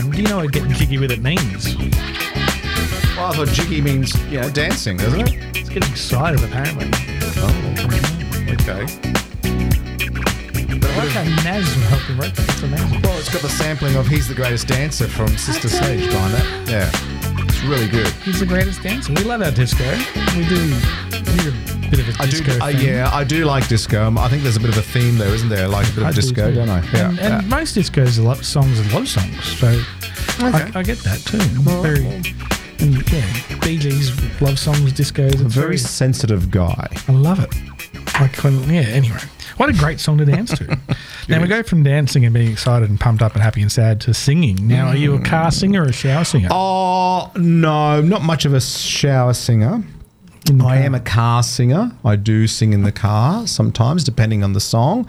Do 0.00 0.22
you 0.22 0.26
know 0.26 0.38
what 0.38 0.52
getting 0.52 0.72
jiggy 0.72 0.96
with 0.96 1.10
it 1.10 1.20
means? 1.20 1.76
Well, 3.14 3.30
I 3.30 3.32
thought 3.36 3.48
jiggy 3.48 3.82
means, 3.82 4.14
you 4.30 4.40
know, 4.40 4.48
dancing, 4.48 4.96
doesn't 4.96 5.20
it? 5.20 5.56
It's 5.56 5.68
getting 5.68 5.90
excited, 5.90 6.42
apparently. 6.42 6.88
Oh, 7.36 7.52
okay. 8.52 8.86
I 10.80 10.96
like 10.96 11.10
how 11.10 11.24
Nas 11.44 11.74
helped 11.88 12.04
him 12.04 12.18
write 12.18 12.34
that. 12.34 12.48
It's 12.48 12.62
amazing. 12.62 13.02
Well, 13.02 13.18
it's 13.18 13.28
got 13.32 13.42
the 13.42 13.50
sampling 13.50 13.96
of 13.96 14.06
He's 14.06 14.26
the 14.28 14.34
Greatest 14.34 14.66
Dancer 14.66 15.08
from 15.08 15.28
Sister 15.36 15.68
Sledge 15.68 16.06
behind 16.06 16.34
that. 16.34 16.68
Yeah. 16.68 16.90
It's 17.44 17.62
really 17.62 17.88
good. 17.88 18.08
He's 18.24 18.40
the 18.40 18.46
greatest 18.46 18.82
dancer. 18.82 19.12
We 19.12 19.24
love 19.24 19.42
our 19.42 19.50
disco. 19.50 19.84
We 20.36 20.48
do. 20.48 20.68
You're 21.42 21.52
a 21.52 21.71
bit 21.96 22.08
of 22.08 22.20
a 22.20 22.22
I 22.22 22.26
do, 22.26 22.60
uh, 22.60 22.68
yeah, 22.68 23.10
I 23.12 23.24
do 23.24 23.44
like 23.44 23.68
disco. 23.68 24.02
Um, 24.02 24.18
I 24.18 24.28
think 24.28 24.42
there's 24.42 24.56
a 24.56 24.60
bit 24.60 24.70
of 24.70 24.78
a 24.78 24.82
theme 24.82 25.18
there, 25.18 25.34
isn't 25.34 25.48
there? 25.48 25.68
Like 25.68 25.86
a 25.88 25.92
bit 25.92 25.98
of 25.98 26.04
I 26.06 26.10
do 26.12 26.20
disco, 26.20 26.48
too. 26.48 26.56
don't 26.56 26.68
I? 26.70 26.82
Yeah. 26.92 27.08
And, 27.08 27.18
yeah. 27.18 27.40
most 27.42 27.76
discos 27.76 28.18
are 28.18 28.22
love 28.22 28.44
songs 28.44 28.78
and 28.78 28.92
love 28.92 29.08
songs, 29.08 29.44
so 29.44 29.68
I, 30.38 30.70
I 30.74 30.82
get 30.82 30.98
that 30.98 31.20
too. 31.26 31.38
Very, 31.82 32.04
and 32.80 33.12
yeah, 33.12 33.58
Bee 33.60 33.78
Gees 33.78 34.40
love 34.40 34.58
songs, 34.58 34.92
discos. 34.92 35.32
It's 35.32 35.42
a 35.42 35.44
very 35.44 35.78
sensitive 35.78 36.50
guy. 36.50 36.88
I 37.08 37.12
love 37.12 37.38
it. 37.40 37.54
Like 38.20 38.36
when, 38.38 38.62
yeah. 38.72 38.82
Anyway, 38.82 39.18
what 39.56 39.68
a 39.68 39.72
great 39.72 40.00
song 40.00 40.18
to 40.18 40.24
dance 40.24 40.56
to. 40.58 40.78
now 41.28 41.40
we 41.40 41.48
go 41.48 41.62
from 41.62 41.82
dancing 41.82 42.24
and 42.24 42.32
being 42.34 42.50
excited 42.50 42.88
and 42.88 42.98
pumped 42.98 43.22
up 43.22 43.34
and 43.34 43.42
happy 43.42 43.62
and 43.62 43.70
sad 43.70 44.00
to 44.02 44.14
singing. 44.14 44.66
Now, 44.66 44.88
are 44.88 44.96
you 44.96 45.14
a 45.14 45.20
car 45.20 45.50
singer 45.50 45.82
or 45.82 45.86
a 45.86 45.92
shower 45.92 46.24
singer? 46.24 46.48
Oh 46.50 47.30
no, 47.36 48.00
not 48.00 48.22
much 48.22 48.44
of 48.44 48.54
a 48.54 48.60
shower 48.60 49.34
singer. 49.34 49.82
I 50.60 50.78
am 50.78 50.94
a 50.94 51.00
car 51.00 51.42
singer. 51.42 51.92
I 52.04 52.16
do 52.16 52.46
sing 52.46 52.72
in 52.72 52.82
the 52.82 52.92
car 52.92 53.46
sometimes, 53.46 54.04
depending 54.04 54.42
on 54.42 54.52
the 54.52 54.60
song. 54.60 55.08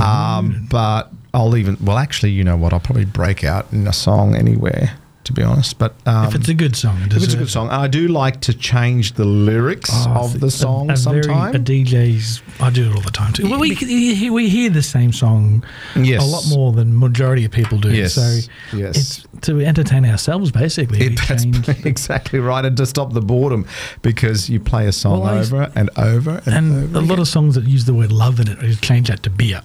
Um, 0.00 0.66
but 0.70 1.10
I'll 1.34 1.56
even 1.56 1.76
well, 1.80 1.98
actually, 1.98 2.32
you 2.32 2.44
know 2.44 2.56
what? 2.56 2.72
I'll 2.72 2.80
probably 2.80 3.04
break 3.04 3.44
out 3.44 3.72
in 3.72 3.86
a 3.86 3.92
song 3.92 4.34
anywhere. 4.34 4.98
To 5.24 5.32
be 5.32 5.42
honest, 5.44 5.78
but 5.78 5.94
um, 6.04 6.26
if 6.26 6.34
it's 6.34 6.48
a 6.48 6.54
good 6.54 6.74
song, 6.74 7.00
it 7.02 7.12
if 7.12 7.22
it's 7.22 7.34
a 7.34 7.36
good 7.36 7.48
song, 7.48 7.68
I 7.70 7.86
do 7.86 8.08
like 8.08 8.40
to 8.40 8.52
change 8.52 9.12
the 9.12 9.24
lyrics 9.24 9.88
Oh, 9.92 10.24
of 10.24 10.40
the 10.40 10.50
song 10.50 10.90
a, 10.90 10.94
a 10.94 10.96
very- 10.96 11.22
sometimes. 11.22 11.54
a 11.54 11.58
DJ's, 11.60 12.42
I 12.58 12.70
do 12.70 12.90
it 12.90 12.96
all 12.96 13.02
the 13.02 13.12
time 13.12 13.32
too. 13.32 13.48
Well, 13.48 13.60
we, 13.60 13.70
we 14.30 14.48
hear 14.48 14.68
the 14.68 14.82
same 14.82 15.12
song 15.12 15.64
Yes. 15.94 16.20
a 16.22 16.26
lot 16.26 16.48
more 16.48 16.72
than 16.72 16.98
majority 16.98 17.44
of 17.44 17.52
people 17.52 17.78
do. 17.78 17.92
Yes. 17.94 18.14
So 18.14 18.40
Yes. 18.76 18.96
it's 18.96 19.26
to 19.46 19.60
entertain 19.60 20.04
ourselves 20.04 20.50
basically. 20.50 21.00
It, 21.06 21.20
that's 21.28 21.44
exactly 21.84 22.40
right, 22.40 22.64
and 22.64 22.76
to 22.78 22.84
stop 22.84 23.12
the 23.12 23.20
boredom, 23.22 23.64
because 24.02 24.50
you 24.50 24.58
play 24.58 24.88
a 24.88 24.92
song 24.92 25.20
Well, 25.20 25.38
over 25.38 25.70
and 25.76 25.88
over 25.96 26.42
and, 26.46 26.54
and 26.56 26.96
over 26.96 26.98
a 26.98 27.00
lot 27.00 27.20
of 27.20 27.28
songs 27.28 27.54
that 27.54 27.62
use 27.64 27.84
the 27.84 27.94
word 27.94 28.10
love 28.10 28.40
in 28.40 28.48
it, 28.48 28.60
you 28.60 28.74
change 28.74 29.06
that 29.06 29.22
to 29.22 29.30
beer. 29.30 29.62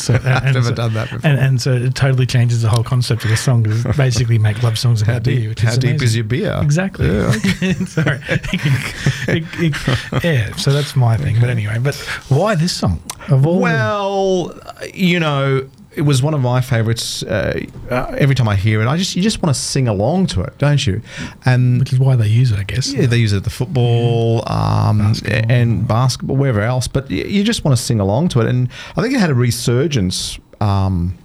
So, 0.00 0.14
I've 0.24 0.44
never 0.44 0.62
so- 0.62 0.74
done 0.74 0.94
that 0.94 1.10
before. 1.10 1.30
And, 1.30 1.38
and 1.40 1.60
so 1.60 1.72
it 1.72 1.94
totally 1.94 2.26
changes 2.26 2.62
the 2.62 2.68
whole 2.68 2.84
concept 2.84 3.24
of 3.24 3.30
the 3.30 3.36
song 3.36 3.62
because 3.62 3.84
basically 3.96 4.38
make 4.38 4.62
love 4.62 4.78
songs 4.78 5.02
about 5.02 5.22
deep- 5.22 5.56
beer. 5.56 5.66
How 5.66 5.72
is 5.72 5.78
deep 5.78 6.02
is 6.02 6.14
your 6.16 6.24
beer? 6.24 6.58
Exactly. 6.62 7.06
Yeah, 7.06 7.32
Sorry. 7.86 8.20
It- 8.28 9.44
it- 9.58 10.24
yeah. 10.24 10.54
So 10.56 10.72
that's 10.72 10.96
my 10.96 11.16
thing. 11.16 11.40
But 11.40 11.50
anyway, 11.50 11.78
but 11.78 11.94
why 12.28 12.54
this 12.54 12.72
song 12.72 13.02
of 13.28 13.46
all? 13.46 13.60
Well, 13.60 14.58
you 14.92 15.18
know, 15.20 15.68
it 15.96 16.02
was 16.02 16.22
one 16.22 16.34
of 16.34 16.40
my 16.40 16.60
favorites. 16.60 17.22
Uh, 17.22 17.60
uh, 17.90 18.14
every 18.18 18.34
time 18.34 18.48
I 18.48 18.56
hear 18.56 18.82
it, 18.82 18.86
I 18.86 18.96
just 18.96 19.16
you 19.16 19.22
just 19.22 19.42
want 19.42 19.54
to 19.54 19.60
sing 19.60 19.88
along 19.88 20.26
to 20.28 20.42
it, 20.42 20.56
don't 20.58 20.84
you? 20.86 21.02
And 21.44 21.80
which 21.80 21.92
is 21.92 21.98
why 21.98 22.16
they 22.16 22.28
use 22.28 22.50
it, 22.50 22.58
I 22.58 22.64
guess. 22.64 22.92
yeah, 22.92 23.06
they 23.06 23.18
use 23.18 23.32
it 23.32 23.38
at 23.38 23.44
the 23.44 23.50
football 23.50 24.42
um, 24.50 25.14
and 25.48 25.86
basketball, 25.86 26.36
wherever 26.36 26.60
else. 26.60 26.88
But 26.88 27.10
you, 27.10 27.44
just 27.44 27.64
want 27.64 27.76
to 27.76 27.82
sing 27.82 28.00
along 28.00 28.28
to 28.30 28.40
it, 28.40 28.48
and 28.48 28.68
I 28.96 29.02
think 29.02 29.14
it 29.14 29.20
had 29.20 29.30
a 29.30 29.34
resurgence. 29.34 30.38
Um, 30.60 31.18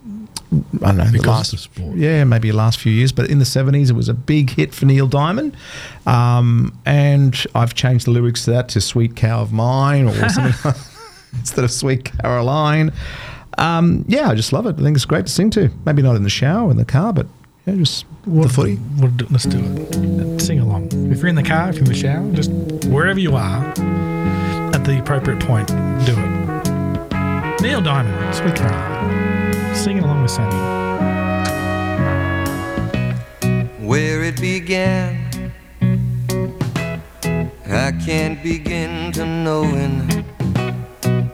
I 0.83 0.87
don't 0.87 0.97
know 0.97 1.05
the 1.05 1.21
last, 1.27 1.53
of 1.53 1.59
sport. 1.59 1.95
yeah, 1.95 2.23
maybe 2.23 2.49
the 2.49 2.57
last 2.57 2.79
few 2.79 2.91
years, 2.91 3.11
but 3.11 3.29
in 3.29 3.39
the 3.39 3.45
seventies, 3.45 3.89
it 3.89 3.93
was 3.95 4.09
a 4.09 4.15
big 4.15 4.51
hit 4.51 4.73
for 4.73 4.85
Neil 4.85 5.07
Diamond, 5.07 5.55
um, 6.07 6.77
and 6.85 7.45
I've 7.53 7.75
changed 7.75 8.07
the 8.07 8.11
lyrics 8.11 8.45
to 8.45 8.51
that 8.51 8.69
to 8.69 8.81
"Sweet 8.81 9.15
Cow 9.15 9.41
of 9.41 9.53
Mine" 9.53 10.07
or 10.07 10.29
something 10.29 10.53
like 10.65 10.75
instead 11.33 11.63
of 11.63 11.71
"Sweet 11.71 12.05
Caroline." 12.05 12.91
Um, 13.59 14.05
yeah, 14.07 14.29
I 14.29 14.35
just 14.35 14.53
love 14.53 14.65
it. 14.65 14.79
I 14.79 14.81
think 14.81 14.95
it's 14.95 15.05
great 15.05 15.25
to 15.25 15.31
sing 15.31 15.49
to. 15.51 15.69
Maybe 15.85 16.01
not 16.01 16.15
in 16.15 16.23
the 16.23 16.29
shower 16.29 16.71
in 16.71 16.77
the 16.77 16.85
car, 16.85 17.13
but 17.13 17.27
yeah, 17.65 17.75
just 17.75 18.05
the 18.25 18.49
footy. 18.49 18.79
We'll 18.97 19.11
do, 19.11 19.27
let's 19.29 19.45
do 19.45 19.59
it. 19.59 20.41
Sing 20.41 20.59
along. 20.59 20.89
If 21.11 21.19
you're 21.19 21.27
in 21.27 21.35
the 21.35 21.43
car, 21.43 21.69
if 21.69 21.75
you're 21.75 21.83
in 21.83 21.91
the 21.91 21.95
shower, 21.95 22.31
just 22.31 22.51
wherever 22.85 23.19
you 23.19 23.35
are, 23.35 23.65
at 24.73 24.83
the 24.85 24.99
appropriate 24.99 25.41
point, 25.41 25.67
do 25.67 26.15
it. 26.15 27.61
Neil 27.61 27.81
Diamond, 27.81 28.35
Sweet 28.35 28.55
Caroline, 28.55 29.75
singing 29.75 30.03
along 30.03 30.21
with 30.21 30.31
Sammy. 30.31 30.79
where 33.89 34.23
it 34.23 34.39
began. 34.39 35.51
I 37.65 37.91
can't 38.05 38.41
begin 38.43 39.11
to 39.13 39.25
knowing, 39.25 40.23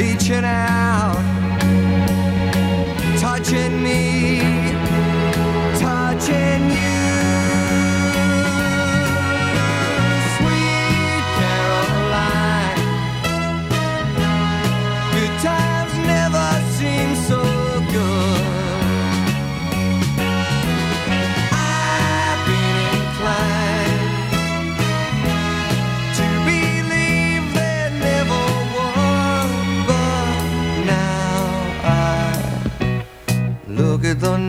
reaching 0.00 0.46
out, 0.46 1.14
touching 3.20 3.82
me, 3.82 4.09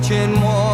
touching 0.00 0.40
warm, 0.40 0.67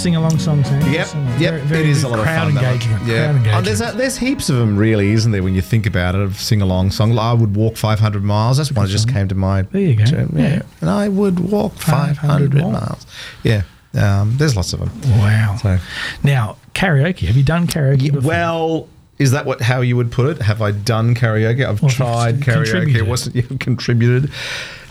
sing 0.00 0.16
along 0.16 0.38
song, 0.38 0.64
Sammy. 0.64 0.92
Yep, 0.92 1.06
Sing 1.06 1.24
yep. 1.38 1.38
Very, 1.38 1.60
very 1.62 1.80
it 1.82 1.88
is 1.90 2.02
a 2.04 2.08
lot 2.08 2.18
of 2.20 2.24
crowd 2.24 2.52
fun. 2.52 2.64
engagement. 2.64 3.06
Yeah, 3.06 3.32
Crowd 3.42 3.54
Oh, 3.54 3.60
there's 3.60 3.80
a, 3.80 3.92
there's 3.94 4.16
heaps 4.16 4.48
of 4.48 4.56
them, 4.56 4.76
really, 4.76 5.10
isn't 5.10 5.30
there? 5.32 5.42
When 5.42 5.54
you 5.54 5.60
think 5.60 5.84
about 5.86 6.14
it, 6.14 6.20
of 6.22 6.36
sing 6.40 6.62
along 6.62 6.92
songs. 6.92 7.16
I 7.18 7.32
would 7.34 7.54
walk 7.54 7.76
500 7.76 8.22
miles. 8.24 8.56
That's 8.56 8.72
one 8.72 8.86
that 8.86 8.90
just 8.92 9.08
came 9.12 9.28
to 9.28 9.34
my. 9.34 9.62
There 9.62 9.80
you 9.80 9.96
go. 9.96 10.04
Yeah, 10.04 10.26
Yeah. 10.34 10.62
and 10.80 10.88
I 10.90 11.08
would 11.08 11.38
walk 11.40 11.74
500, 11.74 12.16
500 12.16 12.54
miles. 12.72 13.06
Yeah, 13.42 13.62
um, 13.94 14.36
there's 14.38 14.56
lots 14.56 14.72
of 14.72 14.80
them. 14.80 14.90
Wow. 15.18 15.56
So, 15.60 15.78
Now, 16.24 16.56
karaoke. 16.74 17.26
Have 17.26 17.36
you 17.36 17.42
done 17.42 17.66
karaoke 17.66 18.10
before? 18.12 18.26
well, 18.28 18.88
is 19.18 19.32
that 19.32 19.44
what 19.44 19.60
how 19.60 19.82
you 19.82 19.96
would 19.98 20.10
put 20.10 20.26
it? 20.38 20.42
Have 20.42 20.62
I 20.62 20.70
done 20.70 21.14
karaoke? 21.14 21.62
I've 21.66 21.82
Well, 21.82 21.90
tried 21.90 22.36
karaoke. 22.40 22.54
contributed. 22.64 22.96
It 22.96 23.06
wasn't 23.06 23.36
you 23.50 23.58
contributed. 23.58 24.30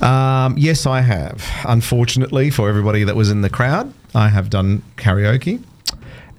Um, 0.02 0.56
yes, 0.57 0.86
I 0.86 1.02
have. 1.02 1.44
Unfortunately, 1.65 2.52
for 2.52 2.69
everybody 2.69 3.03
that 3.06 3.15
was 3.15 3.31
in 3.31 3.41
the 3.41 3.49
crowd, 3.49 3.91
I 4.15 4.30
have 4.30 4.49
done 4.49 4.84
karaoke. 4.98 5.64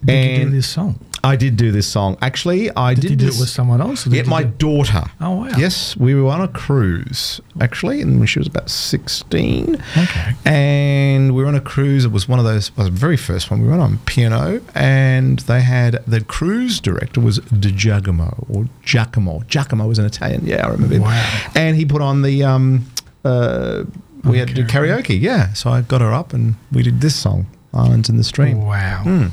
Did 0.05 0.39
you 0.39 0.45
do 0.47 0.51
this 0.51 0.69
song? 0.69 0.99
I 1.23 1.37
did 1.37 1.57
do 1.57 1.71
this 1.71 1.87
song. 1.87 2.17
Actually, 2.23 2.71
I 2.75 2.95
Did 2.95 3.03
did, 3.03 3.11
you 3.11 3.17
do 3.17 3.27
this, 3.27 3.37
it 3.37 3.41
with 3.41 3.51
someone 3.51 3.81
else? 3.83 4.07
Yeah, 4.07 4.23
my 4.23 4.45
daughter. 4.45 5.03
Oh, 5.21 5.37
wow. 5.37 5.49
Yes, 5.59 5.95
we 5.97 6.15
were 6.15 6.31
on 6.31 6.41
a 6.41 6.49
cruise 6.49 7.41
actually, 7.61 8.01
and 8.01 8.19
when 8.19 8.27
she 8.27 8.39
was 8.39 8.49
about 8.49 8.71
sixteen. 8.71 9.75
Okay. 9.97 10.33
And 10.47 11.35
we 11.35 11.43
were 11.43 11.49
on 11.49 11.55
a 11.55 11.61
cruise. 11.61 12.07
It 12.07 12.13
was 12.13 12.27
one 12.27 12.39
of 12.39 12.47
those. 12.47 12.75
Was 12.77 12.87
the 12.87 12.93
very 12.93 13.19
first 13.19 13.51
one 13.51 13.61
we 13.61 13.69
went 13.69 13.83
on 13.83 13.99
P&O, 14.07 14.59
they 14.59 15.61
had 15.61 16.03
the 16.07 16.25
cruise 16.27 16.81
director 16.81 17.21
was 17.21 17.39
Di 17.39 17.71
Giacomo 17.71 18.47
or 18.49 18.67
Giacomo. 18.83 19.43
Giacomo 19.47 19.87
was 19.87 19.99
an 19.99 20.07
Italian. 20.07 20.47
Yeah, 20.47 20.67
I 20.67 20.71
remember. 20.71 20.95
him. 20.95 21.03
Wow. 21.03 21.51
And 21.55 21.77
he 21.77 21.85
put 21.85 22.01
on 22.01 22.23
the. 22.23 22.45
Um, 22.45 22.87
uh, 23.25 23.85
we 24.25 24.39
had 24.39 24.49
to 24.49 24.55
do 24.55 24.65
karaoke. 24.65 25.21
Yeah, 25.21 25.53
so 25.53 25.71
I 25.71 25.83
got 25.83 26.01
her 26.01 26.13
up 26.13 26.33
and 26.33 26.55
we 26.73 26.83
did 26.83 27.01
this 27.01 27.15
song. 27.15 27.47
Islands 27.73 28.09
in 28.09 28.17
the 28.17 28.25
Stream. 28.25 28.65
Wow. 28.65 29.01
Hmm. 29.05 29.27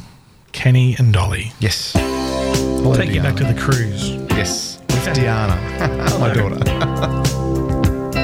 Kenny 0.52 0.96
and 0.98 1.14
Dolly. 1.14 1.52
Yes. 1.60 1.94
Take 1.94 3.12
you 3.12 3.22
back 3.22 3.36
to 3.36 3.44
the 3.44 3.56
cruise. 3.60 4.12
Yes. 4.32 4.80
With 4.90 5.14
Diana, 5.14 5.56
my 6.20 6.34
daughter. 6.34 6.58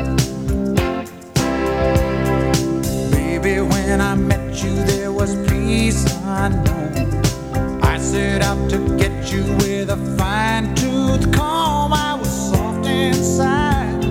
Baby, 3.12 3.60
when 3.62 4.02
I 4.02 4.16
met 4.16 4.64
you, 4.64 4.74
there 4.86 5.12
was 5.12 5.36
peace 5.50 6.06
unknown. 6.24 7.82
I 7.84 7.98
set 7.98 8.42
out 8.42 8.70
to 8.70 8.78
get 8.98 9.32
you 9.32 9.44
with 9.58 9.90
a 9.90 9.98
fine 10.18 10.74
tooth 10.76 11.32
comb. 11.34 11.94
I 11.94 12.16
was 12.16 12.30
soft 12.52 12.86
inside. 12.88 14.02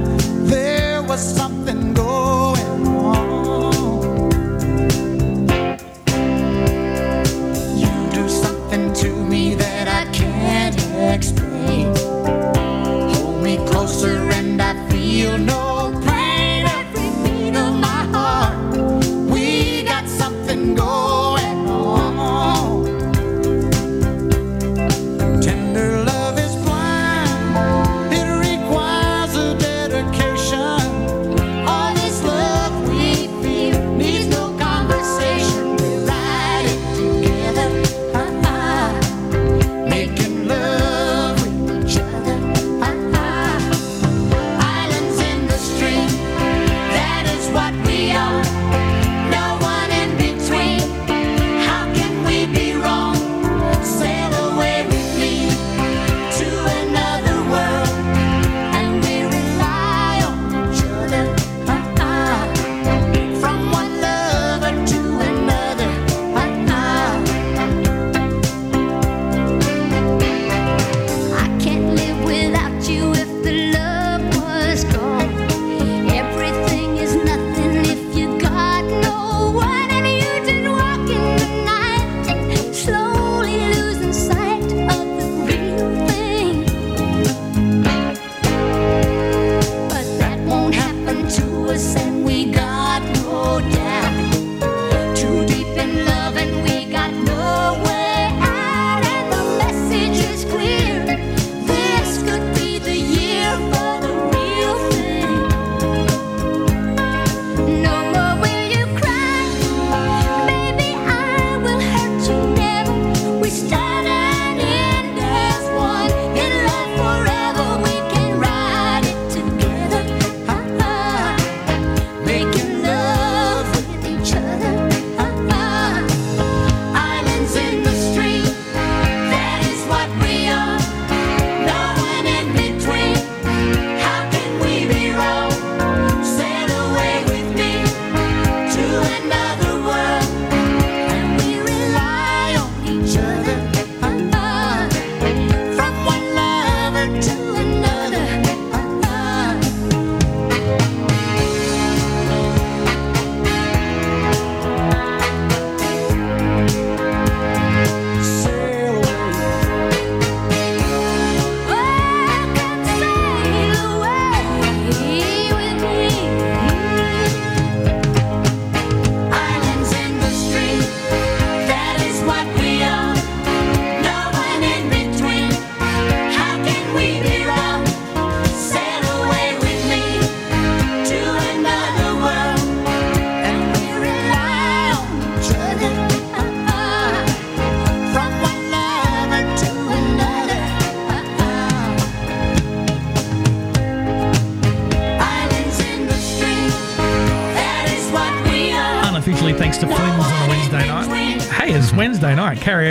There 0.46 1.02
was 1.02 1.20
something 1.20 1.61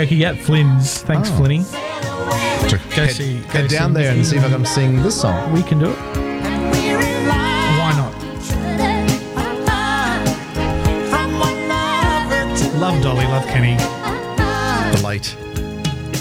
night. 0.02 0.08
Karaoke 0.10 0.22
at 0.24 0.38
Flynn's. 0.38 1.02
Thanks, 1.02 1.28
Oh. 1.30 1.32
Flinny. 1.40 1.64
Go 2.70 2.78
head, 2.78 3.10
see. 3.10 3.38
go 3.40 3.48
head 3.48 3.70
down 3.70 3.92
there 3.92 4.12
and 4.12 4.24
see 4.26 4.36
if 4.36 4.44
I 4.44 4.48
can 4.50 4.64
sing 4.64 5.02
this 5.02 5.20
song. 5.20 5.52
We 5.52 5.62
can 5.62 5.78
do 5.78 5.86
it. 5.90 5.98
Why 7.78 7.92
not? 7.96 8.12
From 11.10 11.38
one 11.38 11.68
lover 11.68 12.56
to 12.56 12.76
Love 12.78 13.02
Dolly, 13.02 13.26
love 13.26 13.46
Kenny. 13.46 13.76
The 13.76 15.02
late 15.04 15.36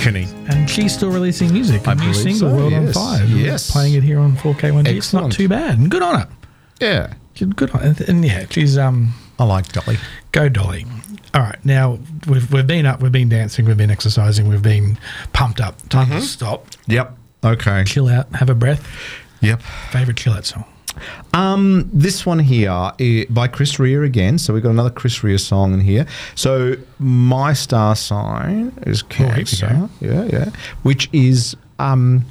Kenny. 0.02 0.28
And 0.50 0.70
she's 0.70 0.94
still 0.94 1.12
releasing 1.12 1.54
music. 1.54 1.86
A 1.88 1.92
I 1.92 1.94
new 1.94 2.14
single, 2.14 2.50
so, 2.50 2.56
World 2.56 2.72
yes, 2.72 2.98
on 2.98 3.18
Fire. 3.20 3.26
yes. 3.26 3.72
Playing 3.72 3.94
it 3.96 4.04
here 4.04 4.20
on 4.20 4.36
4K1G. 4.38 4.88
It's 4.98 5.14
not 5.14 5.32
too 5.32 5.48
bad. 5.48 5.78
And 5.78 5.90
good 5.92 6.02
on 6.02 6.22
it. 6.22 6.28
Yeah. 6.80 7.14
Good 7.56 7.72
on 7.72 7.82
and, 7.82 8.02
and 8.02 8.26
yeah, 8.26 8.46
she's 8.50 8.78
um 8.78 9.14
I 9.40 9.46
like 9.46 9.72
Dolly. 9.72 9.98
Go 10.32 10.48
Dolly. 10.50 10.86
All 11.34 11.42
right, 11.42 11.64
now 11.66 11.98
we've 12.28 12.52
we've 12.52 12.68
been 12.68 12.86
up, 12.86 13.02
we've 13.02 13.12
been 13.12 13.30
dancing, 13.30 13.66
we've 13.66 13.78
been 13.78 13.92
exercising, 13.92 14.50
we've 14.50 14.62
been 14.62 14.98
pumped 15.34 15.62
up. 15.62 15.78
Time 15.90 16.08
Mm-hmm. 16.08 16.16
to 16.20 16.22
stop, 16.22 16.68
Yep. 16.88 17.18
Okay. 17.44 17.84
chill 17.86 18.10
out, 18.10 18.28
have 18.36 18.50
a 18.50 18.56
breath. 18.56 18.86
Yep. 19.42 19.62
Favorite 19.92 20.18
chill 20.18 20.34
out 20.34 20.46
song. 20.46 20.66
Um, 21.34 21.90
this 21.94 22.26
one 22.26 22.40
here 22.40 22.92
by 23.30 23.48
Chris 23.48 23.80
Rea 23.80 23.96
again. 24.06 24.38
So 24.38 24.54
we've 24.54 24.62
got 24.62 24.72
another 24.72 24.90
Chris 24.90 25.24
Rea 25.24 25.38
song 25.38 25.74
in 25.74 25.80
here. 25.80 26.06
So 26.36 26.76
my 27.00 27.54
star 27.54 27.96
sign 27.96 28.74
is 28.86 29.02
Oh, 29.02 29.06
Cancer. 29.08 29.68
go. 29.68 29.90
yeah, 30.06 30.24
yeah. 30.26 30.50
Which 30.84 31.10
is 31.14 31.56
um, 31.80 32.26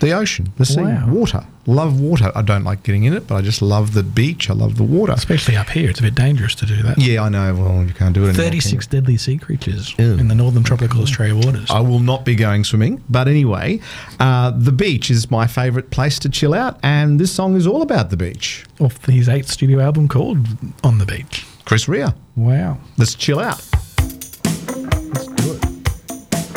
the 0.00 0.12
ocean, 0.12 0.50
the 0.56 0.64
sea, 0.64 0.80
Wow. 0.82 1.08
water. 1.10 1.44
Love 1.68 2.00
water. 2.00 2.32
I 2.34 2.40
don't 2.40 2.64
like 2.64 2.82
getting 2.82 3.04
in 3.04 3.12
it, 3.12 3.26
but 3.26 3.34
I 3.34 3.42
just 3.42 3.60
love 3.60 3.92
the 3.92 4.02
beach. 4.02 4.48
I 4.48 4.54
love 4.54 4.78
the 4.78 4.84
water. 4.84 5.12
Especially 5.12 5.54
up 5.54 5.68
here, 5.68 5.90
it's 5.90 6.00
a 6.00 6.02
bit 6.02 6.14
dangerous 6.14 6.54
to 6.56 6.66
do 6.66 6.82
that. 6.82 6.96
Yeah, 6.96 7.24
I 7.24 7.28
know. 7.28 7.54
Well, 7.54 7.84
you 7.84 7.92
can't 7.92 8.14
do 8.14 8.22
it 8.22 8.30
anymore. 8.30 8.44
36 8.44 8.86
deadly 8.86 9.18
sea 9.18 9.36
creatures 9.36 9.94
Ew. 9.98 10.14
in 10.14 10.28
the 10.28 10.34
northern 10.34 10.64
tropical 10.64 11.02
Australia 11.02 11.36
waters. 11.36 11.70
I 11.70 11.80
will 11.80 12.00
not 12.00 12.24
be 12.24 12.34
going 12.34 12.64
swimming. 12.64 13.04
But 13.10 13.28
anyway, 13.28 13.80
uh, 14.18 14.52
the 14.52 14.72
beach 14.72 15.10
is 15.10 15.30
my 15.30 15.46
favourite 15.46 15.90
place 15.90 16.18
to 16.20 16.30
chill 16.30 16.54
out, 16.54 16.80
and 16.82 17.20
this 17.20 17.30
song 17.32 17.54
is 17.54 17.66
all 17.66 17.82
about 17.82 18.08
the 18.08 18.16
beach. 18.16 18.64
Off 18.80 19.04
his 19.04 19.28
eighth 19.28 19.50
studio 19.50 19.80
album 19.80 20.08
called 20.08 20.38
On 20.82 20.96
the 20.96 21.04
Beach. 21.04 21.44
Chris 21.66 21.86
Rea. 21.86 22.14
Wow. 22.34 22.78
Let's 22.96 23.14
chill 23.14 23.40
out. 23.40 23.62
Let's 23.98 25.26
do 25.26 25.52
it. 25.52 25.60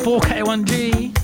4K1G. 0.05 1.20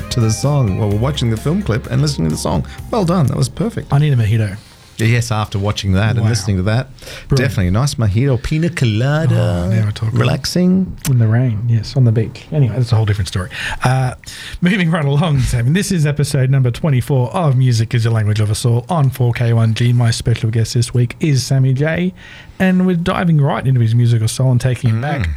Clip 0.00 0.10
to 0.10 0.18
the 0.20 0.30
song. 0.30 0.76
Well, 0.78 0.90
we're 0.90 0.98
watching 0.98 1.30
the 1.30 1.36
film 1.36 1.62
clip 1.62 1.86
and 1.88 2.02
listening 2.02 2.28
to 2.28 2.34
the 2.34 2.40
song. 2.40 2.66
Well 2.90 3.04
done. 3.04 3.26
That 3.26 3.36
was 3.36 3.48
perfect. 3.48 3.92
I 3.92 3.98
need 3.98 4.12
a 4.12 4.16
mojito. 4.16 4.56
Yes, 4.98 5.30
after 5.30 5.56
watching 5.58 5.92
that 5.92 6.16
and 6.16 6.24
listening 6.28 6.56
to 6.58 6.62
that, 6.64 6.88
Brilliant. 7.28 7.36
definitely 7.50 7.66
a 7.68 7.70
nice 7.72 7.94
mojito, 7.96 8.40
pina 8.42 8.70
colada, 8.70 9.34
Oh, 9.66 9.70
now 9.70 9.84
we're 9.86 9.90
talking. 9.92 10.18
relaxing. 10.18 10.96
In 11.10 11.18
the 11.18 11.26
rain, 11.28 11.64
yes, 11.68 11.96
on 11.96 12.04
the 12.04 12.12
beach. 12.12 12.46
Anyway, 12.52 12.74
that's 12.76 12.90
a 12.92 12.96
whole 12.96 13.04
different 13.04 13.26
story. 13.28 13.50
Uh, 13.84 14.14
moving 14.60 14.90
right 14.92 15.04
along, 15.04 15.40
Sam. 15.40 15.72
This 15.72 15.90
is 15.92 16.06
episode 16.06 16.48
number 16.50 16.70
24 16.72 17.32
of 17.34 17.56
Music 17.56 17.92
is 17.94 18.02
the 18.04 18.10
Language 18.10 18.38
of 18.40 18.50
Us 18.50 18.64
All 18.64 18.86
on 18.88 19.10
4K1G. 19.10 19.92
My 19.94 20.10
special 20.12 20.50
guest 20.50 20.74
this 20.74 20.92
week 20.94 21.16
is 21.20 21.44
Sammy 21.44 21.72
J. 21.72 22.14
And 22.60 22.84
we're 22.86 22.94
diving 22.96 23.40
right 23.40 23.66
into 23.66 23.80
his 23.80 23.94
musical 23.96 24.28
soul 24.28 24.50
and 24.52 24.60
taking 24.60 24.90
him 24.90 25.00
back 25.00 25.28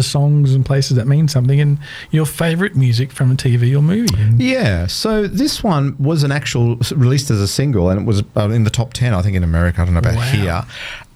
to 0.00 0.02
songs 0.08 0.54
and 0.54 0.64
places 0.64 0.96
that 0.96 1.06
mean 1.06 1.28
something 1.28 1.60
and 1.60 1.78
your 2.10 2.24
favorite 2.26 2.74
music 2.76 3.12
from 3.12 3.30
a 3.30 3.34
TV 3.34 3.76
or 3.76 3.82
movie. 3.82 4.14
Yeah, 4.44 4.86
so 4.86 5.26
this 5.26 5.62
one 5.62 5.96
was 5.98 6.22
an 6.22 6.32
actual 6.32 6.76
released 6.94 7.30
as 7.30 7.40
a 7.40 7.48
single, 7.48 7.90
and 7.90 8.00
it 8.00 8.04
was 8.06 8.22
uh, 8.36 8.48
in 8.50 8.64
the 8.64 8.70
top 8.70 8.92
ten, 8.92 9.12
I 9.14 9.22
think, 9.22 9.36
in 9.36 9.44
America. 9.44 9.82
I 9.82 9.84
don't 9.84 9.94
know 9.94 10.00
about 10.00 10.16
Wow. 10.16 10.22
here. 10.32 10.62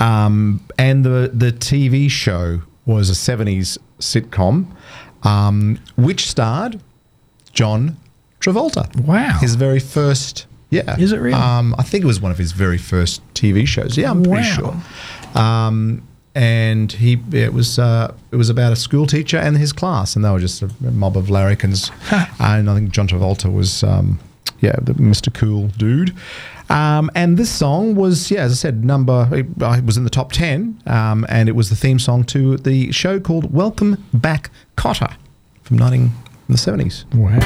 Um, 0.00 0.60
and 0.78 1.04
the 1.04 1.30
the 1.32 1.52
TV 1.52 2.10
show 2.10 2.60
was 2.86 3.08
a 3.10 3.14
'70s 3.14 3.78
sitcom, 4.00 4.66
um, 5.22 5.78
which 5.96 6.28
starred 6.28 6.80
John 7.52 7.96
Travolta. 8.40 8.84
Wow, 9.06 9.38
his 9.40 9.54
very 9.54 9.78
first. 9.80 10.46
Yeah, 10.70 10.98
Is 10.98 11.12
it 11.12 11.20
really? 11.20 11.34
Um, 11.34 11.74
I 11.78 11.82
think 11.82 12.02
it 12.02 12.06
was 12.06 12.18
one 12.20 12.32
of 12.32 12.38
his 12.38 12.52
very 12.52 12.78
first 12.78 13.20
TV 13.34 13.66
shows. 13.68 13.98
Yeah, 13.98 14.10
I'm 14.10 14.22
pretty 14.22 14.48
Wow. 14.62 14.82
sure. 15.34 15.40
Um, 15.42 16.02
and 16.34 16.92
he 16.92 17.20
it 17.32 17.52
was 17.52 17.78
uh, 17.78 18.14
it 18.30 18.36
was 18.36 18.48
about 18.48 18.72
a 18.72 18.76
school 18.76 19.06
teacher 19.06 19.36
and 19.36 19.56
his 19.56 19.72
class, 19.72 20.16
and 20.16 20.24
they 20.24 20.30
were 20.30 20.40
just 20.40 20.62
a 20.62 20.70
mob 20.80 21.16
of 21.16 21.28
larrikins. 21.30 21.90
and 22.38 22.70
I 22.70 22.74
think 22.74 22.90
John 22.90 23.08
Travolta 23.08 23.52
was 23.52 23.82
um, 23.82 24.18
yeah 24.60 24.76
the 24.80 24.94
Mr. 24.94 25.32
Cool 25.32 25.68
dude. 25.68 26.14
Um, 26.70 27.10
and 27.14 27.36
this 27.36 27.50
song 27.50 27.96
was 27.96 28.30
yeah 28.30 28.42
as 28.42 28.52
I 28.52 28.54
said 28.54 28.84
number 28.84 29.28
it 29.32 29.46
it 29.60 29.84
was 29.84 29.96
in 29.96 30.04
the 30.04 30.10
top 30.10 30.32
ten, 30.32 30.80
um, 30.86 31.26
and 31.28 31.48
it 31.48 31.52
was 31.52 31.70
the 31.70 31.76
theme 31.76 31.98
song 31.98 32.24
to 32.24 32.56
the 32.56 32.92
show 32.92 33.20
called 33.20 33.52
Welcome 33.52 34.04
Back 34.12 34.50
Kotter 34.76 35.16
from 35.62 35.78
19 35.78 36.10
from 36.46 36.54
the 36.54 36.58
70s. 36.84 37.04
Wow. 37.14 37.38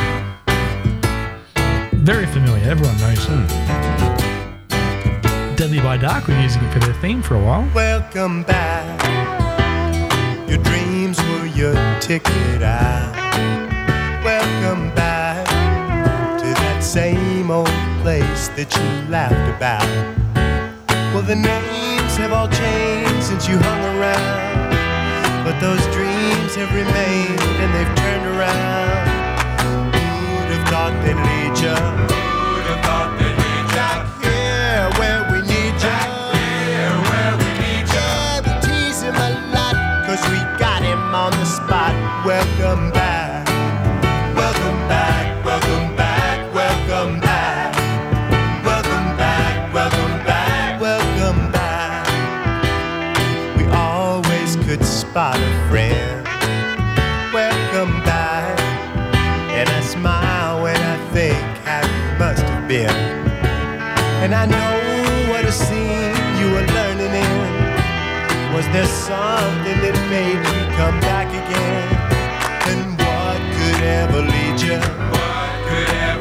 Very 1.92 2.26
familiar. 2.26 2.64
Everyone 2.70 2.96
knows 2.98 3.26
it. 3.28 4.15
Deadly 5.56 5.80
by 5.80 5.96
Dark 5.96 6.28
were 6.28 6.38
using 6.38 6.62
it 6.64 6.70
for 6.70 6.80
their 6.80 6.92
theme 7.00 7.22
for 7.22 7.34
a 7.34 7.42
while. 7.42 7.66
Welcome 7.74 8.42
back. 8.42 9.00
Your 10.46 10.58
dreams 10.58 11.18
were 11.22 11.46
your 11.46 11.74
ticket 11.98 12.62
out. 12.62 13.14
Welcome 14.22 14.94
back 14.94 15.46
to 16.40 16.44
that 16.44 16.84
same 16.84 17.50
old 17.50 17.70
place 18.02 18.48
that 18.48 18.70
you 18.76 19.10
laughed 19.10 19.48
about. 19.56 19.88
Well, 21.14 21.22
the 21.22 21.36
names 21.36 22.16
have 22.18 22.34
all 22.34 22.48
changed 22.48 23.24
since 23.24 23.48
you 23.48 23.56
hung 23.56 23.96
around. 23.96 24.76
But 25.42 25.58
those 25.58 25.80
dreams 25.86 26.54
have 26.56 26.68
remained 26.74 27.40
and 27.64 27.72
they've 27.72 27.96
turned 27.96 28.26
around. 28.36 29.08
Who'd 29.96 30.52
have 30.52 30.68
thought 30.68 30.92
they'd 31.02 31.16
lead 31.16 31.56
ya? 31.64 31.76
Who'd 31.80 32.66
have 32.66 32.84
thought 32.84 33.25
Welcome 42.26 42.90
back. 42.90 43.46
Welcome 44.34 44.88
back, 44.88 45.44
welcome 45.44 45.94
back, 45.94 46.52
welcome 46.52 47.20
back. 47.20 47.72
Welcome 48.64 49.16
back, 49.16 49.72
welcome 49.72 50.24
back, 50.26 50.80
welcome 50.80 51.52
back. 51.52 52.08
We 53.56 53.64
always 53.66 54.56
could 54.56 54.84
spot 54.84 55.38
a 55.38 55.68
friend. 55.70 56.26
Welcome 57.32 58.02
back. 58.02 58.58
And 59.54 59.68
I 59.68 59.80
smile 59.82 60.64
when 60.64 60.76
I 60.76 60.96
think 61.12 61.38
how 61.64 61.82
it 61.82 62.18
must 62.18 62.42
have 62.42 62.66
been. 62.66 62.90
And 64.24 64.34
I 64.34 64.46
know 64.46 65.30
what 65.30 65.44
a 65.44 65.52
scene 65.52 66.16
you 66.40 66.50
were 66.50 66.66
learning 66.74 67.14
in. 67.22 68.52
Was 68.52 68.66
there 68.74 68.84
something 68.86 69.78
that 69.80 69.94
made 70.10 70.42
you 70.42 70.76
come 70.76 70.98
back 70.98 71.28
again? 71.28 71.95
Ever 73.86 74.20
lead 74.22 74.60
you? 74.60 74.78
What 74.78 75.68
could 75.68 75.90
ever 75.90 76.15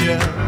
ever 0.00 0.47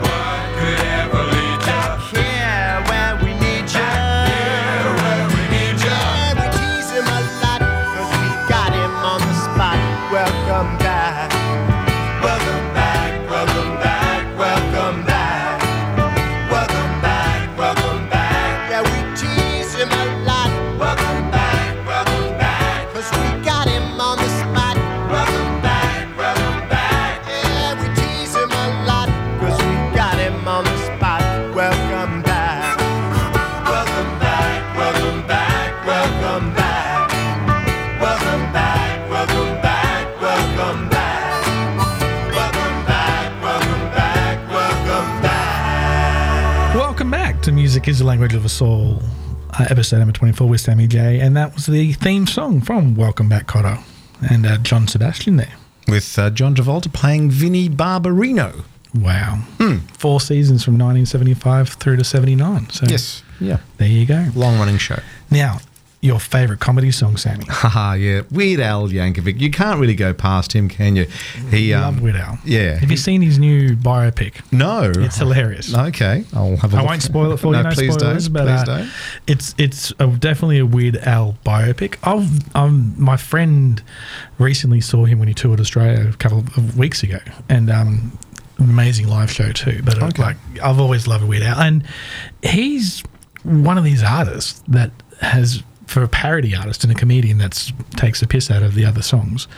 the 48.01 48.06
Language 48.06 48.32
of 48.32 48.47
Us 48.47 48.62
All, 48.62 48.98
uh, 49.59 49.66
episode 49.68 49.98
number 49.98 50.12
24 50.12 50.48
with 50.48 50.62
Sammy 50.62 50.86
J. 50.86 51.20
And 51.20 51.36
that 51.36 51.55
was 51.55 51.66
the 51.66 51.93
theme 51.93 52.27
song 52.27 52.62
from 52.62 52.94
Welcome 52.94 53.28
Back, 53.28 53.47
Kotter. 53.47 53.78
And 54.31 54.47
uh, 54.47 54.56
John 54.56 54.89
Sebastian 54.89 55.36
there. 55.36 55.52
With 55.86 56.18
uh, 56.18 56.31
John 56.31 56.55
Travolta 56.55 56.90
playing 56.90 57.31
Vinnie 57.31 57.68
Barbarino. 57.68 58.64
Wow. 58.94 59.43
Four 59.98 60.20
seasons 60.22 60.64
from 60.64 60.74
1975 60.78 61.68
through 61.74 61.98
to 61.98 62.05
79. 62.05 62.70
So 62.70 62.86
Yes. 62.89 63.22
Yeah. 63.39 63.59
There 63.77 63.86
you 63.89 64.06
go. 64.06 64.28
Long 64.35 64.59
running 64.59 64.78
show. 64.78 64.98
Now, 65.31 65.59
your 66.02 66.18
favourite 66.18 66.60
comedy 66.60 66.90
song, 66.90 67.16
Sammy. 67.18 67.44
Haha, 67.48 67.93
yeah. 67.93 68.22
Weird 68.31 68.59
Al 68.60 68.89
Yankovic. 68.89 69.39
You 69.39 69.51
can't 69.51 69.78
really 69.78 69.94
go 69.94 70.14
past 70.14 70.52
him, 70.55 70.66
can 70.68 70.97
you? 70.97 71.06
He 71.51 71.74
um, 71.74 71.82
Love 71.82 72.01
Weird 72.02 72.16
Al. 72.16 72.39
Yeah. 72.44 72.77
Have 72.78 72.90
you 72.90 72.97
seen 72.97 73.20
his 73.20 73.39
new 73.39 73.77
biopic? 73.77 74.40
No. 74.51 74.90
It's 74.97 75.18
hilarious. 75.18 75.74
Okay. 75.74 76.24
I'll 76.32 76.56
have 76.56 76.72
a 76.72 76.77
I 76.78 76.81
look. 76.81 76.89
I 76.89 76.90
won't 76.93 77.02
spoil 77.02 77.32
it 77.32 77.36
for 77.36 77.48
you. 77.55 77.62
No, 77.62 77.62
No 77.64 77.70
please 77.72 77.93
spoilers, 77.94 78.28
don't. 78.28 78.32
but 78.32 78.47
please 78.47 78.60
uh, 78.68 78.78
don't. 78.78 78.90
it's 79.27 79.55
it's 79.59 79.93
a, 79.98 80.06
definitely 80.06 80.59
a 80.59 80.64
Weird 80.66 80.97
Al 80.97 81.36
biopic. 81.44 81.97
I've 82.02 82.56
um, 82.56 82.94
my 82.97 83.18
friend 83.18 83.82
recently 84.39 84.81
saw 84.81 85.05
him 85.05 85.18
when 85.18 85.28
he 85.28 85.35
toured 85.35 85.60
Australia 85.60 86.09
a 86.09 86.16
couple 86.16 86.39
of 86.39 86.78
weeks 86.78 87.02
ago, 87.02 87.18
and 87.51 87.68
um, 87.68 88.18
amazing 88.59 89.06
live 89.09 89.31
show 89.31 89.52
too. 89.52 89.82
But 89.85 90.02
uh, 90.02 90.06
Okay. 90.06 90.22
like 90.22 90.36
I've 90.62 90.81
always 90.81 91.06
loved 91.06 91.24
Weird 91.24 91.43
Al, 91.43 91.59
and 91.60 91.86
he's 92.43 93.02
one 93.43 93.77
of 93.77 93.85
these 93.85 94.02
artists 94.02 94.62
that 94.68 94.93
has. 95.20 95.62
For 95.90 96.02
a 96.04 96.08
parody 96.08 96.54
artist 96.54 96.84
and 96.84 96.92
a 96.92 96.94
comedian 96.94 97.38
that 97.38 97.72
takes 97.96 98.22
a 98.22 98.26
piss 98.26 98.48
out 98.50 98.62
of 98.62 98.74
the 98.74 98.84
other 98.84 99.02
songs, 99.02 99.48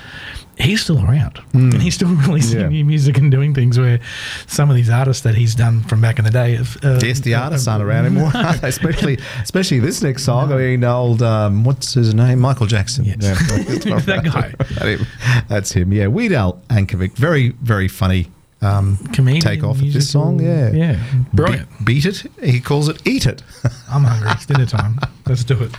he's 0.59 0.81
still 0.83 0.99
around 1.05 1.35
Mm. 1.53 1.73
and 1.75 1.83
he's 1.83 1.95
still 1.95 2.09
releasing 2.27 2.61
Yeah. 2.61 2.69
new 2.69 2.85
music 2.87 3.19
and 3.19 3.31
doing 3.31 3.53
things 3.55 3.79
where 3.79 4.01
some 4.47 4.71
of 4.71 4.77
these 4.77 4.89
artists 4.89 5.23
that 5.25 5.35
he's 5.35 5.55
done 5.55 5.83
from 5.83 6.01
back 6.01 6.19
in 6.19 6.25
the 6.25 6.31
day 6.31 6.57
have. 6.57 6.79
Uh, 6.83 6.99
Yes, 7.03 7.21
the 7.21 7.35
artists 7.35 7.69
aren't 7.69 7.85
around 7.85 8.07
anymore, 8.07 8.31
they? 8.33 8.41
especially 8.69 9.19
especially 9.43 9.79
this 9.81 10.01
next 10.03 10.23
song. 10.25 10.51
I 10.53 10.57
mean, 10.57 10.85
old 10.85 11.21
um, 11.23 11.65
what's 11.65 11.93
his 11.95 12.15
name? 12.15 12.39
Michael 12.41 12.67
Jackson. 12.67 13.05
Yes. 13.05 13.19
That 13.19 14.23
guy. 14.25 15.43
That's 15.49 15.73
him. 15.73 15.93
Yeah, 15.93 16.07
Weird 16.07 16.33
Al 16.33 16.63
Yankovic. 16.71 17.13
Very 17.17 17.51
very 17.63 17.89
funny. 17.89 18.31
Um, 18.63 18.97
Comedian, 19.13 19.43
take 19.43 19.65
off 19.65 19.83
of 19.83 19.93
this 19.93 20.09
song. 20.09 20.41
Yeah, 20.41 20.71
yeah, 20.73 20.97
brilliant. 21.35 21.69
Be- 21.85 22.01
beat 22.01 22.07
it. 22.07 22.25
He 22.43 22.61
calls 22.61 22.89
it 22.89 23.03
eat 23.05 23.27
it. 23.27 23.43
I'm 23.91 24.05
hungry. 24.05 24.31
It's 24.31 24.47
dinner 24.47 24.67
time. 24.67 24.99
Let's 25.27 25.45
do 25.45 25.61
it. 25.63 25.73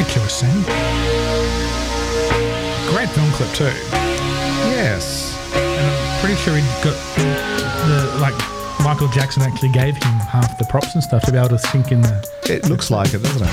Great 0.00 0.14
choice, 0.14 0.32
Sam. 0.32 0.62
Great 2.88 3.10
film 3.10 3.30
clip 3.32 3.52
too. 3.52 3.64
Yes. 4.72 5.36
And 5.54 5.86
I'm 5.86 6.20
pretty 6.20 6.36
sure 6.36 6.56
he 6.56 6.62
got 6.82 6.96
the 7.86 8.16
like 8.18 8.34
Michael 8.82 9.08
Jackson 9.08 9.42
actually 9.42 9.72
gave 9.72 9.96
him 9.96 10.18
half 10.20 10.56
the 10.56 10.64
props 10.64 10.94
and 10.94 11.04
stuff 11.04 11.22
to 11.24 11.32
be 11.32 11.36
able 11.36 11.50
to 11.50 11.58
sink 11.58 11.92
in 11.92 12.00
the. 12.00 12.26
It 12.44 12.70
looks 12.70 12.90
like 12.90 13.12
it, 13.12 13.22
doesn't 13.22 13.46
it? 13.46 13.50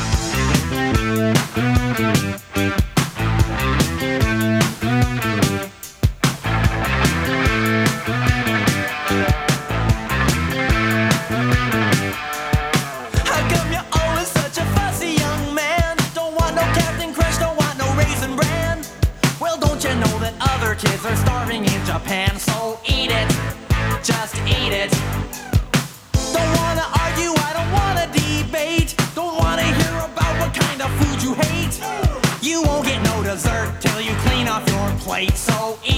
Plate. 35.08 35.38
So 35.38 35.80
eat 35.86 35.97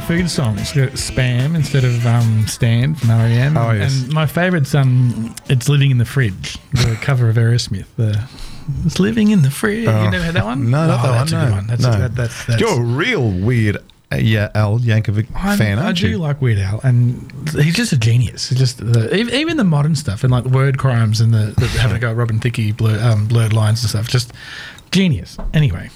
he 0.00 0.20
has 0.22 0.32
so 0.32 0.44
many 0.44 0.60
food 0.60 0.68
songs. 0.68 0.72
Spam 1.00 1.54
instead 1.54 1.84
of 1.84 2.04
um, 2.06 2.46
Stand 2.46 2.98
from 3.00 3.10
R.E.M. 3.10 3.56
Oh, 3.56 3.70
yes. 3.72 4.02
And 4.04 4.12
my 4.12 4.26
favourite's 4.26 4.74
um, 4.74 5.34
It's 5.48 5.68
Living 5.68 5.90
in 5.90 5.98
the 5.98 6.04
Fridge, 6.04 6.58
the 6.72 6.96
cover 7.02 7.28
of 7.28 7.36
Aerosmith. 7.36 7.86
The 7.96 8.28
It's 8.84 8.98
Living 8.98 9.30
in 9.30 9.42
the 9.42 9.50
Fridge. 9.50 9.86
Oh. 9.88 10.04
You 10.04 10.10
never 10.10 10.24
heard 10.24 10.34
that 10.34 10.44
one? 10.44 10.70
No, 10.70 10.86
not 10.86 11.00
Oh, 11.04 11.12
that 11.12 11.18
that's 11.18 11.32
one. 11.32 11.40
a 11.40 11.44
no. 11.44 11.48
good 11.50 11.56
one. 11.56 11.66
That's 11.66 11.82
no. 11.82 11.90
a, 11.92 11.98
that, 11.98 12.14
that's, 12.14 12.44
that's 12.46 12.60
You're 12.60 12.80
a 12.80 12.84
real 12.84 13.30
weird, 13.30 13.76
uh, 14.12 14.16
yeah, 14.16 14.50
Al 14.54 14.78
Yankovic 14.78 15.34
I'm- 15.34 15.58
fan, 15.58 15.78
I 15.78 15.86
aren't 15.86 16.00
you? 16.00 16.08
I 16.08 16.10
do 16.10 16.12
you? 16.12 16.18
like 16.18 16.40
Weird 16.40 16.58
Al, 16.58 16.80
and 16.84 17.32
he's 17.52 17.74
just 17.74 17.92
a 17.92 17.98
genius. 17.98 18.48
He's 18.50 18.58
just 18.58 18.78
the, 18.78 19.14
even 19.34 19.56
the 19.56 19.64
modern 19.64 19.94
stuff 19.96 20.22
and 20.24 20.30
like 20.30 20.44
the 20.44 20.50
word 20.50 20.78
crimes 20.78 21.20
and 21.20 21.32
the, 21.34 21.54
the 21.58 21.66
having 21.66 21.96
a 21.96 22.00
go 22.00 22.10
at 22.10 22.16
Robin 22.16 22.38
Thicke 22.38 22.76
blur, 22.76 23.00
um, 23.02 23.26
blurred 23.26 23.52
lines 23.52 23.82
and 23.82 23.90
stuff. 23.90 24.08
Just 24.08 24.32
genius. 24.92 25.36
Anyway, 25.54 25.90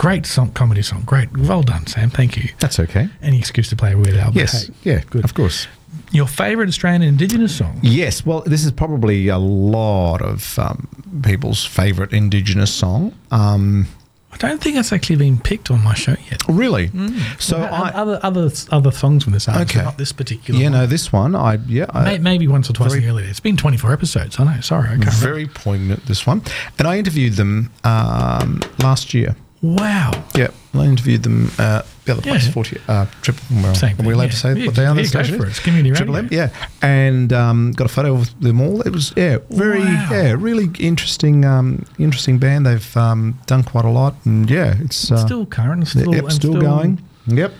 great 0.00 0.24
song, 0.24 0.50
comedy 0.52 0.80
song. 0.82 1.02
Great, 1.04 1.28
well 1.36 1.62
done, 1.62 1.86
Sam. 1.86 2.08
Thank 2.08 2.36
you. 2.38 2.48
That's 2.58 2.80
okay. 2.80 3.08
Any 3.20 3.38
excuse 3.38 3.68
to 3.68 3.76
play 3.76 3.92
a 3.92 3.98
Weird 3.98 4.16
Al? 4.16 4.32
but 4.32 4.36
Yes, 4.40 4.66
hey, 4.68 4.72
yeah, 4.82 5.02
good. 5.10 5.24
Of 5.24 5.34
course. 5.34 5.66
your 6.10 6.26
favourite 6.26 6.68
Australian 6.68 7.02
Indigenous 7.02 7.54
song? 7.54 7.78
Yes, 7.82 8.24
well, 8.24 8.40
this 8.46 8.64
is 8.64 8.72
probably 8.72 9.28
a 9.28 9.36
lot 9.38 10.22
of 10.22 10.58
um, 10.58 10.88
people's 11.22 11.64
favourite 11.66 12.12
Indigenous 12.14 12.72
song. 12.72 13.12
Um, 13.30 13.88
I 14.32 14.36
don't 14.38 14.62
think 14.62 14.76
it's 14.76 14.90
actually 14.92 15.16
been 15.16 15.38
picked 15.38 15.70
on 15.70 15.82
my 15.84 15.92
show 15.92 16.14
yet. 16.30 16.40
really? 16.48 16.88
Mm. 16.88 17.38
So 17.42 17.58
Well, 17.58 17.74
I, 17.74 17.90
other 17.90 18.20
other 18.22 18.48
other 18.70 18.92
songs 18.92 19.24
from 19.24 19.32
this 19.34 19.48
album, 19.48 19.62
Okay. 19.64 19.82
not 19.82 19.98
this 19.98 20.12
particular. 20.12 20.58
yeah, 20.60 20.66
one. 20.70 20.78
no, 20.80 20.86
this 20.86 21.12
one, 21.12 21.34
I 21.34 21.58
yeah, 21.66 21.86
I, 21.90 22.16
maybe 22.18 22.46
once 22.48 22.70
or 22.70 22.72
twice 22.72 22.92
very- 22.92 23.00
in 23.02 23.06
the 23.06 23.12
early 23.12 23.22
days. 23.24 23.32
It's 23.32 23.40
been 23.40 23.56
24 23.58 23.92
episodes. 23.92 24.38
I 24.40 24.44
know. 24.44 24.60
Sorry, 24.62 24.84
I 24.86 24.92
can't 24.92 25.00
remember. 25.00 25.20
very 25.26 25.46
poignant. 25.48 26.06
This 26.06 26.26
one, 26.26 26.42
and 26.78 26.86
I 26.88 26.96
interviewed 26.98 27.34
them 27.34 27.70
um, 27.84 28.62
last 28.78 29.12
year. 29.12 29.34
Wow. 29.62 30.12
Yeah, 30.34 30.48
I 30.72 30.84
interviewed 30.86 31.22
them 31.22 31.50
uh, 31.58 31.82
the 32.06 32.12
other 32.12 32.22
place, 32.22 32.46
Yeah. 32.46 32.52
forty 32.52 32.78
uh, 32.88 33.06
triple. 33.20 33.44
Well, 33.62 33.74
Same 33.74 34.00
are 34.00 34.06
we 34.06 34.14
allowed 34.14 34.24
yeah. 34.24 34.30
to 34.30 34.36
say 34.36 34.54
Yeah, 34.54 34.66
what 34.66 34.74
they 34.74 34.86
are? 34.86 34.96
yeah, 34.96 35.02
the 35.02 35.10
go 35.12 35.38
for 35.38 35.44
it. 35.46 35.48
It's 35.50 35.58
community 35.60 35.94
Triple. 35.94 36.16
M, 36.16 36.28
yeah, 36.30 36.48
and 36.80 37.30
um, 37.32 37.72
got 37.72 37.84
a 37.84 37.88
photo 37.92 38.14
of 38.14 38.40
them 38.40 38.60
all. 38.62 38.80
It 38.80 38.90
was 38.90 39.12
yeah, 39.16 39.38
very 39.50 39.80
Wow. 39.80 40.08
yeah, 40.10 40.34
really 40.38 40.70
interesting, 40.78 41.44
um, 41.44 41.84
interesting 41.98 42.38
band. 42.38 42.64
They've 42.64 42.96
um, 42.96 43.38
done 43.46 43.62
quite 43.62 43.84
a 43.84 43.90
lot, 43.90 44.14
and 44.24 44.48
yeah, 44.48 44.76
it's 44.80 45.10
uh, 45.12 45.18
still 45.26 45.44
current. 45.44 45.86
Still, 45.88 46.14
yep, 46.14 46.24
and 46.24 46.32
still, 46.32 46.58
going. 46.58 47.02
Yep. 47.26 47.52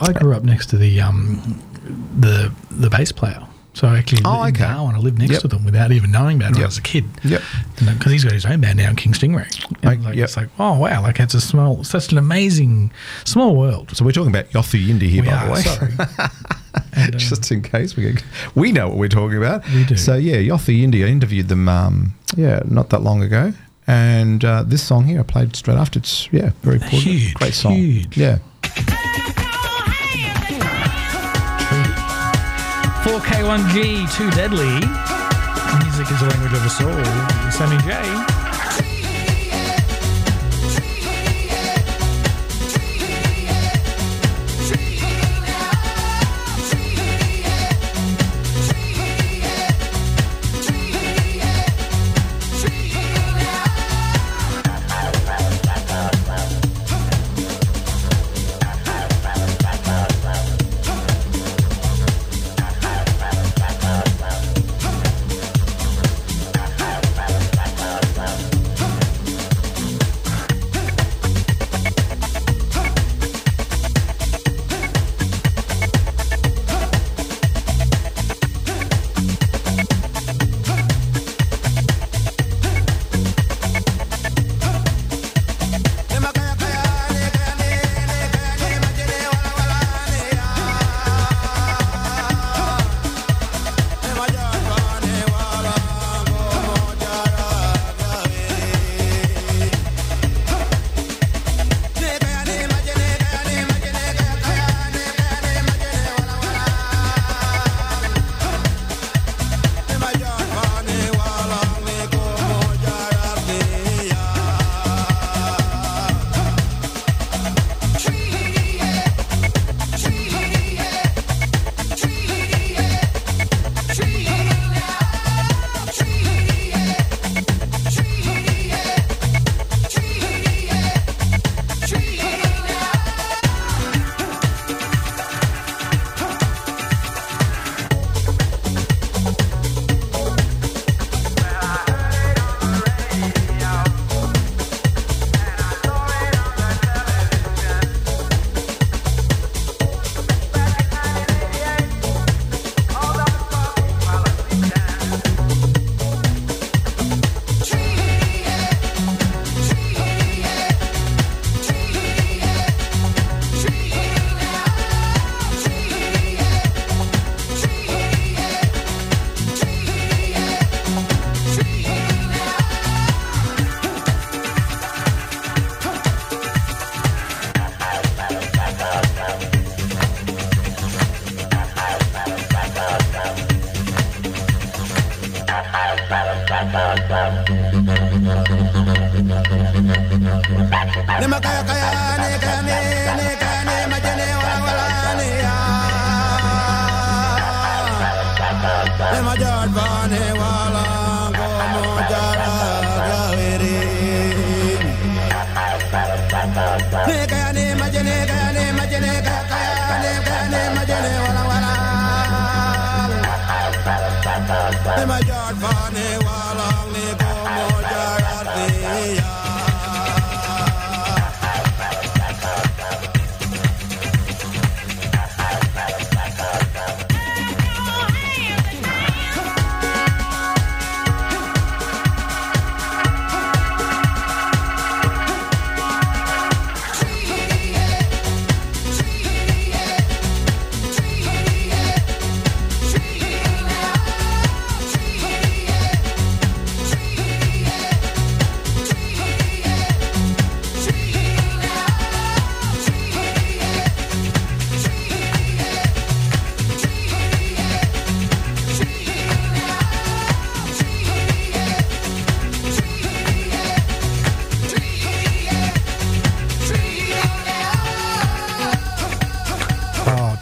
I 0.00 0.12
grew 0.12 0.34
up 0.34 0.44
next 0.44 0.66
to 0.66 0.76
the 0.76 1.00
um, 1.00 1.60
the 2.20 2.52
the 2.70 2.88
bass 2.88 3.10
player. 3.10 3.42
So 3.74 3.88
I 3.88 3.96
actually 3.98 4.20
Oh, 4.26 4.42
in 4.42 4.50
okay. 4.54 4.64
Darwin, 4.64 4.94
I 4.94 4.98
lived 4.98 5.18
next 5.18 5.32
Yep. 5.32 5.40
to 5.42 5.48
them 5.48 5.64
without 5.64 5.92
even 5.92 6.10
knowing 6.10 6.36
about 6.36 6.50
it 6.50 6.54
when 6.56 6.62
I 6.64 6.66
was 6.66 6.76
a 6.78 6.82
kid. 6.82 7.04
Yep. 7.24 7.40
Because 7.78 8.12
he's 8.12 8.22
got 8.24 8.34
his 8.34 8.44
own 8.44 8.60
band 8.60 8.76
now, 8.78 8.92
King 8.94 9.12
Stingray. 9.14 9.48
Like, 9.82 10.00
like, 10.02 10.14
yep. 10.14 10.24
It's 10.24 10.36
like, 10.36 10.48
oh 10.58 10.78
wow, 10.78 11.00
like 11.00 11.18
it's 11.20 11.32
a 11.34 11.40
small, 11.40 11.82
such 11.82 12.12
an 12.12 12.18
amazing 12.18 12.92
small 13.24 13.56
world. 13.56 13.96
So 13.96 14.04
we're 14.04 14.12
talking 14.12 14.30
about 14.30 14.50
Yothu 14.50 14.78
Yindi 14.86 15.08
here, 15.08 15.22
We 15.22 15.28
by 15.28 15.34
are, 15.34 15.46
the 15.46 15.52
way. 15.52 15.60
sorry. 15.62 15.92
And, 16.94 17.14
um, 17.14 17.18
Just 17.18 17.50
in 17.50 17.62
case 17.62 17.96
we 17.96 18.02
get, 18.04 18.22
we 18.54 18.72
know 18.72 18.88
what 18.88 18.96
we're 18.98 19.08
talking 19.08 19.36
about. 19.38 19.66
We 19.74 19.84
do. 19.84 19.96
So 19.96 20.14
yeah, 20.14 20.36
Yothu 20.36 20.78
Yindi, 20.78 21.04
I 21.04 21.08
interviewed 21.08 21.48
them. 21.48 21.68
Um, 21.68 22.14
yeah, 22.36 22.60
not 22.66 22.90
that 22.90 23.00
long 23.02 23.22
ago, 23.22 23.52
and 23.86 24.42
uh, 24.44 24.62
this 24.62 24.82
song 24.82 25.04
here 25.06 25.20
I 25.20 25.22
played 25.22 25.54
straight 25.56 25.76
after. 25.78 25.98
It's 25.98 26.28
yeah, 26.32 26.50
very 26.62 26.76
important. 26.76 27.02
Huge, 27.02 27.34
great 27.34 27.54
song. 27.54 27.74
huge. 27.74 28.16
Yeah. 28.16 28.38
4K1G, 33.12 34.10
Too 34.16 34.30
Deadly. 34.30 34.80
Music 35.84 36.10
is 36.10 36.20
the 36.20 36.28
language 36.30 36.54
of 36.54 36.62
the 36.62 36.70
soul. 36.70 37.04
Sammy 37.52 37.76
J. 37.82 38.41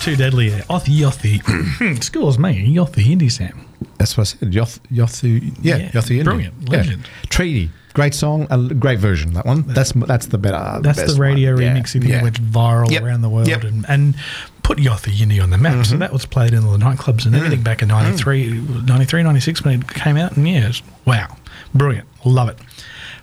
too 0.00 0.16
deadly. 0.16 0.50
Othi 0.50 0.98
Yothi. 0.98 1.96
Excuse 1.96 2.38
me, 2.44 2.74
Yothi 2.74 3.04
Indie 3.06 3.30
Sam. 3.30 3.66
That's 3.98 4.16
what 4.16 4.22
I 4.22 4.24
said. 4.38 4.50
Yoth, 4.52 4.78
Yothu, 4.92 5.54
yeah, 5.62 5.76
Yeah, 5.76 5.90
Yothu 5.90 6.10
Indy. 6.12 6.22
brilliant, 6.24 6.54
Yeah. 6.62 6.70
legend. 6.78 7.08
Treaty, 7.28 7.70
great 7.94 8.14
song, 8.14 8.46
a 8.50 8.58
great 8.74 8.98
version. 8.98 9.32
That 9.34 9.46
one. 9.46 9.62
That's 9.66 9.92
that's 9.92 10.26
the 10.26 10.38
better. 10.38 10.80
That's 10.82 10.98
best 11.00 11.14
the 11.16 11.20
radio 11.20 11.52
one. 11.54 11.62
Yeah, 11.62 11.74
remix 11.76 11.94
yeah. 12.02 12.16
that 12.16 12.22
went 12.22 12.42
viral 12.42 12.90
Yep, 12.90 13.02
around 13.02 13.22
the 13.22 13.28
world 13.28 13.48
yep. 13.48 13.62
and, 13.64 13.84
and 13.88 14.14
put 14.62 14.78
Yothi 14.78 15.12
Yindi 15.12 15.42
on 15.42 15.50
the 15.50 15.58
map. 15.58 15.84
So 15.86 15.96
Mhm. 15.96 16.00
that 16.00 16.12
was 16.12 16.24
played 16.26 16.52
in 16.54 16.64
all 16.64 16.72
the 16.72 16.78
nightclubs 16.84 17.26
and 17.26 17.34
everything 17.34 17.62
back 17.62 17.82
in 17.82 17.88
93, 17.88 18.50
93, 18.86 19.22
96 19.22 19.64
when 19.64 19.80
it 19.80 19.88
came 19.88 20.16
out. 20.16 20.36
And 20.36 20.48
yeah, 20.48 20.72
wow, 21.04 21.36
brilliant. 21.74 22.06
Love 22.24 22.48
it. 22.48 22.58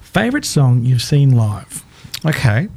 Favorite 0.02 0.46
song 0.46 0.84
you've 0.86 1.02
seen 1.04 1.32
live? 1.32 1.84
Okay. 2.26 2.68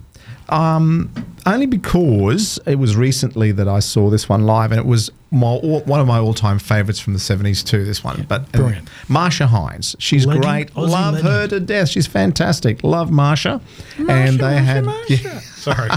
Um, 0.50 1.10
only 1.46 1.66
because 1.66 2.58
it 2.66 2.76
was 2.76 2.96
recently 2.96 3.52
that 3.52 3.68
I 3.68 3.78
saw 3.78 4.10
this 4.10 4.28
one 4.28 4.44
live, 4.44 4.72
and 4.72 4.78
it 4.78 4.86
was 4.86 5.10
my, 5.30 5.46
all, 5.46 5.80
one 5.80 6.00
of 6.00 6.06
my 6.06 6.18
all-time 6.18 6.58
favorites 6.58 7.00
from 7.00 7.12
the 7.12 7.18
'70s 7.18 7.64
too. 7.64 7.84
This 7.84 8.04
one, 8.04 8.26
but 8.28 8.50
brilliant. 8.52 8.88
Marcia 9.08 9.46
Hines, 9.46 9.96
she's 9.98 10.26
Legend, 10.26 10.44
great. 10.44 10.74
Aussie 10.74 10.90
Love 10.90 11.14
legend. 11.14 11.28
her 11.28 11.48
to 11.48 11.60
death. 11.60 11.88
She's 11.88 12.06
fantastic. 12.06 12.82
Love 12.84 13.10
Marcia, 13.10 13.60
and 14.08 14.38
they 14.38 14.58
had 14.58 14.86
yeah. 15.08 15.40
sorry, 15.54 15.90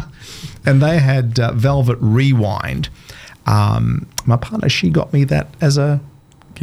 and 0.66 0.82
they 0.82 1.00
had 1.00 1.40
uh, 1.40 1.52
Velvet 1.54 1.98
Rewind. 2.00 2.90
Um, 3.46 4.08
my 4.26 4.38
partner, 4.38 4.70
she 4.70 4.90
got 4.90 5.12
me 5.12 5.26
that 5.26 5.54
as 5.60 5.78
a 5.78 6.00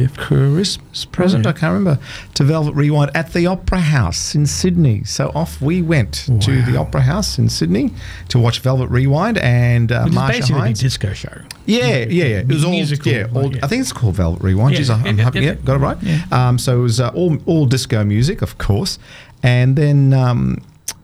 gift 0.01 0.17
Christmas 0.17 1.05
present. 1.05 1.45
Yeah. 1.45 1.51
I 1.51 1.53
can't 1.53 1.73
remember 1.73 2.01
to 2.33 2.43
Velvet 2.43 2.73
Rewind 2.73 3.11
at 3.15 3.33
the 3.33 3.45
Opera 3.45 3.79
House 3.79 4.33
in 4.33 4.47
Sydney. 4.47 5.03
So 5.03 5.31
off 5.35 5.61
we 5.61 5.81
went 5.81 6.13
to 6.41 6.61
the 6.63 6.75
Opera 6.75 7.01
House 7.01 7.37
in 7.37 7.49
Sydney 7.49 7.91
to 8.29 8.39
watch 8.39 8.59
Velvet 8.59 8.89
Rewind 8.89 9.37
and 9.37 9.91
uh, 9.91 10.03
Which 10.03 10.13
Marcia 10.13 10.39
basically 10.39 10.71
a 10.71 10.73
disco 10.73 11.13
show. 11.13 11.41
Yeah, 11.65 11.97
yeah, 11.97 12.05
yeah. 12.05 12.25
It 12.39 12.47
was 12.47 12.65
all 12.65 12.71
Musical, 12.71 13.11
yeah, 13.11 13.27
all. 13.33 13.53
I 13.63 13.67
think 13.67 13.81
it's 13.81 13.93
called 13.93 14.15
Velvet 14.15 14.43
Rewind. 14.43 14.73
Yeah, 14.73 14.81
Jeez, 14.81 14.89
I'm 14.89 15.17
yeah, 15.17 15.23
happy. 15.23 15.41
Yeah, 15.41 15.53
got 15.55 15.75
it 15.75 15.79
right. 15.79 15.97
yeah. 16.01 16.23
Um, 16.31 16.57
so 16.57 16.79
it 16.79 16.83
was 16.83 16.99
uh, 16.99 17.09
all 17.09 17.37
all 17.45 17.65
disco 17.67 18.03
music, 18.03 18.41
of 18.41 18.57
course, 18.57 18.97
and 19.43 19.75
then 19.75 20.13
um, 20.13 20.63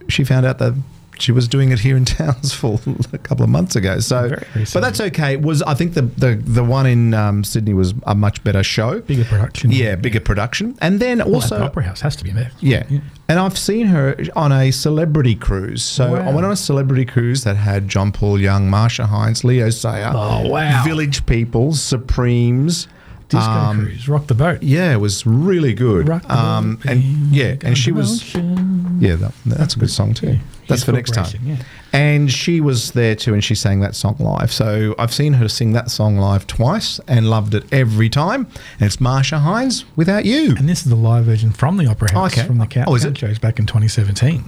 she 0.10 0.24
found 0.24 0.46
out 0.46 0.58
that 0.58 0.74
she 1.22 1.32
was 1.32 1.48
doing 1.48 1.72
it 1.72 1.80
here 1.80 1.96
in 1.98 2.06
Townsville 2.18 2.80
a 3.14 3.18
couple 3.18 3.44
of 3.44 3.50
months 3.50 3.76
ago. 3.76 4.00
So, 4.00 4.30
but 4.74 4.80
that's 4.82 5.00
okay. 5.02 5.34
It 5.34 5.42
was 5.42 5.62
I 5.64 5.74
think 5.74 5.94
the 5.94 6.04
the 6.04 6.36
the 6.36 6.64
one 6.64 6.86
in 6.86 7.14
um, 7.14 7.44
Sydney 7.44 7.74
was 7.74 7.94
a 8.04 8.16
much 8.16 8.44
better 8.44 8.64
show, 8.64 9.02
bigger 9.02 9.26
production. 9.26 9.72
Yeah, 9.72 9.96
bigger 9.96 10.20
production, 10.20 10.78
and 10.82 11.00
then 11.00 11.20
Well, 11.20 11.36
also 11.36 11.58
the 11.58 11.66
Opera 11.66 11.84
House 11.84 12.02
has 12.02 12.16
to 12.18 12.24
be 12.24 12.32
there. 12.32 12.52
yeah. 12.60 12.84
And 13.30 13.40
I've 13.40 13.58
seen 13.58 13.88
her 13.88 14.16
on 14.38 14.54
a 14.54 14.72
celebrity 14.72 15.36
cruise. 15.36 15.84
So 15.84 16.16
I 16.16 16.32
went 16.32 16.46
on 16.46 16.52
a 16.54 16.56
celebrity 16.56 17.04
cruise 17.04 17.44
that 17.44 17.58
had 17.58 17.90
John 17.90 18.14
Paul 18.14 18.40
Young, 18.40 18.70
Marcia 18.70 19.06
Hines, 19.08 19.44
Leo 19.44 19.70
Sayer, 19.70 20.12
Oh, 20.16 20.48
wow. 20.48 20.82
Village 20.86 21.26
People, 21.26 21.74
Supremes. 21.74 22.88
Disco 23.30 23.74
cruise, 23.74 24.08
rock 24.08 24.28
the 24.28 24.34
boat. 24.34 24.64
Yeah, 24.64 24.94
it 24.94 24.98
was 24.98 25.26
really 25.26 25.74
good. 25.74 26.08
Rock 26.08 26.24
the 26.24 26.38
um, 26.38 26.80
and 26.88 27.02
yeah, 27.36 27.56
and 27.62 27.78
she 27.78 27.92
was 27.92 28.34
yeah, 28.34 29.16
that, 29.16 29.34
that's 29.46 29.76
a 29.76 29.80
good 29.80 29.92
song 29.92 30.14
too. 30.14 30.40
That's 30.68 30.84
for 30.84 30.92
next 30.92 31.14
time. 31.14 31.28
Yeah. 31.44 31.58
And 31.94 32.32
she 32.32 32.60
was 32.62 32.92
there 32.92 33.16
too, 33.16 33.34
and 33.34 33.44
she 33.44 33.56
sang 33.56 33.80
that 33.82 33.96
song 33.96 34.18
live. 34.20 34.52
So 34.52 34.96
I've 35.00 35.14
seen 35.14 35.34
her 35.34 35.48
sing 35.48 35.74
that 35.74 35.90
song 35.90 36.18
live 36.18 36.46
twice 36.48 37.00
and 37.08 37.30
loved 37.30 37.54
it 37.54 37.64
every 37.72 38.10
time. 38.10 38.48
And 38.80 38.88
it's 38.88 39.00
Marcia 39.00 39.40
Hines, 39.40 39.86
Without 39.96 40.26
You. 40.26 40.56
And 40.58 40.68
this 40.68 40.80
is 40.80 40.90
the 40.90 40.96
live 40.96 41.26
version 41.26 41.52
from 41.52 41.78
the 41.78 41.88
Opera 41.88 42.12
House, 42.12 42.38
okay. 42.38 42.46
from 42.46 42.58
the 42.58 42.68
Count 42.68 42.90
Oh, 42.90 42.96
is 42.96 43.06
it? 43.06 43.18
shows 43.18 43.40
back 43.40 43.60
in 43.60 43.66
2017. 43.66 44.44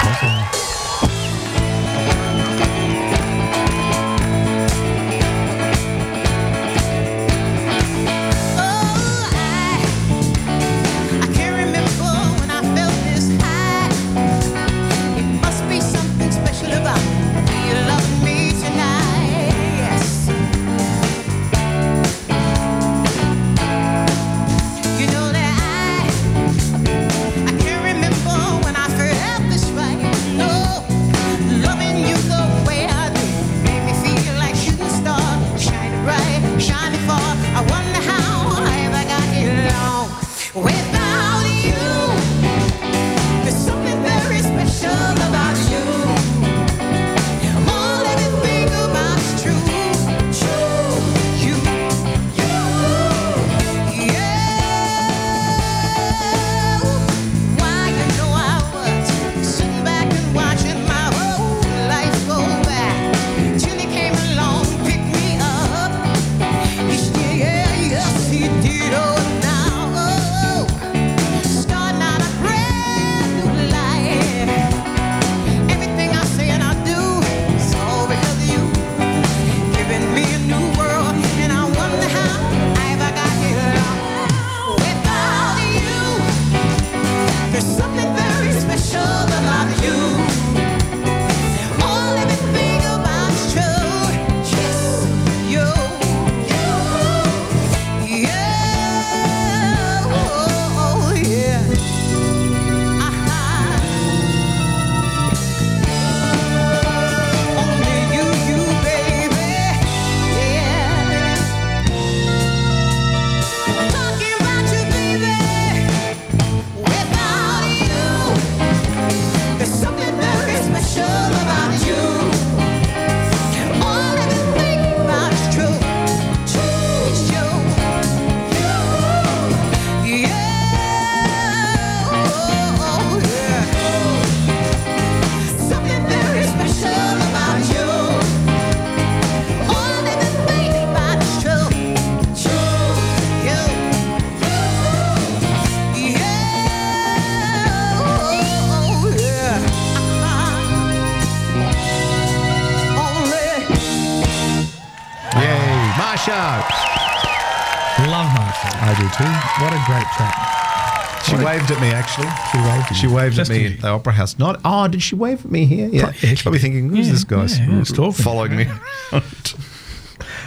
She 162.96 163.08
waved. 163.08 163.40
At 163.40 163.50
me 163.50 163.74
at 163.74 163.82
the 163.82 163.88
Opera 163.90 164.14
House. 164.14 164.40
Not 164.40 164.60
oh, 164.66 164.88
did 164.88 165.02
she 165.02 165.16
wave 165.16 165.46
at 165.46 165.52
me 165.52 165.66
here? 165.66 165.90
Yeah, 165.90 166.08
yeah, 166.08 166.12
she's 166.12 166.42
probably 166.42 166.60
thinking, 166.60 166.90
who's 166.90 167.08
Yeah, 167.08 167.14
this 167.14 167.24
guy 167.24 167.48
yeah, 167.48 167.94
yeah, 167.94 168.12
following 168.12 168.56
me. 168.56 168.68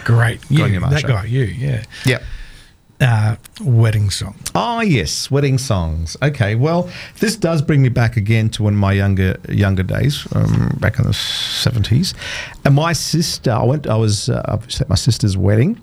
Great. 0.05 0.40
You, 0.51 0.66
you, 0.66 0.81
that 0.81 1.05
guy, 1.05 1.24
you, 1.24 1.44
yeah. 1.44 1.85
Yep. 2.06 2.23
Uh, 3.01 3.35
wedding 3.60 4.10
song. 4.10 4.36
Oh 4.55 4.81
yes, 4.81 5.28
wedding 5.28 5.59
songs. 5.59 6.16
Okay, 6.23 6.55
well, 6.55 6.89
this 7.19 7.35
does 7.35 7.60
bring 7.60 7.82
me 7.82 7.89
back 7.89 8.16
again 8.16 8.48
to 8.51 8.62
one 8.62 8.74
of 8.74 8.78
my 8.78 8.93
younger 8.93 9.36
younger 9.48 9.82
days, 9.82 10.24
um, 10.36 10.77
back 10.78 11.01
in 11.01 11.06
the 11.06 11.12
seventies. 11.12 12.14
And 12.64 12.77
my 12.77 12.93
sister, 12.93 13.51
I 13.51 13.64
went. 13.64 13.89
I 13.89 13.97
was 13.97 14.28
uh, 14.28 14.43
I 14.44 14.55
was 14.55 14.81
at 14.81 14.89
my 14.89 14.94
sister's 14.94 15.36
wedding, 15.36 15.81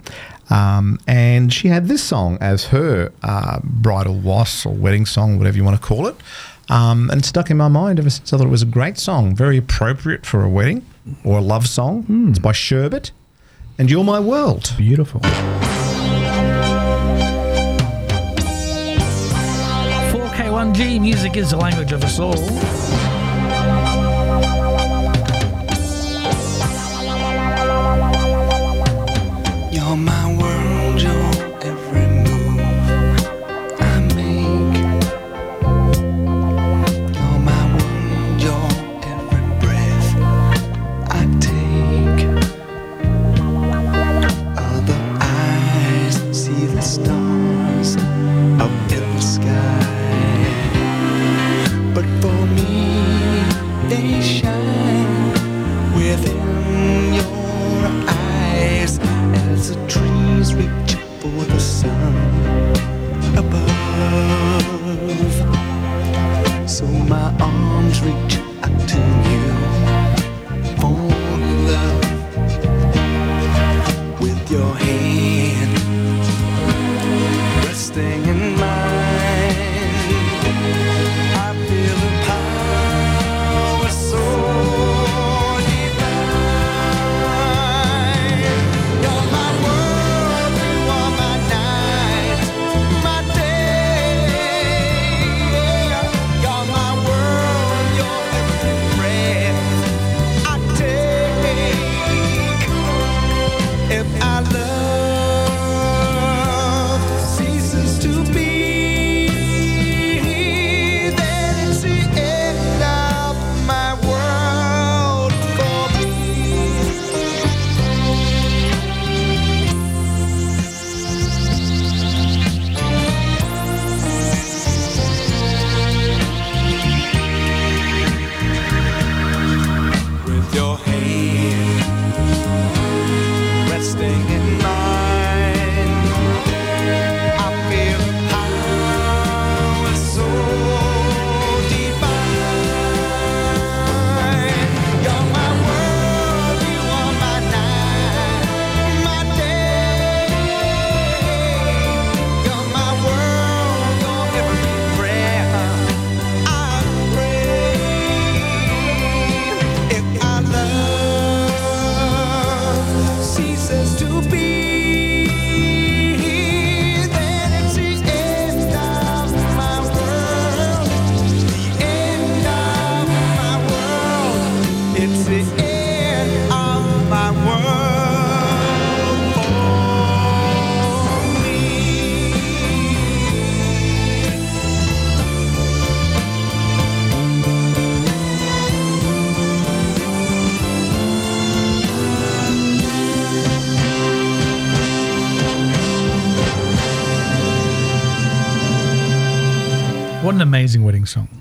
um, 0.50 1.00
and 1.08 1.54
she 1.54 1.68
had 1.68 1.88
this 1.88 2.04
song 2.04 2.38
as 2.42 2.66
her 2.66 3.12
uh, 3.24 3.60
bridal 3.64 4.16
was 4.16 4.66
or 4.66 4.74
wedding 4.74 5.06
song, 5.06 5.38
whatever 5.38 5.58
you 5.58 5.64
want 5.64 5.80
to 5.80 5.86
call 5.86 6.08
it. 6.08 6.16
Um, 6.70 7.10
and 7.10 7.22
it 7.22 7.26
stuck 7.26 7.50
in 7.50 7.58
my 7.58 7.68
mind 7.68 8.00
ever 8.00 8.10
since. 8.10 8.32
I 8.32 8.38
thought 8.38 8.46
it 8.46 8.50
was 8.50 8.62
a 8.62 8.68
great 8.68 8.98
song, 8.98 9.36
very 9.36 9.58
appropriate 9.58 10.26
for 10.26 10.44
a 10.44 10.50
wedding 10.50 10.86
or 11.24 11.40
a 11.40 11.42
love 11.42 11.68
song. 11.68 12.06
It's 12.30 12.40
by 12.40 12.52
Sherbet, 12.52 13.12
and 13.78 13.90
"You're 13.90 14.04
My 14.04 14.20
World." 14.20 14.74
Beautiful. 14.78 15.22
4K1G, 20.12 21.02
music 21.02 21.38
is 21.38 21.52
the 21.52 21.58
language 21.58 21.92
of 21.92 22.04
us 22.04 22.20
all. 22.20 23.09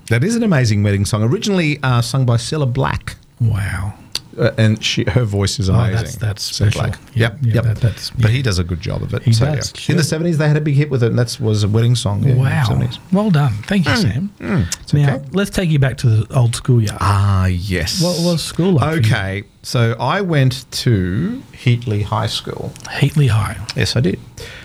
That 0.09 0.23
is 0.23 0.35
an 0.35 0.43
amazing 0.43 0.83
wedding 0.83 1.05
song. 1.05 1.23
Originally 1.23 1.79
uh, 1.83 2.01
sung 2.01 2.25
by 2.25 2.37
Cilla 2.37 2.71
Black. 2.71 3.15
Wow. 3.39 3.93
Uh, 4.37 4.51
and 4.57 4.81
she, 4.83 5.03
her 5.03 5.23
voice 5.25 5.59
is 5.59 5.69
Oh, 5.69 5.73
amazing. 5.73 5.95
that's- 5.95 6.15
that's 6.15 6.51
Cilla 6.51 6.55
special. 6.71 6.81
Black. 6.81 6.99
Yeah, 7.13 7.21
Yep, 7.31 7.37
yeah, 7.41 7.53
yep. 7.55 7.63
that- 7.65 7.77
that's- 7.81 8.11
but 8.17 8.31
he 8.31 8.41
does 8.41 8.57
a 8.57 8.63
good 8.63 8.79
job 8.79 9.03
of 9.03 9.13
it. 9.13 9.23
He 9.23 9.33
so, 9.33 9.45
does, 9.45 9.73
yeah. 9.87 9.91
In 9.93 9.97
the 9.97 10.03
seventies, 10.03 10.37
they 10.37 10.47
had 10.47 10.55
a 10.55 10.61
big 10.61 10.75
hit 10.75 10.89
with 10.89 11.03
it, 11.03 11.07
and 11.07 11.19
that 11.19 11.37
was 11.41 11.63
a 11.63 11.67
wedding 11.67 11.95
song. 11.95 12.23
yeah, 12.23 12.29
in 12.29 12.37
the 12.37 12.43
Wow. 12.43 12.63
70s. 12.69 12.97
Well 13.11 13.29
done. 13.31 13.53
Thank 13.67 13.85
you, 13.87 13.95
Sam. 13.97 14.31
now, 14.93 15.21
let's 15.33 15.49
take 15.49 15.69
you 15.69 15.77
back 15.79 15.97
to 15.97 16.07
the 16.09 16.35
old 16.35 16.55
school 16.55 16.79
schoolyard. 16.79 16.97
Ah, 17.01 17.45
yes. 17.47 18.01
What 18.01 18.19
was 18.21 18.41
school 18.43 18.73
like? 18.73 18.99
Okay, 19.05 19.43
so 19.61 19.95
I 19.99 20.21
went 20.21 20.65
to 20.71 21.43
Heatley 21.53 22.03
High 22.03 22.27
School. 22.27 22.71
Heatley 22.85 23.27
High. 23.29 23.57
Yes, 23.75 23.95
I 23.95 23.99
did. 23.99 24.19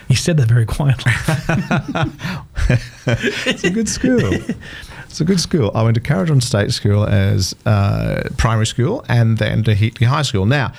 You 0.08 0.16
said 0.16 0.36
that 0.36 0.48
very 0.48 0.66
quietly. 0.66 1.12
it's 3.46 3.64
a 3.64 3.70
good 3.70 3.88
school. 3.88 4.38
It's 5.14 5.20
a 5.20 5.24
good 5.24 5.38
school. 5.38 5.70
I 5.76 5.84
went 5.84 5.94
to 5.94 6.00
Carriton 6.00 6.40
State 6.40 6.72
School 6.72 7.04
as 7.04 7.54
uh, 7.66 8.30
primary 8.36 8.66
school 8.66 9.04
and 9.08 9.38
then 9.38 9.62
to 9.62 9.72
Heatley 9.72 10.08
High 10.08 10.22
School. 10.22 10.44
Now, 10.44 10.72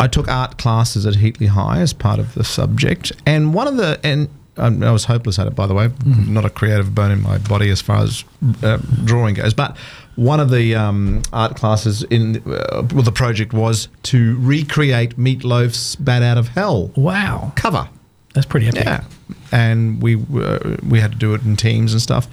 I 0.00 0.06
took 0.06 0.28
art 0.28 0.56
classes 0.56 1.04
at 1.04 1.12
Heatley 1.12 1.48
High 1.48 1.80
as 1.80 1.92
part 1.92 2.20
of 2.20 2.32
the 2.32 2.42
subject, 2.42 3.12
and 3.26 3.52
one 3.52 3.68
of 3.68 3.76
the 3.76 4.00
and 4.02 4.30
um, 4.56 4.82
I 4.82 4.90
was 4.92 5.04
hopeless 5.04 5.38
at 5.38 5.46
it, 5.46 5.54
by 5.54 5.66
the 5.66 5.74
way. 5.74 5.90
Not 6.06 6.46
a 6.46 6.50
creative 6.50 6.94
bone 6.94 7.10
in 7.10 7.20
my 7.20 7.36
body 7.36 7.68
as 7.68 7.82
far 7.82 7.98
as 7.98 8.24
uh, 8.62 8.78
drawing 9.04 9.34
goes, 9.34 9.52
but 9.52 9.76
one 10.16 10.40
of 10.40 10.48
the 10.48 10.74
um, 10.74 11.20
art 11.30 11.54
classes 11.54 12.04
in 12.04 12.36
uh, 12.50 12.82
well, 12.94 13.02
the 13.02 13.12
project 13.12 13.52
was 13.52 13.88
to 14.04 14.38
recreate 14.40 15.18
Meatloaf's 15.18 15.96
"Bat 15.96 16.22
Out 16.22 16.38
of 16.38 16.48
Hell." 16.48 16.92
Wow, 16.96 17.52
cover. 17.56 17.90
That's 18.38 18.46
pretty 18.46 18.68
epic. 18.68 18.84
Yeah, 18.84 19.02
and 19.50 20.00
we 20.00 20.14
uh, 20.14 20.76
we 20.88 21.00
had 21.00 21.10
to 21.10 21.18
do 21.18 21.34
it 21.34 21.42
in 21.42 21.56
teams 21.56 21.92
and 21.92 22.00
stuff. 22.00 22.28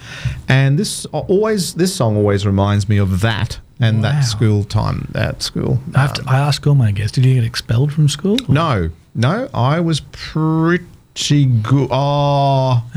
And 0.47 0.77
this 0.77 1.07
always 1.07 1.73
this 1.73 1.95
song 1.95 2.15
always 2.15 2.45
reminds 2.45 2.87
me 2.87 2.97
of 2.97 3.21
that 3.21 3.59
and 3.79 3.97
Wow. 3.97 4.11
that 4.11 4.21
school 4.21 4.63
time 4.65 5.11
at 5.15 5.41
school. 5.41 5.79
I, 5.95 6.01
have 6.01 6.13
to, 6.13 6.23
I 6.27 6.37
ask 6.37 6.67
all 6.67 6.75
my 6.75 6.91
guests, 6.91 7.15
did 7.15 7.25
you 7.25 7.33
get 7.33 7.43
expelled 7.43 7.91
from 7.91 8.07
school? 8.07 8.37
No, 8.47 8.91
no, 9.15 9.49
I 9.51 9.79
was 9.79 10.01
pretty 10.11 10.85
good. 11.15 11.87
Oh, 11.91 12.83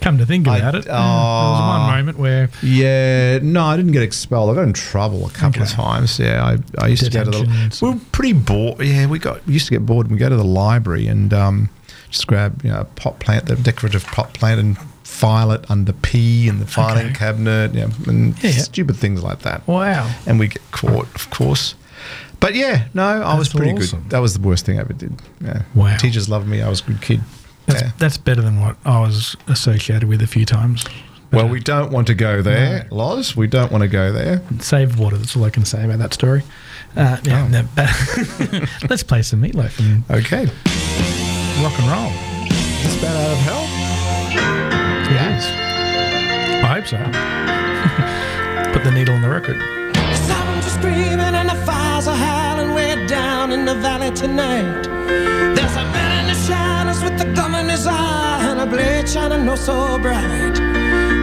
Come 0.00 0.18
to 0.18 0.26
think 0.26 0.46
about 0.46 0.74
it, 0.74 0.86
yeah, 0.86 0.92
there 0.92 0.94
was 0.94 1.60
one 1.60 1.96
moment 1.96 2.18
where 2.18 2.50
Yeah, 2.62 3.38
no, 3.42 3.64
I 3.64 3.76
didn't 3.76 3.92
get 3.92 4.02
expelled. 4.02 4.50
I 4.50 4.54
got 4.54 4.64
in 4.64 4.72
trouble 4.72 5.26
a 5.26 5.30
couple 5.30 5.62
of 5.62 5.68
times. 5.68 6.18
Yeah, 6.18 6.44
I, 6.78 6.82
I 6.82 6.88
used 6.88 7.04
to 7.04 7.10
go 7.10 7.24
to 7.24 7.30
Detention 7.30 7.68
the. 7.70 7.78
We 7.86 7.90
were 7.92 8.00
pretty 8.12 8.32
bored. 8.34 8.80
Yeah, 8.80 9.06
we 9.06 9.18
got 9.18 9.44
we 9.46 9.54
used 9.54 9.66
to 9.66 9.72
get 9.72 9.84
bored 9.86 10.06
and 10.06 10.12
we 10.14 10.18
go 10.18 10.28
to 10.28 10.36
the 10.36 10.44
library 10.44 11.06
and 11.06 11.32
um, 11.34 11.68
just 12.10 12.26
grab 12.26 12.62
you 12.64 12.70
know 12.70 12.80
a 12.80 12.84
pot 12.84 13.18
plant, 13.20 13.46
the 13.46 13.56
decorative 13.56 14.04
pot 14.06 14.32
plant, 14.34 14.60
and 14.60 14.78
file 15.04 15.50
it 15.52 15.70
under 15.70 15.92
P 15.92 16.48
in 16.48 16.58
the 16.60 16.66
filing 16.66 17.06
Okay. 17.06 17.14
cabinet. 17.14 17.74
Yeah, 17.74 17.88
and 18.06 18.34
Yeah, 18.42 18.50
yeah. 18.50 18.58
stupid 18.62 18.96
things 18.96 19.22
like 19.22 19.40
that. 19.40 19.66
Wow. 19.66 20.10
And 20.26 20.38
we 20.38 20.48
get 20.48 20.62
caught, 20.72 21.08
of 21.14 21.28
course. 21.30 21.74
But 22.40 22.54
yeah, 22.54 22.88
no, 22.94 23.02
I 23.04 23.38
was 23.38 23.48
pretty 23.50 23.72
awesome. 23.72 24.00
good. 24.02 24.10
That 24.10 24.18
was 24.20 24.34
the 24.34 24.40
worst 24.40 24.64
thing 24.66 24.78
I 24.78 24.80
ever 24.80 24.92
did. 24.94 25.12
Yeah. 25.40 25.62
Wow. 25.74 25.96
Teachers 25.98 26.28
loved 26.28 26.48
me. 26.48 26.62
I 26.62 26.68
was 26.68 26.80
a 26.80 26.84
good 26.84 27.02
kid. 27.02 27.20
that's, 27.66 27.82
yeah. 27.82 27.90
that's 27.98 28.16
better 28.16 28.40
than 28.42 28.60
what 28.60 28.76
I 28.84 29.00
was 29.00 29.36
associated 29.46 30.08
with 30.08 30.22
a 30.22 30.26
few 30.26 30.46
times. 30.46 30.84
Well, 31.32 31.48
we 31.48 31.60
don't 31.60 31.92
want 31.92 32.08
to 32.08 32.14
go 32.14 32.42
there, 32.42 32.88
Loz. 32.90 33.36
We 33.36 33.46
don't 33.46 33.70
want 33.70 33.82
to 33.82 33.88
go 33.88 34.10
there. 34.10 34.42
Save 34.58 34.98
water. 34.98 35.16
That's 35.16 35.36
all 35.36 35.44
I 35.44 35.50
can 35.50 35.64
say 35.64 35.84
about 35.84 35.98
that 36.00 36.12
story. 36.12 36.42
Uh, 36.96 37.18
yeah, 37.22 37.44
Oh. 37.44 37.48
no, 37.48 37.62
but 37.76 37.88
let's 38.90 39.04
play 39.04 39.22
some 39.22 39.40
meatloaf 39.40 39.78
and 39.78 40.02
Okay. 40.10 40.46
rock 41.62 41.78
and 41.78 41.88
roll. 41.88 42.10
It's 42.82 42.96
Bat 43.00 43.16
Out 43.16 43.32
of 43.32 43.38
Hell. 43.46 43.64
It 45.06 45.36
is. 45.36 45.44
I 46.64 46.80
hope 46.80 46.86
so. 46.88 48.72
Put 48.72 48.82
the 48.82 48.90
needle 48.90 49.14
in 49.14 49.22
the 49.22 49.28
record. 49.30 49.60
Screaming 50.80 51.34
and 51.40 51.50
the 51.50 51.56
fires 51.66 52.08
are 52.08 52.16
howling 52.16 52.72
way 52.72 53.06
down 53.06 53.52
in 53.52 53.66
the 53.66 53.74
valley 53.74 54.10
tonight. 54.12 54.84
There's 55.54 55.76
a 55.76 55.84
man 55.92 56.20
in 56.20 56.26
the 56.32 56.40
shadows 56.46 57.02
with 57.02 57.18
the 57.18 57.26
gum 57.34 57.54
in 57.54 57.68
his 57.68 57.86
eye 57.86 58.40
and 58.50 58.58
a 58.60 58.64
blade 58.64 59.06
shining 59.06 59.46
oh 59.46 59.56
so 59.56 59.98
bright. 59.98 60.54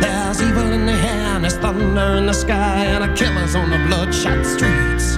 There's 0.02 0.40
evil 0.44 0.72
in 0.72 0.86
the 0.86 0.92
air 0.92 1.34
and 1.36 1.44
there's 1.44 1.58
thunder 1.58 2.18
in 2.20 2.28
the 2.28 2.34
sky 2.34 2.86
and 2.86 3.04
a 3.04 3.12
killer's 3.16 3.56
on 3.56 3.72
the 3.72 3.80
bloodshot 3.88 4.46
streets. 4.46 5.18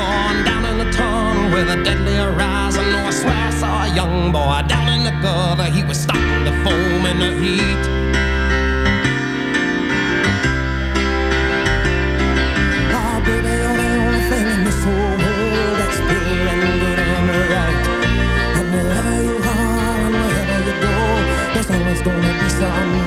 Oh, 0.00 0.24
on 0.24 0.42
down 0.46 0.64
in 0.64 0.78
the 0.78 0.90
tunnel 0.92 1.52
with 1.52 1.68
a 1.68 1.84
deadly 1.84 2.14
horizon, 2.14 2.86
oh, 2.86 3.08
I 3.08 3.10
swear 3.10 3.34
I 3.34 3.50
saw 3.50 3.84
a 3.84 3.94
young 3.94 4.32
boy 4.32 4.62
down 4.66 4.88
in 4.96 5.04
the 5.04 5.12
gutter. 5.20 5.64
He 5.64 5.84
was 5.84 6.00
starting 6.00 6.46
to 6.46 6.52
foam 6.64 7.04
in 7.04 7.18
the 7.18 7.32
heat. 7.38 7.84
Gonna 22.58 23.05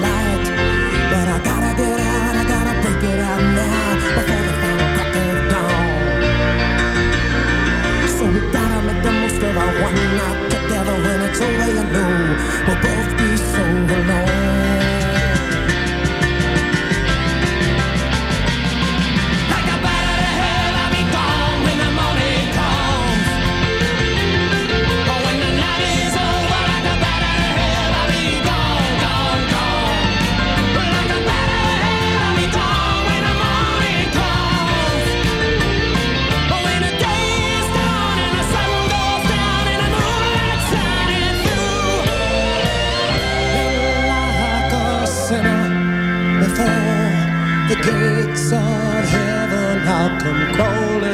I'll 50.32 50.54
come 50.54 51.09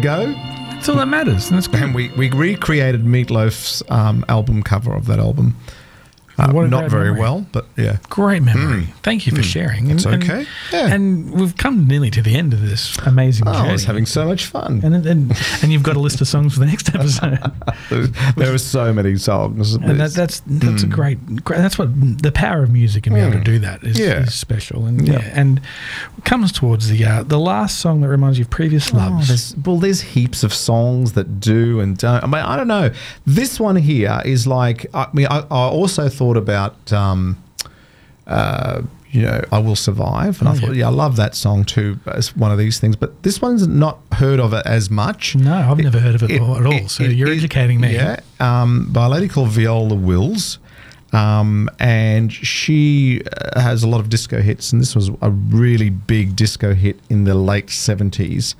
go. 0.00 0.32
That's 0.72 0.88
all 0.88 0.96
that 0.96 1.08
matters. 1.08 1.48
That's 1.50 1.66
good. 1.66 1.82
And 1.82 1.94
we, 1.94 2.08
we 2.10 2.30
recreated 2.30 3.04
Meatloaf's 3.04 3.82
um, 3.90 4.24
album 4.28 4.62
cover 4.62 4.94
of 4.94 5.06
that 5.06 5.18
album. 5.18 5.56
Uh, 6.38 6.52
What 6.52 6.70
not 6.70 6.90
very 6.90 7.06
memory. 7.10 7.20
well, 7.20 7.46
but 7.52 7.66
yeah. 7.76 7.98
Great 8.08 8.42
memory. 8.42 8.86
Thank 9.02 9.26
you 9.26 9.32
for 9.36 9.42
Mm. 9.42 9.52
sharing. 9.52 9.90
It's 9.90 10.06
okay. 10.06 10.46
Yeah. 10.72 10.86
And 10.86 11.30
we've 11.32 11.54
come 11.54 11.86
nearly 11.86 12.08
to 12.12 12.22
the 12.22 12.34
end 12.34 12.54
of 12.54 12.62
this 12.66 12.96
amazing 13.04 13.46
Oh, 13.46 13.52
journey. 13.52 13.68
I 13.68 13.72
was 13.72 13.84
having 13.84 14.06
so 14.06 14.24
much 14.24 14.46
fun. 14.46 14.80
and, 14.82 14.94
and 15.06 15.36
and 15.62 15.70
you've 15.72 15.82
got 15.82 15.96
a 15.96 16.00
list 16.00 16.22
of 16.22 16.28
songs 16.28 16.54
for 16.54 16.60
the 16.60 16.66
next 16.66 16.94
episode. 16.94 17.38
there 18.36 18.54
are 18.54 18.56
so 18.58 18.90
many 18.90 19.16
songs. 19.18 19.74
and 19.74 20.00
that, 20.00 20.12
that's 20.12 20.40
that's 20.46 20.82
a 20.82 20.86
Mm. 20.86 20.90
great, 20.90 21.44
great. 21.44 21.58
That's 21.58 21.78
what 21.78 21.90
the 22.22 22.32
power 22.32 22.62
of 22.62 22.70
music 22.70 23.06
and 23.06 23.14
being 23.16 23.26
able 23.26 23.34
to 23.36 23.42
Mm. 23.42 23.44
do 23.44 23.58
that 23.58 23.84
is, 23.84 23.98
Yeah. 23.98 24.20
is 24.22 24.32
special. 24.32 24.86
And 24.86 25.06
Yeah. 25.06 25.18
yeah, 25.18 25.32
and 25.34 25.60
comes 26.30 26.52
towards 26.52 26.88
the 26.88 27.04
uh, 27.04 27.22
the 27.24 27.38
last 27.38 27.80
song 27.80 28.00
that 28.02 28.08
reminds 28.08 28.38
you 28.38 28.44
of 28.44 28.50
previous 28.50 28.94
Oh, 28.94 28.98
loves. 28.98 29.28
there's, 29.28 29.56
well, 29.66 29.78
there's 29.78 30.00
heaps 30.00 30.44
of 30.44 30.54
songs 30.54 31.12
that 31.14 31.40
do 31.40 31.80
and 31.80 31.98
don't. 31.98 32.22
I 32.22 32.26
mean, 32.26 32.42
I 32.52 32.56
don't 32.56 32.68
know. 32.68 32.90
This 33.26 33.58
one 33.58 33.76
here 33.76 34.22
is 34.24 34.46
like. 34.46 34.86
I 34.94 35.08
mean, 35.12 35.26
I, 35.28 35.40
I 35.40 35.68
also 35.68 36.08
thought 36.08 36.36
about. 36.36 36.92
Um, 36.92 37.36
uh, 38.26 38.82
you 39.12 39.22
know, 39.22 39.42
I 39.50 39.58
will 39.58 39.74
survive, 39.74 40.38
and 40.38 40.48
I 40.48 40.52
Oh, 40.52 40.54
thought, 40.54 40.68
yeah. 40.68 40.82
yeah, 40.82 40.86
I 40.86 40.90
love 40.92 41.16
that 41.16 41.34
song 41.34 41.64
too. 41.64 41.98
As 42.06 42.36
one 42.36 42.52
of 42.52 42.58
these 42.58 42.78
things, 42.78 42.94
but 42.94 43.24
this 43.24 43.42
one's 43.42 43.66
not 43.66 43.98
heard 44.12 44.38
of 44.38 44.52
it 44.52 44.64
as 44.66 44.88
much. 44.88 45.34
no, 45.34 45.52
I've 45.52 45.78
never 45.78 45.98
heard 45.98 46.14
of 46.14 46.22
it, 46.22 46.30
it- 46.30 46.36
at 46.40 46.40
all. 46.64 46.72
it- 46.72 46.90
so 46.90 47.02
it- 47.02 47.16
you're 47.16 47.26
it- 47.32 47.38
educating 47.38 47.80
me. 47.80 47.92
Yeah, 47.94 48.20
um, 48.38 48.86
by 48.92 49.06
a 49.06 49.08
lady 49.08 49.26
called 49.26 49.48
Viola 49.48 49.96
Wills. 49.96 50.60
Um, 51.12 51.68
and 51.78 52.32
she 52.32 53.22
uh, 53.24 53.60
has 53.60 53.82
a 53.82 53.88
lot 53.88 54.00
of 54.00 54.08
disco 54.08 54.40
hits, 54.40 54.72
and 54.72 54.80
this 54.80 54.94
was 54.94 55.10
a 55.20 55.30
really 55.30 55.90
big 55.90 56.36
disco 56.36 56.74
hit 56.74 56.98
in 57.08 57.24
the 57.24 57.34
late 57.34 57.66
70s. 57.66 58.54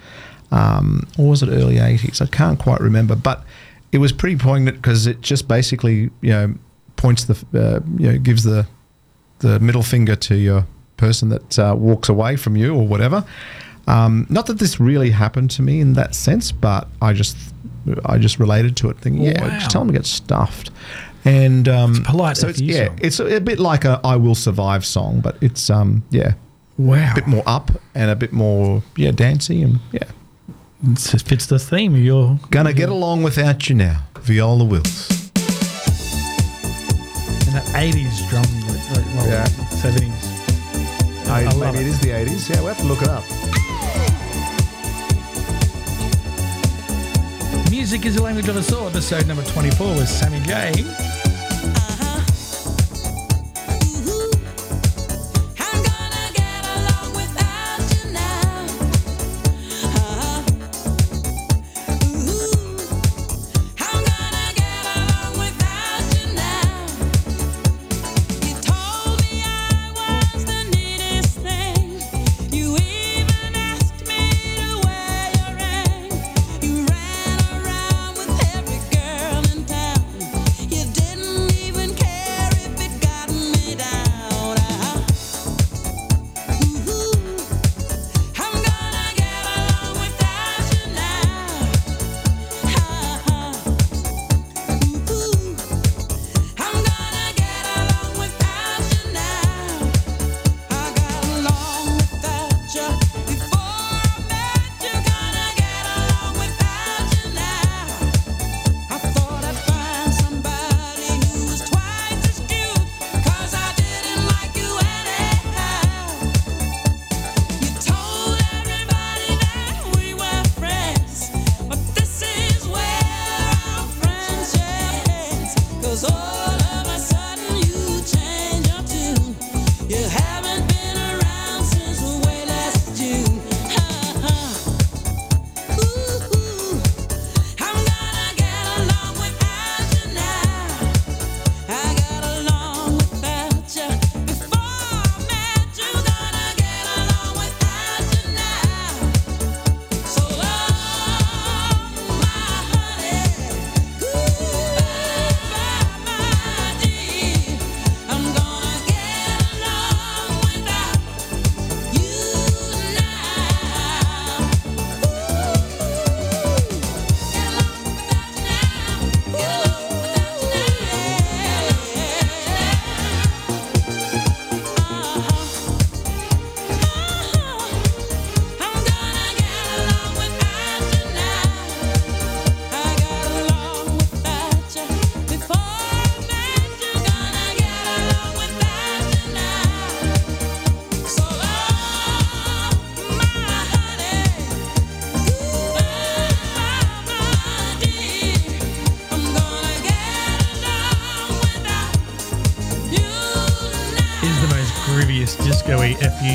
Um, 0.51 1.07
or 1.17 1.31
was 1.31 1.43
it 1.43 1.49
early 1.49 1.77
80s? 1.77 2.21
I 2.21 2.27
can't 2.27 2.59
quite 2.59 2.81
remember, 2.81 3.15
but 3.15 3.45
it 3.93 3.99
was 3.99 4.13
pretty 4.13 4.37
poignant 4.37 4.79
because 4.79 5.07
it 5.07 5.21
just 5.21 5.47
basically, 5.47 6.11
you 6.21 6.31
know, 6.31 6.55
points 6.97 7.25
the, 7.25 7.35
uh, 7.55 7.81
you 7.97 8.13
know, 8.13 8.19
gives 8.19 8.43
the, 8.43 8.67
the 9.39 9.61
middle 9.61 9.83
finger 9.83 10.17
to 10.17 10.35
your 10.35 10.67
person 10.97 11.29
that 11.31 11.59
uh, 11.59 11.75
walks 11.77 12.09
away 12.09 12.37
from 12.37 12.57
you 12.57 12.75
or 12.75 12.87
whatever. 12.87 13.25
Um, 13.87 14.27
not 14.29 14.47
that 14.47 14.59
this 14.59 14.79
really 14.79 15.11
happened 15.11 15.51
to 15.53 15.63
me 15.63 15.81
in 15.81 15.95
that 15.95 16.15
sense, 16.15 16.53
but 16.53 16.87
I 17.01 17.13
just 17.13 17.37
I 18.05 18.19
just 18.19 18.39
related 18.39 18.77
to 18.79 18.91
it, 18.91 18.99
thinking, 18.99 19.23
yeah, 19.23 19.59
just 19.59 19.71
tell 19.71 19.81
them 19.81 19.89
to 19.89 19.99
get 19.99 20.07
stuffed. 20.07 20.71
And 21.25 21.69
um, 21.69 21.91
It's 21.97 22.01
polite 22.01 22.37
so 22.39 22.49
it's, 22.49 22.61
yeah, 22.61 22.87
song. 22.87 22.99
it's 23.03 23.21
a, 23.21 23.37
a 23.37 23.41
bit 23.41 23.59
like 23.59 23.85
a 23.85 24.01
"I 24.03 24.17
Will 24.17 24.35
Survive" 24.35 24.85
song, 24.87 25.21
but 25.21 25.37
it's 25.43 25.69
um 25.71 26.03
yeah, 26.11 26.33
Wow. 26.79 27.13
a 27.13 27.15
bit 27.15 27.27
more 27.27 27.43
up 27.47 27.71
and 27.95 28.11
a 28.11 28.17
bit 28.17 28.33
more 28.33 28.83
yeah 28.97 29.11
dancey 29.11 29.63
and 29.63 29.81
yeah. 29.93 30.05
It 30.83 30.95
just 30.97 31.29
fits 31.29 31.45
the 31.45 31.59
theme 31.59 31.95
You're 31.95 32.39
Gonna 32.51 32.73
get 32.73 32.89
along 32.89 33.23
without 33.23 33.69
you 33.69 33.75
now, 33.75 34.03
Viola 34.23 34.65
Wills. 34.65 35.09
And 37.47 37.55
that 37.57 37.67
80s 37.75 38.29
drum, 38.31 38.45
like, 38.69 38.97
like, 38.97 39.07
well, 39.17 39.29
Yeah. 39.29 39.47
70s. 39.83 41.29
I, 41.29 41.45
I 41.47 41.55
maybe 41.73 41.79
it. 41.81 41.83
it 41.83 41.87
is 41.89 42.01
the 42.01 42.09
80s. 42.09 42.49
Yeah, 42.49 42.61
we'll 42.61 42.69
have 42.75 42.79
to 42.79 42.85
look 42.85 43.03
it 43.03 43.09
up. 43.09 43.25
Music 47.81 48.05
is 48.05 48.17
the 48.17 48.23
language 48.23 48.47
of 48.47 48.59
us 48.59 48.71
all. 48.75 48.89
Episode 48.89 49.27
number 49.27 49.43
24 49.43 49.95
with 49.95 50.07
Sammy 50.07 50.39
J. 50.41 51.20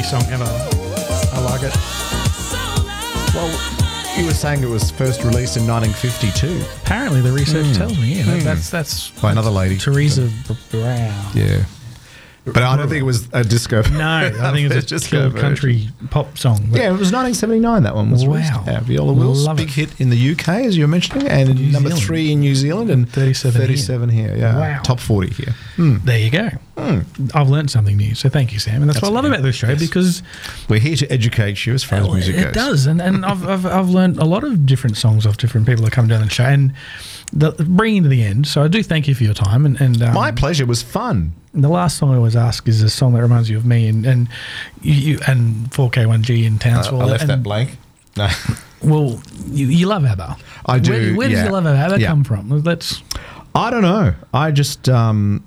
grooviest 0.02 0.06
song 0.06 0.24
ever. 0.32 0.44
I 1.34 1.40
like 1.42 1.64
it. 1.64 1.76
Well, 3.36 3.72
You 4.18 4.26
were 4.26 4.34
saying 4.34 4.64
it 4.64 4.70
was 4.70 4.92
first 4.92 5.26
released 5.26 5.58
in 5.58 5.68
1952. 5.68 6.64
Apparently, 6.84 7.20
the 7.20 7.34
research 7.34 7.66
Hmm. 7.68 7.74
tells 7.74 7.98
me. 8.00 8.14
Yeah, 8.14 8.24
that- 8.24 8.38
Hmm. 8.40 8.46
that's 8.46 8.70
that's 8.70 9.10
By 9.22 9.32
another 9.34 9.50
lady. 9.50 9.78
Teresa 9.78 10.30
B- 10.48 10.56
Brown. 10.72 11.14
Yeah. 11.34 11.64
But 12.46 12.58
I 12.62 12.78
don't 12.78 12.88
think 12.88 13.02
it 13.02 13.06
was 13.06 13.28
a 13.34 13.44
disco. 13.44 13.82
No, 13.90 14.08
I 14.08 14.52
think 14.54 14.72
it's 14.72 14.86
a 14.86 14.88
disco 14.88 15.18
pure 15.18 15.30
version. 15.30 15.40
country 15.42 15.90
pop 16.12 16.38
song. 16.38 16.68
Yeah, 16.72 16.90
it 16.90 17.00
was 17.00 17.12
1979. 17.12 17.82
That 17.84 17.96
one 17.96 18.12
was 18.12 18.24
Wow. 18.26 18.34
released. 18.36 18.52
Yeah, 18.68 18.80
Viola 18.82 19.14
Wills, 19.14 19.46
Love 19.48 19.58
big 19.58 19.70
it. 19.70 19.74
hit 19.74 20.00
in 20.02 20.12
the 20.12 20.32
UK 20.32 20.48
as 20.66 20.78
you 20.78 20.84
were 20.84 20.88
mentioning, 20.88 21.28
and 21.28 21.56
New 21.56 21.72
number 21.72 21.90
Zealand. 21.90 22.06
three 22.06 22.32
in 22.32 22.40
New 22.42 22.54
Zealand, 22.54 22.92
and 22.92 23.10
37 23.10 23.60
here. 23.62 23.68
37 23.68 24.10
here. 24.10 24.36
Yeah, 24.38 24.58
Wow. 24.60 24.82
top 24.84 25.00
40 25.00 25.34
here. 25.34 25.56
Hmm. 25.76 25.98
There 26.06 26.20
you 26.20 26.30
go. 26.30 26.50
I've 27.34 27.50
learned 27.50 27.72
something 27.72 27.98
new, 27.98 28.14
so 28.16 28.30
thank 28.30 28.54
you, 28.54 28.60
Sam. 28.60 28.82
And 28.82 28.90
that's, 28.90 29.02
what 29.02 29.10
I 29.10 29.12
love 29.14 29.26
about 29.26 29.42
this 29.42 29.56
show 29.56 29.76
because 29.76 30.22
We're 30.70 30.80
here 30.80 30.98
to 30.98 31.12
educate 31.12 31.66
you 31.66 31.74
as 31.74 31.84
far 31.84 32.00
as 32.00 32.08
music 32.10 32.36
it 32.36 32.40
goes. 32.42 32.46
It 32.50 32.54
does, 32.54 32.86
and 32.86 33.02
and 33.02 33.26
I've, 33.26 33.48
I've 33.48 33.66
I've 33.66 33.90
learned 33.90 34.18
a 34.18 34.26
lot 34.26 34.44
of 34.44 34.66
different 34.66 34.98
songs 34.98 35.26
off 35.26 35.38
different 35.38 35.66
people 35.68 35.84
that 35.86 35.92
come 35.94 36.08
down 36.08 36.22
the 36.22 36.30
show, 36.30 36.44
and 36.44 36.74
the, 37.36 37.52
bringing 37.52 38.04
to 38.04 38.10
the 38.10 38.24
end. 38.24 38.48
So 38.48 38.64
I 38.64 38.68
do 38.68 38.82
thank 38.82 39.08
you 39.08 39.16
for 39.16 39.24
your 39.24 39.34
time, 39.34 39.66
and 39.66 39.80
and 39.82 40.02
um, 40.02 40.14
My 40.14 40.32
pleasure. 40.32 40.66
Was 40.66 40.82
fun. 40.82 41.34
The 41.54 41.70
last 41.70 41.98
song 41.98 42.12
I 42.14 42.18
always 42.18 42.36
ask 42.36 42.68
is 42.68 42.82
a 42.82 42.90
song 42.90 43.14
that 43.14 43.22
reminds 43.22 43.50
you 43.50 43.58
of 43.58 43.66
me, 43.66 43.88
and 43.88 44.06
and 44.06 44.28
you, 44.82 45.20
and 45.28 45.70
4K1G 45.72 46.46
in 46.46 46.56
Uh, 46.56 46.60
Townsville. 46.60 47.02
I 47.02 47.06
left 47.06 47.22
and, 47.22 47.30
that 47.30 47.44
blank. 47.44 47.78
No. 48.18 48.28
Well, 48.84 49.20
you, 49.48 49.66
you 49.68 49.88
love 49.88 50.06
ABBA. 50.06 50.38
I 50.68 50.78
do, 50.78 50.92
Where, 50.92 51.16
where 51.16 51.28
yeah. 51.30 51.36
does 51.38 51.44
your 51.46 51.54
love 51.54 51.66
of 51.66 51.76
ABBA 51.76 52.02
Yeah. 52.02 52.08
come 52.08 52.24
from? 52.24 52.50
Let's. 52.50 53.02
I 53.56 53.72
don't 53.72 53.82
know. 53.82 54.14
I 54.32 54.52
just, 54.52 54.88
um, 54.90 55.44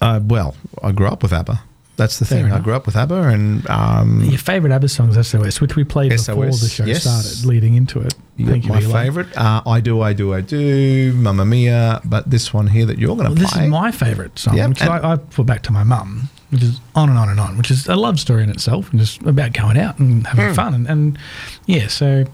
uh, 0.00 0.18
well, 0.24 0.54
I 0.82 0.92
grew 0.92 1.06
up 1.08 1.22
with 1.22 1.34
ABBA. 1.34 1.60
That's 2.02 2.18
the 2.18 2.24
Fair 2.24 2.42
thing. 2.42 2.52
I 2.52 2.58
grew 2.58 2.74
up 2.74 2.84
with 2.86 2.96
ABBA, 2.96 3.14
and 3.28 3.68
um, 3.70 4.24
Your 4.24 4.36
favourite 4.38 4.74
ABBA 4.74 4.88
song 4.88 5.10
is 5.14 5.26
SOS, 5.28 5.60
which 5.60 5.76
we 5.76 5.84
played 5.84 6.10
before 6.10 6.46
the 6.46 6.68
show 6.68 6.84
yes. 6.84 7.02
started, 7.02 7.46
leading 7.46 7.74
into 7.74 8.00
it. 8.00 8.14
you 8.36 8.46
Thank 8.46 8.64
got 8.66 8.66
you 8.66 8.72
my 8.72 8.76
for 8.76 8.82
your 8.82 8.90
love. 8.92 9.02
favourite. 9.04 9.36
Uh, 9.38 9.62
I 9.66 9.80
do, 9.80 10.00
I 10.02 10.12
do, 10.12 10.34
I 10.34 10.40
do. 10.40 11.12
Mamma 11.14 11.44
Mia. 11.44 12.00
But 12.04 12.28
this 12.28 12.52
one 12.52 12.66
here 12.66 12.86
that 12.86 12.98
you're 12.98 13.14
going 13.14 13.28
Well, 13.28 13.36
to 13.36 13.40
this 13.42 13.54
is 13.54 13.68
my 13.68 13.92
favourite 13.92 14.36
song, 14.38 14.56
Yep, 14.56 14.68
which 14.70 14.82
I, 14.82 15.12
I 15.12 15.16
put 15.16 15.46
back 15.46 15.62
to 15.62 15.72
my 15.72 15.84
mum, 15.84 16.28
which 16.50 16.62
is 16.64 16.80
on 16.96 17.08
and 17.08 17.16
on 17.18 17.28
and 17.28 17.38
on, 17.38 17.56
which 17.56 17.70
is 17.70 17.86
a 17.86 17.94
love 17.94 18.18
story 18.18 18.42
in 18.42 18.50
itself, 18.50 18.90
and 18.90 18.98
just 18.98 19.22
about 19.22 19.52
going 19.52 19.78
out 19.78 19.98
and 20.00 20.26
having 20.26 20.48
Hmm. 20.48 20.54
fun. 20.54 20.74
And, 20.74 20.88
and 20.88 21.18
yeah, 21.66 21.86
so 21.86 22.24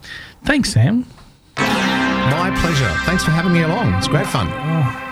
thanks, 0.46 0.72
Sam. 0.72 1.04
My 1.58 2.56
pleasure. 2.60 2.88
Thanks 3.04 3.22
for 3.24 3.32
having 3.32 3.52
me 3.52 3.62
along. 3.62 3.92
It's 3.94 4.08
great 4.08 4.26
fun. 4.26 4.48
I 4.48 5.07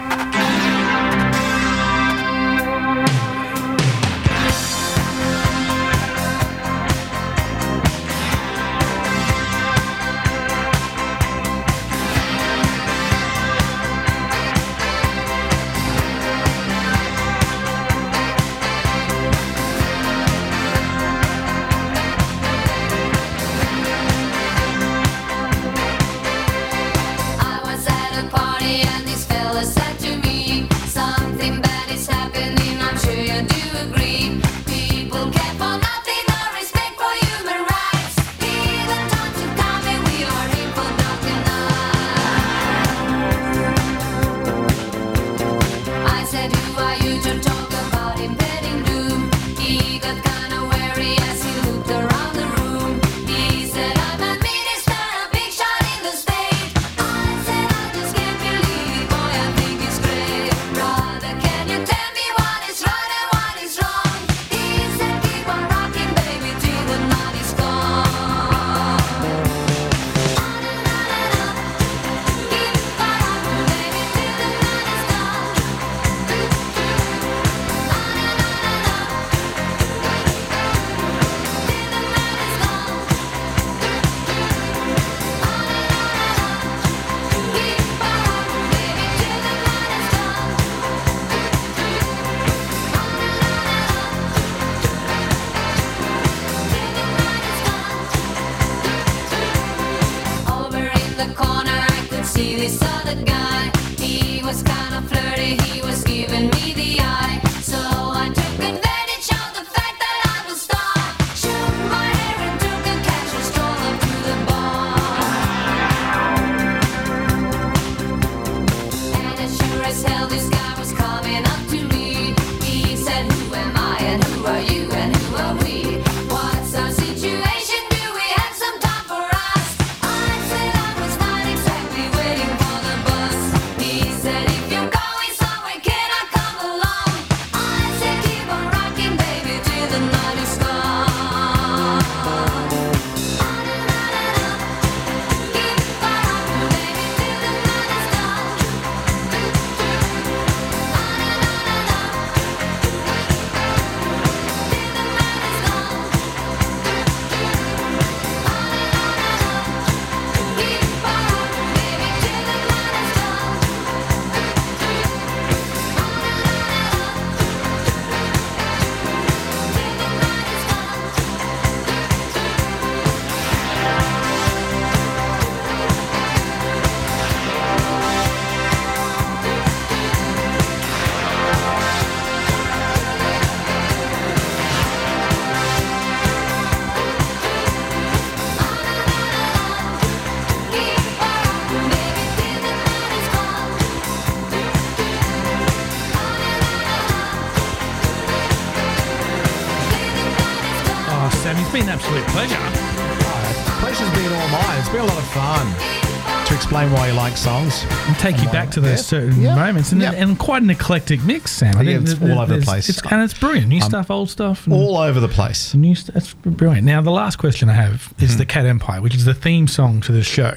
like 207.26 207.36
songs. 207.36 207.84
And 208.06 208.16
take 208.18 208.40
you 208.40 208.48
back 208.50 208.70
to 208.72 208.80
those 208.80 209.04
certain 209.04 209.42
moments, 209.42 209.90
and, 209.90 210.00
and 210.00 210.38
quite 210.38 210.62
an 210.62 210.70
eclectic 210.70 211.20
mix, 211.24 211.50
Sam. 211.50 211.76
I 211.76 211.82
Yeah, 211.82 211.96
think 211.98 212.08
it's 212.10 212.22
all 212.22 212.38
over 212.40 212.56
the 212.56 212.64
place. 212.64 212.88
It's, 212.88 213.00
and 213.10 213.20
it's 213.20 213.34
brilliant. 213.34 213.66
New 213.66 213.82
Um, 213.82 213.88
stuff, 213.90 214.10
old 214.12 214.30
stuff, 214.30 214.64
and 214.66 214.72
All 214.72 214.96
over 214.96 215.18
the 215.18 215.26
place. 215.28 215.74
new 215.74 215.96
stuff. 215.96 216.14
It's 216.14 216.34
brilliant. 216.34 216.86
Now, 216.86 217.00
the 217.02 217.10
last 217.10 217.36
question 217.36 217.68
I 217.68 217.72
have 217.72 218.12
is 218.20 218.34
Hmm. 218.34 218.38
the 218.38 218.46
Cat 218.46 218.64
Empire, 218.66 219.00
which 219.00 219.16
is 219.16 219.24
the 219.24 219.34
theme 219.34 219.66
song 219.66 220.00
to 220.02 220.12
the 220.12 220.22
show. 220.22 220.54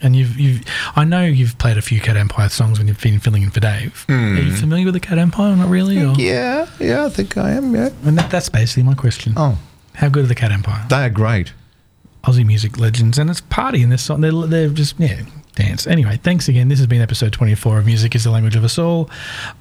And 0.00 0.14
you've, 0.14 0.38
you've, 0.38 0.62
I 0.94 1.02
know 1.04 1.24
you've 1.24 1.58
played 1.58 1.76
a 1.76 1.82
few 1.82 1.98
Cat 2.00 2.16
Empire 2.16 2.50
songs 2.50 2.78
when 2.78 2.86
you've 2.86 3.00
been 3.00 3.18
filling 3.18 3.42
in 3.42 3.50
for 3.50 3.58
Dave. 3.60 4.04
Are 4.08 4.14
you 4.14 4.52
familiar 4.54 4.84
with 4.84 4.94
the 4.94 5.00
Cat 5.00 5.18
Empire? 5.18 5.54
or 5.54 5.56
Not 5.56 5.68
really. 5.70 6.00
Or? 6.00 6.14
Hmm. 6.14 6.20
Yeah, 6.20 6.66
yeah, 6.78 7.06
I 7.06 7.08
think 7.08 7.36
I 7.36 7.50
am. 7.50 7.74
Yeah, 7.74 7.88
and 8.04 8.16
that, 8.16 8.30
that's 8.30 8.48
basically 8.48 8.84
my 8.84 8.94
question. 8.94 9.32
Oh, 9.36 9.58
how 9.94 10.08
good 10.08 10.22
are 10.24 10.28
the 10.28 10.36
Cat 10.36 10.52
Empire? 10.52 10.84
They 10.88 11.04
are 11.06 11.10
great. 11.10 11.52
Aussie 12.22 12.46
music 12.46 12.78
legends, 12.78 13.18
and 13.18 13.28
it's 13.28 13.40
party 13.40 13.82
in 13.82 13.88
this 13.90 14.02
song. 14.02 14.20
They're, 14.20 14.32
they're 14.32 14.68
just 14.68 14.98
yeah, 15.00 15.22
dance. 15.56 15.86
Anyway, 15.86 16.20
thanks 16.22 16.48
again. 16.48 16.68
This 16.68 16.78
has 16.78 16.86
been 16.86 17.00
episode 17.02 17.32
twenty 17.32 17.54
four 17.56 17.78
of 17.78 17.86
Music 17.86 18.14
Is 18.14 18.22
the 18.24 18.30
Language 18.30 18.54
of 18.54 18.62
Us 18.62 18.78
All. 18.78 19.10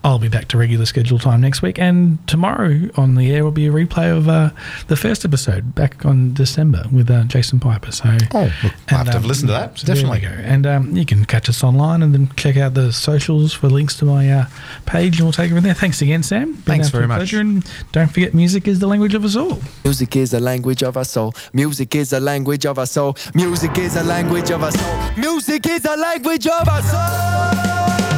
I'll 0.03 0.19
be 0.19 0.27
back 0.29 0.47
to 0.49 0.57
regular 0.57 0.85
schedule 0.85 1.17
time 1.17 1.41
next 1.41 1.61
week, 1.63 1.79
and 1.79 2.25
tomorrow 2.27 2.89
on 2.95 3.15
the 3.15 3.31
air 3.33 3.43
will 3.43 3.51
be 3.51 3.65
a 3.65 3.71
replay 3.71 4.15
of 4.15 4.29
uh, 4.29 4.51
the 4.87 4.95
first 4.95 5.25
episode 5.25 5.73
back 5.73 6.05
on 6.05 6.33
December 6.33 6.83
with 6.91 7.09
uh, 7.09 7.23
Jason 7.23 7.59
Piper. 7.59 7.91
So 7.91 8.17
oh, 8.33 8.53
look, 8.63 8.73
I 8.89 8.95
have 8.95 9.07
to 9.07 9.13
have 9.13 9.25
listened 9.25 9.47
to 9.47 9.53
that. 9.53 9.79
so 9.79 9.87
there 9.87 9.95
Definitely. 9.95 10.27
we 10.27 10.35
go. 10.35 10.41
And 10.43 10.67
um, 10.67 10.95
you 10.95 11.05
can 11.05 11.25
catch 11.25 11.49
us 11.49 11.63
online 11.63 12.03
and 12.03 12.13
then 12.13 12.29
check 12.35 12.57
out 12.57 12.73
the 12.73 12.91
socials 12.93 13.53
for 13.53 13.69
links 13.69 13.97
to 13.97 14.05
my 14.05 14.29
uh, 14.31 14.45
page, 14.85 15.17
and 15.17 15.25
we'll 15.25 15.33
take 15.33 15.49
it 15.49 15.55
from 15.55 15.63
there. 15.63 15.73
Thanks 15.73 16.01
again, 16.01 16.21
Sam. 16.23 16.53
Been 16.53 16.61
Thanks 16.63 16.89
very 16.89 17.07
much. 17.07 17.19
Pleasure, 17.19 17.39
and 17.39 17.65
don't 17.93 18.11
forget, 18.11 18.33
music 18.33 18.67
is 18.67 18.79
the 18.79 18.87
language 18.87 19.13
of 19.15 19.23
us 19.23 19.35
all. 19.35 19.59
Music 19.85 20.15
is 20.15 20.33
a 20.33 20.39
language 20.39 20.83
of 20.83 20.97
our 20.97 21.05
soul. 21.05 21.33
Music 21.53 21.95
is 21.95 22.11
a 22.13 22.19
language 22.19 22.65
of 22.65 22.77
our 22.77 22.85
soul. 22.85 23.15
Music 23.33 23.77
is 23.77 23.95
a 23.95 24.03
language 24.03 24.51
of 24.51 24.61
our 24.63 24.71
soul. 24.71 25.09
Music 25.17 25.65
is 25.67 25.84
a 25.85 25.95
language 25.97 26.47
of 26.47 26.67
our 26.67 26.81
soul. 26.81 28.14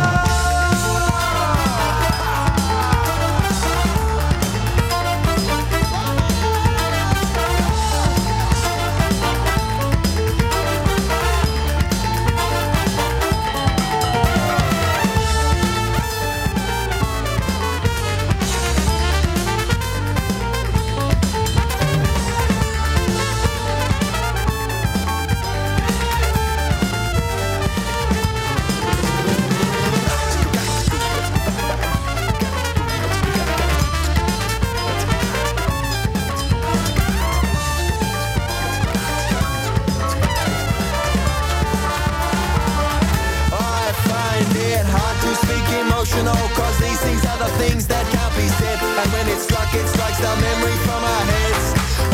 Memory 50.25 50.77
from 50.87 51.01
our 51.03 51.25
heads. 51.29 51.65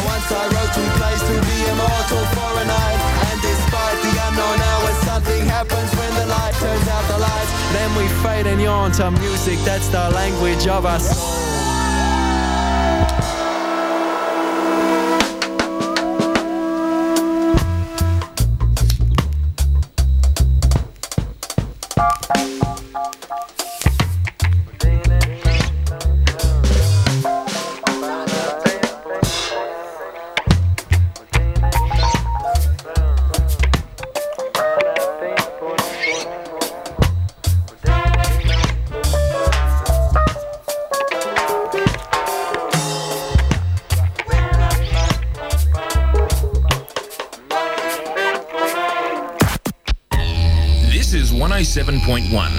Once 0.03 0.27
I 0.31 0.43
wrote 0.51 0.71
two 0.75 0.89
plays 0.99 1.21
to 1.23 1.35
be 1.47 1.57
immortal 1.71 2.23
for 2.35 2.51
a 2.59 2.65
night. 2.65 2.99
And 3.31 3.41
despite 3.41 3.97
the 4.03 4.13
unknown 4.27 4.59
hours 4.59 4.97
Something 5.05 5.45
happens 5.45 5.89
when 5.95 6.13
the 6.15 6.25
light 6.25 6.53
turns 6.55 6.87
out 6.87 7.05
the 7.07 7.19
lights 7.19 7.51
Then 7.73 7.95
we 7.95 8.07
fade 8.23 8.47
and 8.47 8.61
yawn 8.61 8.91
to 8.93 9.11
music 9.11 9.59
That's 9.59 9.87
the 9.89 10.09
language 10.09 10.67
of 10.67 10.85
our 10.85 10.99
soul 10.99 11.52
107.1 52.03 52.49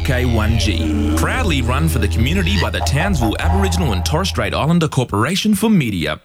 4K1G, 0.00 1.16
proudly 1.18 1.60
run 1.60 1.88
for 1.88 1.98
the 1.98 2.06
community 2.06 2.60
by 2.60 2.70
the 2.70 2.78
Townsville 2.80 3.36
Aboriginal 3.40 3.92
and 3.92 4.04
Torres 4.04 4.28
Strait 4.28 4.54
Islander 4.54 4.86
Corporation 4.86 5.56
for 5.56 5.68
Media. 5.68 6.20